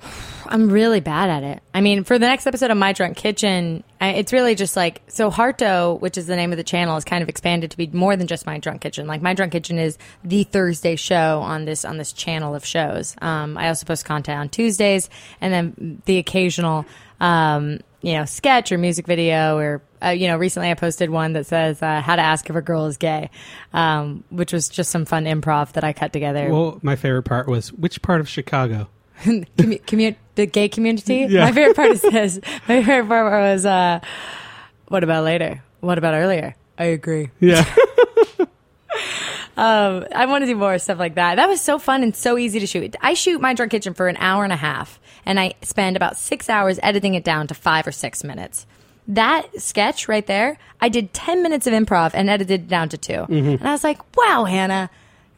I'm 0.46 0.70
really 0.70 1.00
bad 1.00 1.28
at 1.28 1.42
it. 1.42 1.62
I 1.74 1.80
mean, 1.80 2.04
for 2.04 2.18
the 2.18 2.26
next 2.26 2.46
episode 2.46 2.70
of 2.70 2.78
My 2.78 2.92
Drunk 2.92 3.16
Kitchen, 3.16 3.84
I, 4.00 4.10
it's 4.10 4.32
really 4.32 4.54
just 4.54 4.76
like 4.76 5.02
so. 5.08 5.30
Harto, 5.30 6.00
which 6.00 6.16
is 6.16 6.26
the 6.26 6.36
name 6.36 6.52
of 6.52 6.56
the 6.56 6.64
channel, 6.64 6.96
is 6.96 7.04
kind 7.04 7.22
of 7.22 7.28
expanded 7.28 7.70
to 7.72 7.76
be 7.76 7.86
more 7.88 8.16
than 8.16 8.26
just 8.26 8.46
My 8.46 8.58
Drunk 8.58 8.80
Kitchen. 8.80 9.06
Like 9.06 9.22
My 9.22 9.34
Drunk 9.34 9.52
Kitchen 9.52 9.78
is 9.78 9.98
the 10.24 10.44
Thursday 10.44 10.96
show 10.96 11.40
on 11.40 11.64
this 11.64 11.84
on 11.84 11.98
this 11.98 12.12
channel 12.12 12.54
of 12.54 12.64
shows. 12.64 13.16
Um, 13.20 13.58
I 13.58 13.68
also 13.68 13.84
post 13.86 14.04
content 14.04 14.38
on 14.38 14.48
Tuesdays, 14.48 15.10
and 15.40 15.52
then 15.52 16.02
the 16.06 16.18
occasional, 16.18 16.86
um, 17.20 17.80
you 18.06 18.12
know, 18.12 18.24
sketch 18.24 18.70
or 18.70 18.78
music 18.78 19.06
video 19.06 19.58
or. 19.58 19.82
Uh, 20.04 20.10
you 20.10 20.28
know, 20.28 20.36
recently 20.36 20.70
I 20.70 20.74
posted 20.74 21.08
one 21.08 21.32
that 21.32 21.46
says 21.46 21.82
uh, 21.82 22.02
"How 22.02 22.16
to 22.16 22.22
Ask 22.22 22.48
If 22.50 22.54
a 22.54 22.60
Girl 22.60 22.84
Is 22.84 22.98
Gay," 22.98 23.30
um, 23.72 24.22
which 24.28 24.52
was 24.52 24.68
just 24.68 24.90
some 24.90 25.06
fun 25.06 25.24
improv 25.24 25.72
that 25.72 25.84
I 25.84 25.94
cut 25.94 26.12
together. 26.12 26.50
Well, 26.50 26.78
my 26.82 26.96
favorite 26.96 27.22
part 27.22 27.48
was 27.48 27.72
which 27.72 28.02
part 28.02 28.20
of 28.20 28.28
Chicago? 28.28 28.88
commu- 29.24 29.82
commu- 29.82 30.16
the 30.34 30.46
gay 30.46 30.68
community. 30.68 31.26
Yeah. 31.28 31.46
My 31.46 31.52
favorite 31.52 31.76
part 31.76 31.90
is 31.92 32.02
this. 32.02 32.40
My 32.68 32.84
favorite 32.84 33.08
part 33.08 33.32
was, 33.32 33.64
uh, 33.64 34.00
what 34.88 35.02
about 35.02 35.24
later? 35.24 35.64
What 35.80 35.96
about 35.96 36.14
earlier? 36.14 36.54
I 36.78 36.84
agree. 36.84 37.30
Yeah. 37.40 37.64
Um, 39.56 40.04
I 40.14 40.26
want 40.26 40.42
to 40.42 40.46
do 40.46 40.54
more 40.54 40.78
stuff 40.78 40.98
like 40.98 41.14
that. 41.14 41.36
That 41.36 41.48
was 41.48 41.62
so 41.62 41.78
fun 41.78 42.02
and 42.02 42.14
so 42.14 42.36
easy 42.36 42.60
to 42.60 42.66
shoot. 42.66 42.94
I 43.00 43.14
shoot 43.14 43.40
my 43.40 43.54
drunk 43.54 43.72
kitchen 43.72 43.94
for 43.94 44.06
an 44.06 44.18
hour 44.18 44.44
and 44.44 44.52
a 44.52 44.56
half, 44.56 45.00
and 45.26 45.38
I 45.38 45.54
spend 45.62 45.96
about 45.96 46.16
six 46.16 46.48
hours 46.48 46.78
editing 46.82 47.14
it 47.14 47.24
down 47.24 47.46
to 47.48 47.54
five 47.54 47.86
or 47.86 47.92
six 47.92 48.24
minutes. 48.24 48.66
That 49.08 49.60
sketch 49.60 50.08
right 50.08 50.26
there, 50.26 50.58
I 50.80 50.88
did 50.88 51.12
ten 51.12 51.42
minutes 51.42 51.66
of 51.66 51.72
improv 51.74 52.12
and 52.14 52.30
edited 52.30 52.62
it 52.62 52.68
down 52.68 52.88
to 52.90 52.98
2 52.98 53.26
and 53.58 53.68
I 53.68 53.72
was 53.72 53.84
like, 53.84 53.98
"Wow, 54.16 54.44
Hannah, 54.44 54.90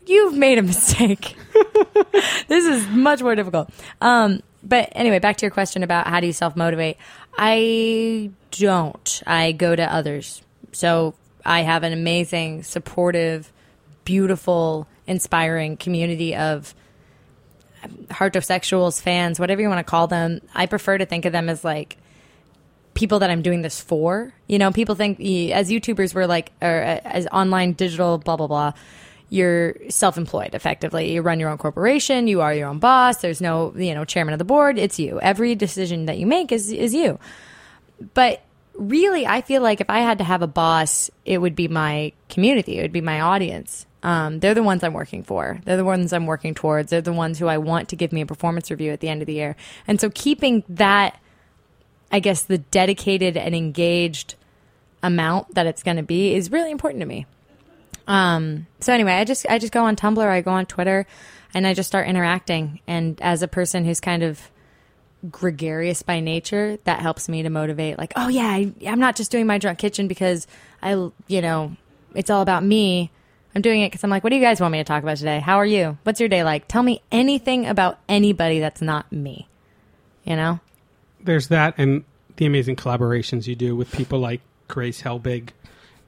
you've 0.07 0.37
made 0.37 0.59
a 0.59 0.63
mistake." 0.63 1.37
this 2.49 2.65
is 2.65 2.87
much 2.89 3.21
more 3.21 3.35
difficult. 3.35 3.71
Um, 4.01 4.43
but 4.63 4.91
anyway, 4.93 5.19
back 5.19 5.37
to 5.39 5.47
your 5.47 5.51
question 5.51 5.83
about 5.83 6.07
how 6.07 6.21
do 6.21 6.27
you 6.27 6.33
self 6.33 6.57
motivate. 6.57 6.97
I 7.37 8.31
don't. 8.51 9.23
I 9.27 9.53
go 9.53 9.77
to 9.77 9.83
others. 9.83 10.43
So 10.73 11.15
I 11.45 11.61
have 11.63 11.83
an 11.83 11.93
amazing, 11.93 12.63
supportive, 12.65 13.53
beautiful, 14.05 14.87
inspiring 15.07 15.77
community 15.77 16.35
of 16.35 16.75
Hartosexuals, 18.09 19.01
fans, 19.01 19.39
whatever 19.39 19.63
you 19.63 19.69
want 19.69 19.79
to 19.79 19.91
call 19.91 20.07
them. 20.07 20.41
I 20.55 20.67
prefer 20.67 20.99
to 20.99 21.07
think 21.07 21.25
of 21.25 21.33
them 21.33 21.49
as 21.49 21.65
like 21.65 21.97
people 22.95 23.21
that 23.21 23.31
I'm 23.31 23.43
doing 23.43 23.63
this 23.63 23.81
for. 23.81 24.33
You 24.47 24.59
know, 24.59 24.73
people 24.73 24.95
think 24.95 25.21
as 25.21 25.71
YouTubers 25.71 26.15
we're 26.15 26.27
like, 26.27 26.53
or 26.61 26.83
uh, 26.83 27.01
as 27.05 27.27
online 27.29 27.73
digital, 27.73 28.19
blah 28.19 28.37
blah 28.37 28.47
blah. 28.47 28.73
You're 29.31 29.77
self-employed, 29.91 30.55
effectively. 30.55 31.13
You 31.13 31.21
run 31.21 31.39
your 31.39 31.51
own 31.51 31.59
corporation. 31.59 32.29
You 32.29 32.41
are 32.41 32.55
your 32.55 32.67
own 32.67 32.79
boss. 32.79 33.19
There's 33.19 33.43
no, 33.43 33.75
you 33.77 33.95
know, 33.95 34.07
chairman 34.07 34.33
of 34.33 34.39
the 34.39 34.47
board. 34.47 34.79
It's 34.79 34.99
you. 34.99 35.21
Every 35.21 35.55
decision 35.55 36.07
that 36.07 36.19
you 36.19 36.27
make 36.27 36.51
is 36.51 36.73
is 36.73 36.95
you. 36.95 37.19
But 38.15 38.43
really, 38.75 39.27
I 39.27 39.43
feel 39.43 39.61
like 39.61 39.81
if 39.81 39.91
I 39.91 40.01
had 40.01 40.19
to 40.19 40.25
have 40.25 40.41
a 40.41 40.47
boss, 40.47 41.11
it 41.27 41.39
would 41.39 41.55
be 41.55 41.69
my 41.69 42.13
community. 42.31 42.79
It 42.79 42.83
would 42.83 42.93
be 42.93 43.03
my 43.03 43.21
audience. 43.21 43.87
Um, 44.03 44.39
they're 44.39 44.55
the 44.55 44.63
ones 44.63 44.85
I'm 44.85 44.93
working 44.93 45.25
for. 45.25 45.61
They're 45.65 45.77
the 45.77 45.85
ones 45.85 46.13
I'm 46.13 46.27
working 46.27 46.55
towards. 46.55 46.91
They're 46.91 47.01
the 47.01 47.13
ones 47.13 47.39
who 47.39 47.47
I 47.47 47.59
want 47.59 47.89
to 47.89 47.97
give 47.97 48.13
me 48.13 48.21
a 48.21 48.27
performance 48.27 48.71
review 48.71 48.93
at 48.93 49.01
the 49.01 49.09
end 49.09 49.23
of 49.23 49.27
the 49.27 49.35
year. 49.35 49.57
And 49.87 50.01
so 50.01 50.11
keeping 50.11 50.63
that 50.69 51.19
I 52.11 52.21
guess 52.21 52.43
the 52.43 52.59
dedicated 52.59 53.37
and 53.37 53.55
engaged 53.55 54.35
amount 55.03 55.55
that 55.55 55.67
it's 55.67 55.83
going 55.83 55.97
to 55.97 56.03
be 56.03 56.35
is 56.35 56.51
really 56.51 56.71
important 56.71 57.01
to 57.01 57.07
me. 57.07 57.27
Um, 58.07 58.67
so 58.81 58.93
anyway, 58.93 59.13
I 59.13 59.25
just 59.25 59.47
I 59.49 59.59
just 59.59 59.73
go 59.73 59.85
on 59.85 59.97
Tumblr, 59.97 60.27
I 60.27 60.41
go 60.41 60.53
on 60.53 60.67
Twitter, 60.67 61.07
and 61.53 61.67
I 61.67 61.75
just 61.75 61.89
start 61.89 62.09
interacting. 62.09 62.81
And 62.87 63.21
as 63.21 63.43
a 63.43 63.49
person 63.49 63.85
who's 63.85 64.01
kind 64.01 64.23
of 64.23 64.51
gregarious 65.31 66.03
by 66.03 66.21
nature, 66.21 66.79
that 66.85 67.01
helps 67.01 67.29
me 67.29 67.43
to 67.43 67.51
motivate. 67.51 67.99
Like, 67.99 68.13
oh 68.17 68.29
yeah, 68.29 68.47
I, 68.47 68.73
I'm 68.87 69.01
not 69.01 69.17
just 69.17 69.31
doing 69.31 69.47
my 69.47 69.59
drunk 69.59 69.79
kitchen 69.79 70.09
because 70.09 70.47
I, 70.83 70.93
you 71.27 71.43
know, 71.43 71.77
it's 72.15 72.31
all 72.31 72.41
about 72.41 72.65
me. 72.65 73.11
I'm 73.55 73.63
doing 73.63 73.83
it 73.83 73.91
because 73.91 74.05
I'm 74.05 74.11
like, 74.11 74.23
what 74.23 74.31
do 74.31 74.37
you 74.37 74.43
guys 74.43 74.61
want 74.61 74.73
me 74.73 74.79
to 74.79 74.85
talk 74.85 75.03
about 75.03 75.17
today? 75.17 75.41
How 75.41 75.57
are 75.57 75.67
you? 75.67 75.99
What's 76.03 76.21
your 76.21 76.29
day 76.29 76.45
like? 76.45 76.69
Tell 76.69 76.83
me 76.83 77.03
anything 77.11 77.67
about 77.67 77.99
anybody 78.09 78.61
that's 78.61 78.83
not 78.83 79.11
me. 79.11 79.49
You 80.25 80.37
know? 80.37 80.61
There's 81.21 81.49
that 81.49 81.75
and 81.79 82.05
the 82.37 82.47
amazing 82.47 82.77
collaborations 82.77 83.47
you 83.47 83.57
do 83.57 83.75
with 83.75 83.91
people 83.91 84.19
like 84.19 84.41
Grace 84.69 85.03
Helbig, 85.03 85.51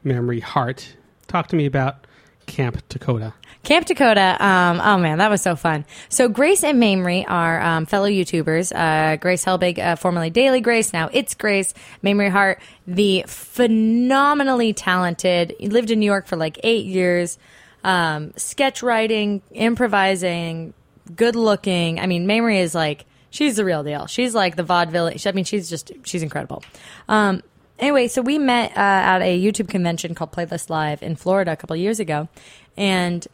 Mamrie 0.04 0.42
Hart. 0.42 0.96
Talk 1.26 1.48
to 1.48 1.56
me 1.56 1.66
about 1.66 2.06
Camp 2.46 2.82
Takota. 2.88 3.32
Camp 3.62 3.86
Takota. 3.86 4.40
Um, 4.40 4.80
oh 4.82 4.98
man, 4.98 5.18
that 5.18 5.30
was 5.30 5.42
so 5.42 5.54
fun. 5.54 5.84
So 6.08 6.28
Grace 6.28 6.64
and 6.64 6.82
Mamrie 6.82 7.24
are 7.28 7.60
um, 7.60 7.86
fellow 7.86 8.08
YouTubers. 8.08 8.72
Uh, 8.74 9.16
Grace 9.16 9.44
Helbig, 9.44 9.78
uh, 9.78 9.96
formerly 9.96 10.30
Daily 10.30 10.60
Grace, 10.60 10.92
now 10.92 11.10
it's 11.12 11.34
Grace. 11.34 11.74
Mamrie 12.02 12.30
Hart, 12.30 12.60
the 12.86 13.24
phenomenally 13.26 14.72
talented, 14.72 15.54
lived 15.60 15.90
in 15.90 16.00
New 16.00 16.06
York 16.06 16.26
for 16.26 16.36
like 16.36 16.58
eight 16.62 16.86
years. 16.86 17.38
Um, 17.84 18.32
sketch 18.36 18.82
writing, 18.82 19.42
improvising, 19.52 20.74
good 21.14 21.36
looking. 21.36 22.00
I 22.00 22.06
mean, 22.06 22.26
Mamrie 22.26 22.60
is 22.60 22.74
like 22.74 23.04
she's 23.30 23.56
the 23.56 23.64
real 23.64 23.82
deal. 23.82 24.06
She's 24.06 24.34
like 24.34 24.56
the 24.56 24.62
vaudeville. 24.62 25.12
I 25.24 25.32
mean, 25.32 25.44
she's 25.44 25.68
just 25.68 25.92
she's 26.04 26.22
incredible. 26.22 26.62
Um, 27.08 27.42
anyway, 27.80 28.08
so 28.08 28.22
we 28.22 28.38
met 28.38 28.70
uh, 28.72 28.80
at 28.80 29.22
a 29.22 29.40
YouTube 29.40 29.68
convention 29.68 30.14
called 30.14 30.32
Playlist 30.32 30.70
Live 30.70 31.02
in 31.02 31.16
Florida 31.16 31.52
a 31.52 31.56
couple 31.56 31.74
years 31.76 31.98
ago, 31.98 32.28
and 32.76 33.26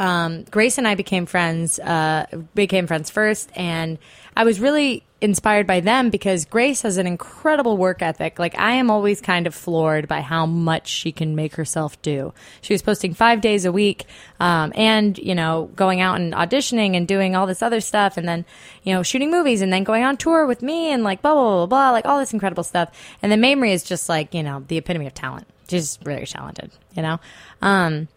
um, 0.00 0.44
Grace 0.44 0.78
and 0.78 0.88
I 0.88 0.94
became 0.94 1.26
friends. 1.26 1.78
Uh, 1.78 2.24
became 2.54 2.86
friends 2.86 3.10
first, 3.10 3.50
and 3.54 3.98
I 4.34 4.44
was 4.44 4.58
really 4.58 5.04
inspired 5.20 5.66
by 5.66 5.80
them 5.80 6.08
because 6.08 6.46
Grace 6.46 6.80
has 6.80 6.96
an 6.96 7.06
incredible 7.06 7.76
work 7.76 8.00
ethic. 8.00 8.38
Like 8.38 8.58
I 8.58 8.76
am 8.76 8.90
always 8.90 9.20
kind 9.20 9.46
of 9.46 9.54
floored 9.54 10.08
by 10.08 10.22
how 10.22 10.46
much 10.46 10.88
she 10.88 11.12
can 11.12 11.36
make 11.36 11.54
herself 11.56 12.00
do. 12.00 12.32
She 12.62 12.72
was 12.72 12.80
posting 12.80 13.12
five 13.12 13.42
days 13.42 13.66
a 13.66 13.72
week, 13.72 14.06
um, 14.40 14.72
and 14.74 15.18
you 15.18 15.34
know, 15.34 15.70
going 15.76 16.00
out 16.00 16.18
and 16.18 16.32
auditioning 16.32 16.96
and 16.96 17.06
doing 17.06 17.36
all 17.36 17.46
this 17.46 17.60
other 17.60 17.82
stuff, 17.82 18.16
and 18.16 18.26
then 18.26 18.46
you 18.82 18.94
know, 18.94 19.02
shooting 19.02 19.30
movies, 19.30 19.60
and 19.60 19.70
then 19.70 19.84
going 19.84 20.02
on 20.02 20.16
tour 20.16 20.46
with 20.46 20.62
me, 20.62 20.90
and 20.90 21.04
like 21.04 21.20
blah 21.20 21.34
blah 21.34 21.42
blah 21.42 21.66
blah, 21.66 21.90
like 21.90 22.06
all 22.06 22.18
this 22.18 22.32
incredible 22.32 22.64
stuff. 22.64 22.88
And 23.20 23.30
then 23.30 23.42
Mamrie 23.42 23.74
is 23.74 23.84
just 23.84 24.08
like 24.08 24.32
you 24.32 24.42
know 24.42 24.64
the 24.66 24.78
epitome 24.78 25.06
of 25.06 25.12
talent. 25.12 25.46
She's 25.68 25.98
really 26.04 26.24
talented, 26.24 26.70
you 26.96 27.02
know. 27.02 27.20
Um, 27.60 28.08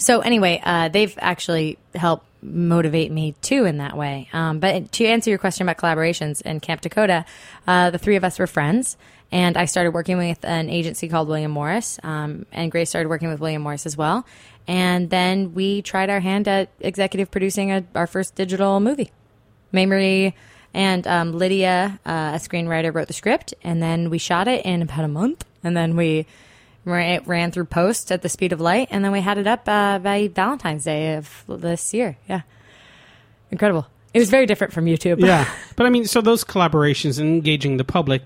so 0.00 0.20
anyway, 0.20 0.60
uh, 0.64 0.88
they've 0.88 1.16
actually 1.20 1.78
helped 1.94 2.26
motivate 2.42 3.12
me 3.12 3.34
too 3.42 3.66
in 3.66 3.78
that 3.78 3.96
way. 3.96 4.28
Um, 4.32 4.60
but 4.60 4.90
to 4.92 5.04
answer 5.04 5.28
your 5.28 5.38
question 5.38 5.68
about 5.68 5.76
collaborations 5.76 6.40
in 6.40 6.58
Camp 6.60 6.80
Takota, 6.80 7.26
uh, 7.66 7.90
the 7.90 7.98
three 7.98 8.16
of 8.16 8.24
us 8.24 8.38
were 8.38 8.46
friends, 8.46 8.96
and 9.30 9.58
I 9.58 9.66
started 9.66 9.92
working 9.92 10.16
with 10.16 10.42
an 10.44 10.70
agency 10.70 11.06
called 11.06 11.28
William 11.28 11.50
Morris, 11.50 12.00
um, 12.02 12.46
and 12.50 12.70
Grace 12.70 12.88
started 12.88 13.10
working 13.10 13.28
with 13.28 13.40
William 13.40 13.60
Morris 13.60 13.84
as 13.84 13.94
well. 13.94 14.24
And 14.66 15.10
then 15.10 15.52
we 15.52 15.82
tried 15.82 16.08
our 16.08 16.20
hand 16.20 16.48
at 16.48 16.70
executive 16.80 17.30
producing 17.30 17.70
a, 17.70 17.84
our 17.94 18.06
first 18.06 18.34
digital 18.34 18.80
movie. 18.80 19.10
Mamrie 19.72 20.32
and 20.72 21.06
um, 21.06 21.32
Lydia, 21.36 22.00
uh, 22.06 22.32
a 22.34 22.38
screenwriter, 22.38 22.94
wrote 22.94 23.08
the 23.08 23.12
script, 23.12 23.52
and 23.62 23.82
then 23.82 24.08
we 24.08 24.16
shot 24.16 24.48
it 24.48 24.64
in 24.64 24.80
about 24.80 25.04
a 25.04 25.08
month, 25.08 25.44
and 25.62 25.76
then 25.76 25.94
we 25.94 26.26
ran, 26.84 27.22
ran 27.24 27.50
through 27.50 27.66
post 27.66 28.10
at 28.12 28.22
the 28.22 28.28
speed 28.28 28.52
of 28.52 28.60
light, 28.60 28.88
and 28.90 29.04
then 29.04 29.12
we 29.12 29.20
had 29.20 29.38
it 29.38 29.46
up 29.46 29.68
uh, 29.68 29.98
by 29.98 30.28
Valentine's 30.28 30.84
Day 30.84 31.14
of 31.14 31.44
this 31.48 31.92
year. 31.94 32.16
Yeah, 32.28 32.42
incredible. 33.50 33.86
It 34.12 34.18
was 34.18 34.30
very 34.30 34.46
different 34.46 34.72
from 34.72 34.86
YouTube. 34.86 35.20
yeah, 35.20 35.48
but 35.76 35.86
I 35.86 35.90
mean, 35.90 36.04
so 36.06 36.20
those 36.20 36.44
collaborations 36.44 37.18
and 37.20 37.28
engaging 37.28 37.76
the 37.76 37.84
public. 37.84 38.22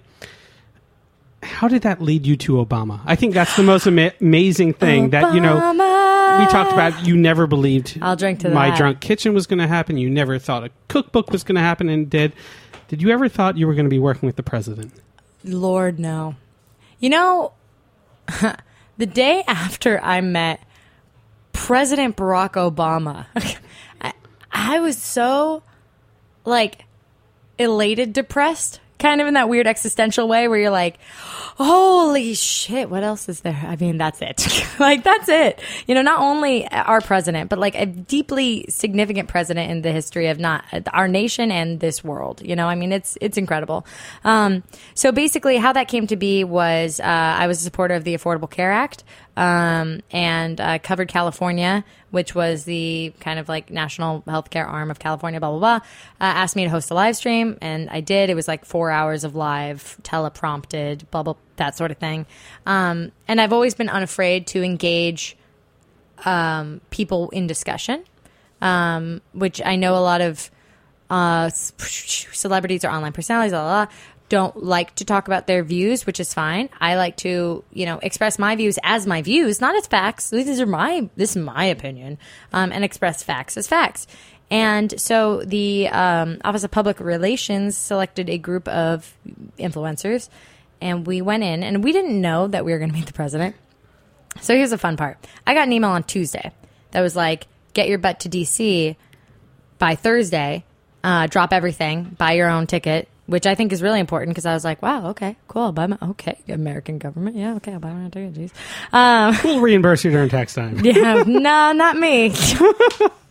How 1.42 1.68
did 1.68 1.82
that 1.82 2.00
lead 2.00 2.24
you 2.24 2.36
to 2.38 2.55
Obama? 2.55 3.00
I 3.05 3.16
think 3.16 3.34
that's 3.34 3.55
the 3.55 3.62
most 3.62 3.86
ama- 3.86 4.12
amazing 4.20 4.72
thing 4.72 5.11
that 5.11 5.34
you 5.34 5.40
know. 5.40 5.72
We 6.38 6.46
talked 6.46 6.72
about 6.72 7.07
you 7.07 7.16
never 7.16 7.46
believed 7.46 7.96
I'll 8.02 8.16
drink 8.16 8.40
to 8.40 8.48
my 8.50 8.70
that. 8.70 8.76
drunk 8.78 9.00
kitchen 9.00 9.34
was 9.34 9.46
going 9.46 9.61
to 9.61 9.68
happen. 9.68 9.98
You 9.98 10.11
never 10.11 10.38
thought 10.38 10.64
a 10.64 10.70
cookbook 10.88 11.30
was 11.30 11.44
going 11.44 11.55
to 11.57 11.61
happen, 11.61 11.88
and 11.88 12.09
did. 12.11 12.32
Did 12.88 13.02
you 13.02 13.11
ever 13.11 13.28
thought 13.28 13.57
you 13.57 13.66
were 13.66 13.74
going 13.74 13.84
to 13.86 13.90
be 13.90 13.98
working 13.98 14.26
with 14.26 14.36
the 14.36 14.42
president? 14.42 14.92
Lord, 15.44 15.98
no. 15.98 16.34
You 16.98 17.11
know, 17.11 17.52
the 18.97 19.07
day 19.07 19.45
after 19.47 20.01
I 20.01 20.20
met 20.20 20.61
President 21.53 22.16
Barack 22.16 22.53
Obama, 22.53 23.27
I, 24.01 24.12
I 24.51 24.81
was 24.81 24.97
so, 24.97 25.62
like, 26.45 26.85
elated, 27.59 28.12
depressed, 28.12 28.81
kind 29.05 29.20
of 29.20 29.26
in 29.26 29.34
that 29.34 29.50
weird 29.50 29.66
existential 29.66 30.26
way 30.26 30.48
where 30.48 30.59
you're 30.59 30.70
like, 30.70 30.98
holy 31.57 32.32
shit, 32.32 32.88
what 32.88 33.02
else 33.02 33.28
is 33.28 33.40
there? 33.40 33.62
I 33.66 33.76
mean, 33.76 33.98
that's 33.98 34.22
it. 34.22 34.64
like, 34.78 35.05
that's 35.05 35.28
it. 35.28 35.61
You 35.86 35.94
know, 35.94 36.00
not 36.00 36.20
only 36.20 36.66
our 36.68 37.02
president, 37.02 37.50
but 37.50 37.59
like 37.59 37.74
a 37.74 37.84
deeply 37.84 38.64
significant 38.70 39.28
president 39.28 39.70
in 39.70 39.82
the 39.82 39.92
history 39.92 40.28
of 40.28 40.38
not 40.38 40.64
our 40.92 41.07
nation 41.07 41.52
and 41.52 41.80
this 41.80 42.02
world. 42.02 42.40
You 42.42 42.57
know, 42.57 42.66
I 42.66 42.74
mean, 42.74 42.92
it's, 42.92 43.18
it's 43.20 43.36
incredible. 43.36 43.86
Um, 44.24 44.62
so 44.94 45.12
basically, 45.12 45.59
how 45.59 45.74
that 45.74 45.86
came 45.86 46.07
to 46.07 46.16
be 46.16 46.42
was 46.42 46.98
uh, 46.98 47.05
I 47.05 47.46
was 47.46 47.61
a 47.61 47.64
supporter 47.64 47.94
of 47.94 48.05
the 48.05 48.14
Affordable 48.14 48.50
Care 48.50 48.72
Act 48.72 49.05
um, 49.37 50.01
and 50.11 50.61
uh, 50.61 50.78
covered 50.78 51.09
California, 51.09 51.85
which 52.11 52.35
was 52.35 52.64
the 52.64 53.12
kind 53.20 53.39
of 53.39 53.49
like 53.49 53.70
national 53.70 54.22
healthcare 54.22 54.66
arm 54.66 54.91
of 54.91 54.99
California, 54.99 55.41
blah, 55.41 55.51
blah, 55.51 55.59
blah. 55.59 55.74
Uh, 55.76 55.80
asked 56.20 56.57
me 56.57 56.64
to 56.64 56.70
host 56.70 56.91
a 56.91 56.95
live 56.95 57.16
stream, 57.16 57.59
and 57.61 57.91
I 57.91 58.01
did. 58.01 58.30
It 58.30 58.35
was 58.35 58.47
like 58.47 58.64
four 58.64 58.91
hours 58.91 59.24
of 59.24 59.35
live, 59.35 59.99
teleprompted, 60.03 61.11
blah, 61.11 61.22
blah, 61.22 61.35
that 61.57 61.76
sort 61.76 61.91
of 61.91 61.99
thing. 61.99 62.26
Um, 62.66 63.12
and 63.26 63.41
I've 63.41 63.53
always 63.53 63.74
been 63.74 63.89
unafraid 63.89 64.47
to 64.49 64.62
engage 64.62 65.37
um, 66.24 66.80
people 66.91 67.30
in 67.30 67.47
discussion, 67.47 68.05
um, 68.61 69.20
which 69.32 69.61
I 69.64 69.76
know 69.76 69.97
a 69.97 70.01
lot 70.01 70.20
of 70.20 70.51
uh, 71.11 71.51
celebrities 71.78 72.85
or 72.85 72.91
online 72.91 73.12
personalities, 73.12 73.53
blah, 73.53 73.62
blah, 73.62 73.87
blah, 73.87 73.95
don't 74.29 74.62
like 74.62 74.95
to 74.97 75.05
talk 75.05 75.27
about 75.27 75.47
their 75.47 75.62
views, 75.62 76.07
which 76.07 76.18
is 76.18 76.33
fine. 76.33 76.70
I 76.81 76.97
like 76.97 77.16
to, 77.18 77.62
you 77.72 77.87
know, 77.87 77.99
express 78.03 78.39
my 78.39 78.57
views 78.57 78.79
as 78.83 79.07
my 79.07 79.22
views, 79.22 79.61
not 79.61 79.77
as 79.77 79.87
facts. 79.87 80.31
These 80.31 80.61
are 80.61 80.66
my, 80.66 81.09
this 81.16 81.37
is 81.37 81.43
my 81.43 81.64
opinion, 81.64 82.18
um, 82.53 82.72
and 82.72 82.85
express 82.85 83.22
facts 83.22 83.57
as 83.57 83.68
facts. 83.68 84.07
And 84.51 84.99
so 85.01 85.43
the 85.45 85.89
um, 85.89 86.39
Office 86.45 86.64
of 86.64 86.70
Public 86.70 87.01
Relations 87.01 87.77
selected 87.77 88.31
a 88.31 88.39
group 88.39 88.68
of 88.68 89.12
influencers, 89.59 90.29
and 90.81 91.07
we 91.07 91.22
went 91.22 91.43
in, 91.43 91.62
and 91.62 91.83
we 91.83 91.93
didn't 91.93 92.20
know 92.20 92.47
that 92.49 92.64
we 92.64 92.72
were 92.72 92.79
going 92.79 92.91
to 92.91 92.97
meet 92.97 93.07
the 93.07 93.12
president. 93.12 93.57
So 94.41 94.55
here's 94.55 94.70
the 94.70 94.79
fun 94.79 94.97
part. 94.97 95.18
I 95.47 95.55
got 95.55 95.66
an 95.66 95.72
email 95.72 95.91
on 95.91 96.03
Tuesday 96.03 96.53
that 96.91 97.01
was 97.01 97.14
like, 97.16 97.47
get 97.72 97.89
your 97.89 97.99
butt 97.99 98.20
to 98.20 98.29
DC 98.29 98.97
by 99.79 99.95
Thursday, 99.95 100.64
uh, 101.03 101.27
drop 101.27 101.53
everything, 101.53 102.14
buy 102.18 102.33
your 102.33 102.49
own 102.49 102.66
ticket, 102.66 103.09
which 103.27 103.47
I 103.47 103.55
think 103.55 103.72
is 103.72 103.83
really 103.83 104.01
important 104.01 104.31
because 104.31 104.47
I 104.47 104.55
was 104.55 104.64
like, 104.64 104.83
wow, 104.83 105.09
okay, 105.11 105.37
cool. 105.49 105.62
I'll 105.62 105.72
buy 105.72 105.87
my, 105.87 105.99
okay, 106.03 106.39
American 106.49 106.99
government. 106.99 107.37
Yeah, 107.37 107.55
okay, 107.55 107.72
I'll 107.72 107.81
buy 107.81 107.93
my 107.93 108.09
ticket. 108.09 108.35
Jeez. 108.35 108.53
Um, 108.93 109.37
We'll 109.45 109.61
reimburse 109.61 110.05
you 110.05 110.11
during 110.11 110.29
tax 110.29 110.55
time. 110.55 110.79
yeah, 110.85 111.25
no, 111.27 111.72
not 111.72 111.97
me. 111.97 112.35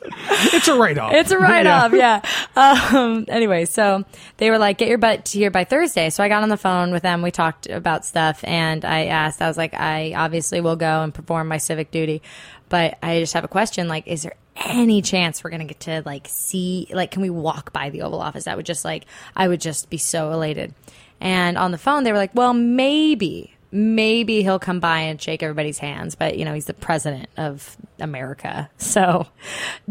It's 0.05 0.67
a 0.67 0.77
write 0.77 0.97
off. 0.97 1.13
It's 1.13 1.31
a 1.31 1.39
write 1.39 1.65
off, 1.65 1.93
yeah. 1.93 2.21
Um, 2.57 3.25
anyway, 3.29 3.63
so 3.63 4.03
they 4.35 4.49
were 4.49 4.57
like, 4.57 4.77
get 4.77 4.89
your 4.89 4.97
butt 4.97 5.29
here 5.29 5.49
by 5.49 5.63
Thursday. 5.63 6.09
So 6.09 6.21
I 6.21 6.27
got 6.27 6.43
on 6.43 6.49
the 6.49 6.57
phone 6.57 6.91
with 6.91 7.03
them. 7.03 7.21
We 7.21 7.31
talked 7.31 7.67
about 7.67 8.05
stuff, 8.05 8.43
and 8.43 8.83
I 8.83 9.05
asked, 9.05 9.41
I 9.41 9.47
was 9.47 9.57
like, 9.57 9.73
I 9.73 10.13
obviously 10.13 10.59
will 10.59 10.75
go 10.75 11.03
and 11.03 11.13
perform 11.13 11.47
my 11.47 11.57
civic 11.57 11.89
duty, 11.89 12.21
but 12.67 12.97
I 13.01 13.21
just 13.21 13.33
have 13.33 13.45
a 13.45 13.47
question. 13.47 13.87
Like, 13.87 14.05
is 14.07 14.23
there 14.23 14.35
any 14.55 15.01
chance 15.01 15.43
we're 15.43 15.49
gonna 15.49 15.65
get 15.65 15.81
to 15.81 16.03
like 16.05 16.27
see, 16.29 16.87
like, 16.91 17.11
can 17.11 17.21
we 17.21 17.29
walk 17.29 17.73
by 17.73 17.89
the 17.89 18.01
Oval 18.01 18.21
Office? 18.21 18.45
That 18.45 18.57
would 18.57 18.65
just 18.65 18.85
like, 18.85 19.05
I 19.35 19.47
would 19.47 19.61
just 19.61 19.89
be 19.89 19.97
so 19.97 20.31
elated. 20.31 20.73
And 21.19 21.57
on 21.57 21.71
the 21.71 21.77
phone, 21.77 22.03
they 22.03 22.11
were 22.11 22.17
like, 22.17 22.35
well, 22.35 22.53
maybe 22.53 23.53
maybe 23.73 24.43
he'll 24.43 24.59
come 24.59 24.79
by 24.79 24.99
and 24.99 25.19
shake 25.19 25.41
everybody's 25.41 25.79
hands, 25.79 26.13
but 26.13 26.37
you 26.37 26.45
know, 26.45 26.53
he's 26.53 26.67
the 26.67 26.75
president 26.75 27.27
of 27.35 27.75
America. 27.99 28.69
So 28.93 29.25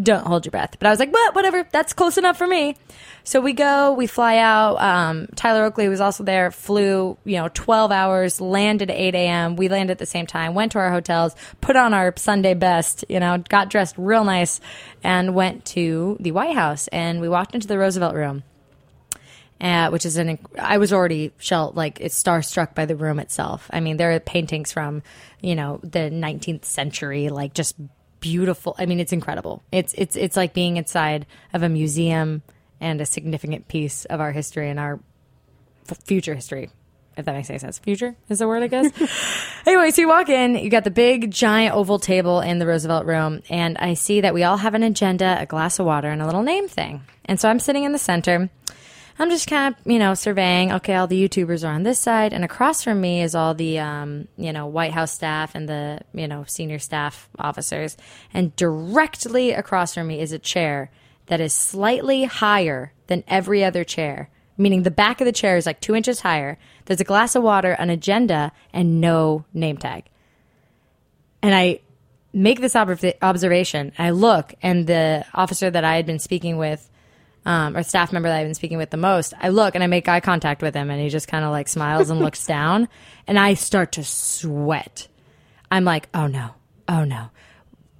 don't 0.01 0.24
hold 0.24 0.45
your 0.47 0.53
breath. 0.53 0.76
But 0.78 0.87
I 0.87 0.91
was 0.91 1.01
like, 1.01 1.12
what, 1.12 1.35
whatever, 1.35 1.66
that's 1.72 1.93
close 1.93 2.18
enough 2.18 2.39
for 2.39 2.47
me. 2.47 2.76
So 3.24 3.41
we 3.41 3.53
go, 3.53 3.95
we 3.95 4.07
fly 4.07 4.37
out. 4.37 4.80
Um, 4.80 5.26
Tyler 5.35 5.64
Oakley 5.64 5.89
was 5.89 6.01
also 6.01 6.22
there, 6.22 6.53
flew, 6.53 7.18
you 7.24 7.37
know, 7.37 7.49
12 7.53 7.91
hours, 7.91 8.41
landed 8.41 8.91
at 8.91 8.97
8 8.97 9.14
a.m. 9.16 9.57
We 9.57 9.68
landed 9.68 9.93
at 9.93 9.99
the 9.99 10.07
same 10.07 10.26
time, 10.26 10.55
went 10.55 10.72
to 10.72 10.78
our 10.78 10.93
hotels, 10.93 11.35
put 11.61 11.74
on 11.74 11.95
our 11.95 12.14
Sunday 12.16 12.55
best, 12.55 13.05
you 13.09 13.18
know, 13.18 13.39
got 13.49 13.70
dressed 13.70 13.97
real 13.99 14.22
nice, 14.24 14.61
and 15.03 15.35
went 15.35 15.64
to 15.66 16.16
the 16.20 16.30
White 16.30 16.55
House. 16.55 16.87
And 16.89 17.20
we 17.20 17.28
walked 17.28 17.57
into 17.57 17.66
the 17.66 17.78
Roosevelt 17.78 18.14
room 18.14 18.45
uh, 19.63 19.91
which 19.91 20.05
is 20.05 20.17
an 20.17 20.39
I 20.59 20.79
was 20.79 20.93
already 20.93 21.33
shell 21.39 21.73
like 21.75 22.01
it's 22.01 22.21
starstruck 22.21 22.75
by 22.75 22.85
the 22.85 22.97
room 22.97 23.21
itself. 23.21 23.71
I 23.73 23.81
mean, 23.81 23.97
there 23.97 24.13
are 24.13 24.21
paintings 24.21 24.73
from 24.73 25.03
you 25.41 25.55
know 25.55 25.81
the 25.83 26.11
19th 26.11 26.65
century, 26.65 27.29
like 27.29 27.55
just 27.55 27.77
beautiful. 28.21 28.75
I 28.79 28.87
mean, 28.87 28.99
it's 28.99 29.13
incredible. 29.13 29.63
It's 29.71 29.95
it's 29.97 30.17
it's 30.17 30.37
like 30.37 30.53
being 30.53 30.77
inside 30.77 31.27
of 31.53 31.63
a 31.63 31.69
museum 31.69 32.43
and 32.81 33.01
a 33.01 33.07
significant 33.07 33.69
piece 33.69 34.05
of 34.07 34.21
our 34.21 34.33
history 34.33 34.69
and 34.69 34.81
our 34.81 34.99
f- 35.89 36.03
future 36.05 36.35
history. 36.35 36.71
If 37.15 37.27
that 37.27 37.35
makes 37.35 37.51
any 37.51 37.59
sense. 37.59 37.79
Future 37.79 38.17
is 38.31 38.39
the 38.39 38.49
word, 38.49 38.63
I 38.63 38.69
guess. 38.69 38.91
anyway, 39.67 39.91
so 39.91 40.01
you 40.01 40.09
walk 40.09 40.31
in, 40.31 40.55
you 40.55 40.71
got 40.71 40.85
the 40.85 40.91
big 40.91 41.31
giant 41.31 41.75
oval 41.75 41.99
table 41.99 42.41
in 42.41 42.59
the 42.59 42.67
Roosevelt 42.67 43.05
room, 43.05 43.43
and 43.51 43.77
I 43.77 43.95
see 43.95 44.23
that 44.23 44.33
we 44.33 44.45
all 44.45 44.57
have 44.57 44.73
an 44.73 44.83
agenda, 44.83 45.37
a 45.39 45.45
glass 45.45 45.79
of 45.79 45.85
water, 45.85 46.09
and 46.09 46.23
a 46.23 46.25
little 46.25 46.43
name 46.43 46.69
thing. 46.69 47.03
And 47.27 47.39
so 47.39 47.51
I'm 47.51 47.59
sitting 47.59 47.85
in 47.85 47.93
the 47.93 47.99
center. 47.99 48.49
I'm 49.19 49.31
just 49.31 49.47
kind 49.47 49.75
of, 49.75 49.81
you 49.91 49.99
know, 49.99 50.15
surveying. 50.15 50.73
Okay, 50.73 50.95
all 50.95 51.07
the 51.07 51.29
YouTubers 51.29 51.67
are 51.67 51.73
on 51.73 51.83
this 51.83 51.99
side, 51.99 52.33
and 52.33 52.45
across 52.45 52.83
from 52.83 53.01
me 53.01 53.23
is 53.23 53.35
all 53.35 53.55
the, 53.55 53.79
um, 53.79 54.29
you 54.37 54.53
know, 54.53 54.67
White 54.67 54.93
House 54.93 55.13
staff 55.13 55.55
and 55.55 55.69
the, 55.69 56.01
you 56.15 56.27
know, 56.27 56.45
senior 56.47 56.79
staff 56.79 57.29
officers. 57.39 57.97
And 58.33 58.55
directly 58.57 59.53
across 59.53 59.95
from 59.95 60.07
me 60.07 60.21
is 60.21 60.33
a 60.33 60.39
chair 60.39 60.91
that 61.27 61.41
is 61.41 61.53
slightly 61.53 62.25
higher 62.25 62.93
than 63.07 63.25
every 63.29 63.63
other 63.65 63.85
chair, 63.85 64.31
meaning 64.57 64.83
the 64.83 64.91
back 64.91 65.21
of 65.21 65.27
the 65.27 65.33
chair 65.33 65.57
is 65.57 65.67
like 65.67 65.81
two 65.81 65.95
inches 65.95 66.21
higher. 66.21 66.59
There's 66.87 67.01
a 67.01 67.05
glass 67.05 67.35
of 67.35 67.43
water, 67.43 67.73
an 67.73 67.91
agenda, 67.91 68.53
and 68.73 69.01
no 69.01 69.45
name 69.53 69.77
tag. 69.77 70.05
And 71.43 71.55
I 71.55 71.81
make 72.33 72.61
this 72.61 72.75
ob- 72.75 72.99
observation. 73.21 73.93
I 73.99 74.11
look, 74.11 74.55
and 74.63 74.87
the 74.87 75.25
officer 75.35 75.71
that 75.71 75.85
I 75.85 75.97
had 75.97 76.07
been 76.07 76.19
speaking 76.19 76.57
with 76.57 76.89
um, 77.45 77.76
or 77.76 77.82
staff 77.82 78.12
member 78.12 78.28
that 78.28 78.38
I've 78.38 78.47
been 78.47 78.55
speaking 78.55 78.78
with 78.78 78.90
the 78.90 78.97
most, 78.97 79.34
I 79.40 79.49
look 79.49 79.74
and 79.74 79.82
I 79.82 79.86
make 79.86 80.09
eye 80.09 80.20
contact 80.20 80.62
with 80.62 80.74
him, 80.74 80.90
and 80.90 81.01
he 81.01 81.09
just 81.09 81.28
kind 81.28 81.45
of 81.45 81.51
like 81.51 81.68
smiles 81.68 82.11
and 82.11 82.20
looks 82.20 82.47
down, 82.47 82.88
and 83.26 83.38
I 83.38 83.55
start 83.55 83.93
to 83.93 84.05
sweat. 84.05 85.09
I'm 85.70 85.84
like, 85.84 86.09
oh 86.14 86.26
no, 86.26 86.51
oh 86.88 87.05
no. 87.05 87.30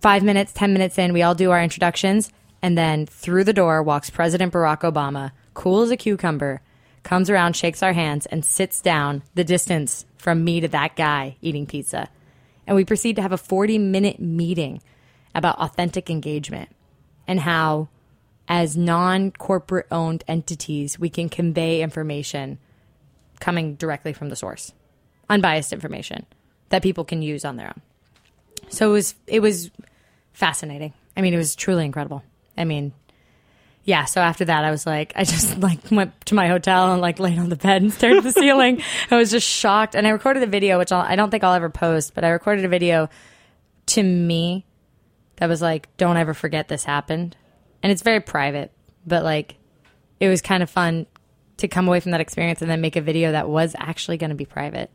Five 0.01 0.23
minutes, 0.23 0.53
ten 0.53 0.73
minutes 0.73 0.99
in, 0.99 1.13
we 1.13 1.23
all 1.23 1.35
do 1.35 1.51
our 1.51 1.63
introductions, 1.63 2.33
and 2.61 2.77
then 2.77 3.07
through 3.07 3.45
the 3.45 3.53
door 3.53 3.83
walks 3.83 4.11
President 4.11 4.53
Barack 4.53 4.81
Obama, 4.81 5.33
cool 5.55 5.83
as 5.83 5.91
a 5.91 5.97
cucumber, 5.97 6.61
comes 7.03 7.29
around, 7.29 7.57
shakes 7.57 7.83
our 7.83 7.93
hands, 7.93 8.27
and 8.27 8.45
sits 8.45 8.81
down 8.81 9.23
the 9.35 9.45
distance 9.45 10.05
from 10.17 10.45
me 10.45 10.61
to 10.61 10.69
that 10.69 10.95
guy 10.97 11.37
eating 11.41 11.67
pizza. 11.67 12.09
And 12.67 12.77
we 12.77 12.85
proceed 12.85 13.17
to 13.17 13.23
have 13.23 13.33
a 13.33 13.39
40 13.39 13.79
minute 13.79 14.21
meeting 14.21 14.81
about 15.35 15.59
authentic 15.59 16.11
engagement 16.11 16.71
and 17.27 17.41
how 17.41 17.89
as 18.49 18.77
non 18.77 19.31
corporate 19.31 19.87
owned 19.91 20.25
entities, 20.29 20.99
we 20.99 21.09
can 21.09 21.29
convey 21.29 21.83
information 21.83 22.59
coming 23.41 23.75
directly 23.75 24.13
from 24.13 24.29
the 24.29 24.37
source, 24.37 24.73
unbiased 25.29 25.73
information 25.73 26.27
that 26.69 26.83
people 26.83 27.05
can 27.05 27.23
use 27.23 27.45
on 27.45 27.57
their 27.57 27.69
own. 27.69 27.81
So 28.69 28.91
it 28.91 28.93
was 28.93 29.15
it 29.27 29.41
was 29.41 29.71
fascinating. 30.33 30.93
I 31.17 31.21
mean, 31.21 31.35
it 31.35 31.39
was 31.39 31.55
truly 31.55 31.85
incredible. 31.85 32.23
I 32.57 32.65
mean, 32.65 32.93
yeah. 33.85 34.05
So 34.05 34.21
after 34.21 34.45
that, 34.47 34.65
I 34.65 34.71
was 34.71 34.87
like, 34.87 35.13
I 35.17 35.25
just 35.25 35.59
like 35.59 35.79
went 35.91 36.19
to 36.27 36.35
my 36.35 36.49
hotel 36.49 36.93
and 36.93 37.01
like 37.01 37.19
laid 37.19 37.39
on 37.39 37.49
the 37.49 37.57
bed 37.57 37.83
and 37.83 37.93
stared 37.93 38.17
at 38.17 38.25
the 38.25 38.33
ceiling. 38.33 38.83
I 39.11 39.17
was 39.17 39.31
just 39.31 39.47
shocked, 39.47 39.95
and 39.95 40.07
I 40.07 40.11
recorded 40.11 40.43
a 40.43 40.47
video, 40.47 40.79
which 40.79 40.93
I'll, 40.93 41.03
I 41.03 41.17
don't 41.17 41.31
think 41.31 41.45
I'll 41.45 41.55
ever 41.55 41.71
post, 41.71 42.15
but 42.15 42.25
I 42.25 42.31
recorded 42.31 42.65
a 42.65 42.69
video 42.69 43.09
to 43.87 44.03
me 44.03 44.65
that 45.37 45.49
was 45.49 45.61
like, 45.61 45.95
"Don't 45.97 46.17
ever 46.17 46.35
forget 46.35 46.69
this 46.69 46.85
happened." 46.85 47.37
And 47.83 47.93
it's 47.93 48.03
very 48.03 48.21
private, 48.21 48.73
but 49.07 49.25
like 49.25 49.57
it 50.21 50.29
was 50.29 50.41
kind 50.41 50.63
of 50.63 50.71
fun 50.71 51.07
to 51.59 51.69
come 51.69 51.87
away 51.89 52.01
from 52.01 52.13
that 52.13 52.21
experience 52.21 52.63
and 52.63 52.71
then 52.71 52.81
make 52.81 52.97
a 52.97 53.01
video 53.01 53.33
that 53.33 53.49
was 53.49 53.75
actually 53.79 54.17
going 54.17 54.31
to 54.31 54.37
be 54.37 54.45
private. 54.47 54.91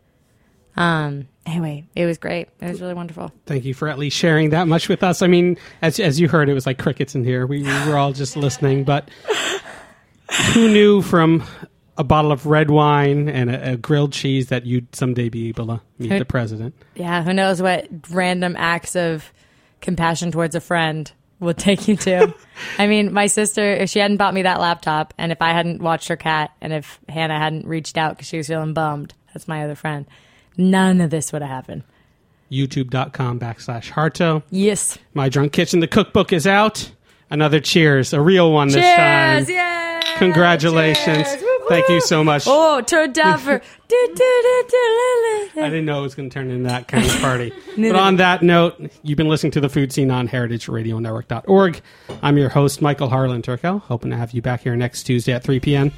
Um, 0.75 1.27
anyway, 1.45 1.87
it 1.95 2.05
was 2.05 2.17
great. 2.17 2.49
It 2.61 2.69
was 2.69 2.81
really 2.81 2.93
wonderful. 2.93 3.31
Thank 3.45 3.65
you 3.65 3.73
for 3.73 3.87
at 3.87 3.97
least 3.97 4.15
sharing 4.15 4.51
that 4.51 4.67
much 4.67 4.87
with 4.87 5.01
us. 5.03 5.21
I 5.21 5.27
mean, 5.27 5.57
as 5.81 5.99
as 5.99 6.19
you 6.19 6.27
heard, 6.27 6.49
it 6.49 6.53
was 6.53 6.65
like 6.65 6.77
crickets 6.77 7.15
in 7.15 7.23
here. 7.23 7.47
We, 7.47 7.63
we 7.63 7.87
were 7.87 7.97
all 7.97 8.13
just 8.13 8.37
listening, 8.37 8.83
but 8.83 9.09
who 10.53 10.69
knew 10.69 11.01
from 11.01 11.43
a 11.97 12.03
bottle 12.03 12.31
of 12.31 12.45
red 12.45 12.69
wine 12.69 13.27
and 13.27 13.49
a, 13.49 13.71
a 13.71 13.77
grilled 13.77 14.13
cheese 14.13 14.47
that 14.47 14.67
you'd 14.67 14.95
someday 14.95 15.29
be 15.29 15.49
able 15.49 15.65
to 15.67 15.81
meet 15.97 16.11
Who- 16.11 16.19
the 16.19 16.25
president? 16.25 16.75
Yeah, 16.95 17.23
who 17.23 17.33
knows 17.33 17.61
what 17.61 17.87
random 18.11 18.55
acts 18.57 18.95
of 18.95 19.33
compassion 19.81 20.31
towards 20.31 20.53
a 20.53 20.61
friend 20.61 21.11
will 21.39 21.53
take 21.53 21.87
you 21.87 21.95
to. 21.97 22.33
I 22.77 22.87
mean, 22.87 23.13
my 23.13 23.27
sister, 23.27 23.61
if 23.73 23.89
she 23.89 23.99
hadn't 23.99 24.17
bought 24.17 24.33
me 24.33 24.43
that 24.43 24.59
laptop, 24.59 25.13
and 25.17 25.31
if 25.31 25.41
I 25.41 25.51
hadn't 25.51 25.81
watched 25.81 26.07
her 26.07 26.15
cat, 26.15 26.51
and 26.61 26.73
if 26.73 26.99
Hannah 27.07 27.37
hadn't 27.39 27.67
reached 27.67 27.97
out 27.97 28.15
because 28.15 28.27
she 28.27 28.37
was 28.37 28.47
feeling 28.47 28.73
bummed, 28.73 29.13
that's 29.33 29.47
my 29.47 29.63
other 29.63 29.75
friend, 29.75 30.05
none 30.57 31.01
of 31.01 31.09
this 31.09 31.31
would 31.31 31.41
have 31.41 31.51
happened. 31.51 31.83
YouTube.com 32.51 33.39
backslash 33.39 33.91
Harto. 33.91 34.41
Yes. 34.49 34.97
My 35.13 35.29
Drunk 35.29 35.51
Kitchen. 35.51 35.79
The 35.81 35.87
cookbook 35.87 36.31
is 36.31 36.47
out. 36.47 36.91
Another 37.29 37.59
cheers, 37.59 38.13
a 38.13 38.21
real 38.21 38.53
one 38.53 38.69
this 38.69 38.77
time. 38.95 39.45
Cheers! 39.45 39.49
Yay! 39.49 40.01
Congratulations. 40.17 41.27
Cheers! 41.27 41.43
Woo, 41.69 41.75
Thank 41.75 41.89
you 41.89 41.99
so 42.01 42.23
much. 42.23 42.43
Oh, 42.47 42.81
turned 42.81 43.13
down 43.13 43.39
for. 43.39 43.61
I 43.61 43.61
do, 43.87 44.13
do. 45.55 45.61
didn't 45.61 45.85
know 45.85 45.99
it 45.99 46.03
was 46.03 46.15
going 46.15 46.29
to 46.29 46.33
turn 46.33 46.49
into 46.49 46.67
that 46.69 46.87
kind 46.87 47.05
of 47.05 47.19
party. 47.19 47.53
but 47.77 47.95
on 47.95 48.17
that 48.17 48.41
note, 48.43 48.91
you've 49.03 49.17
been 49.17 49.29
listening 49.29 49.51
to 49.51 49.61
the 49.61 49.69
Food 49.69 49.91
Seen 49.93 50.11
on 50.11 50.27
heritageradionetwork.org. 50.27 51.81
I'm 52.21 52.37
your 52.37 52.49
host, 52.49 52.81
Michael 52.81 53.09
Harlan 53.09 53.41
Turkel. 53.41 53.81
Hoping 53.83 54.11
to 54.11 54.17
have 54.17 54.31
you 54.31 54.41
back 54.41 54.61
here 54.61 54.75
next 54.75 55.03
Tuesday 55.03 55.33
at 55.33 55.43
3 55.43 55.59
p.m. 55.59 55.91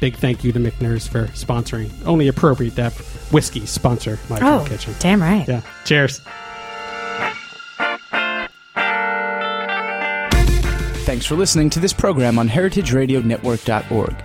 Big 0.00 0.16
thank 0.16 0.42
you 0.42 0.52
to 0.52 0.58
Michter's 0.58 1.06
for 1.06 1.26
sponsoring. 1.28 1.90
Only 2.06 2.28
appropriate 2.28 2.74
that 2.76 2.92
whiskey 3.30 3.66
sponsor 3.66 4.18
my 4.28 4.40
Oh, 4.42 4.64
kitchen. 4.66 4.94
damn 4.98 5.22
right. 5.22 5.46
Yeah. 5.46 5.60
Cheers. 5.84 6.20
Thanks 11.04 11.26
for 11.26 11.34
listening 11.34 11.68
to 11.70 11.80
this 11.80 11.92
program 11.92 12.38
on 12.38 12.48
heritageradionetwork.org. 12.48 14.24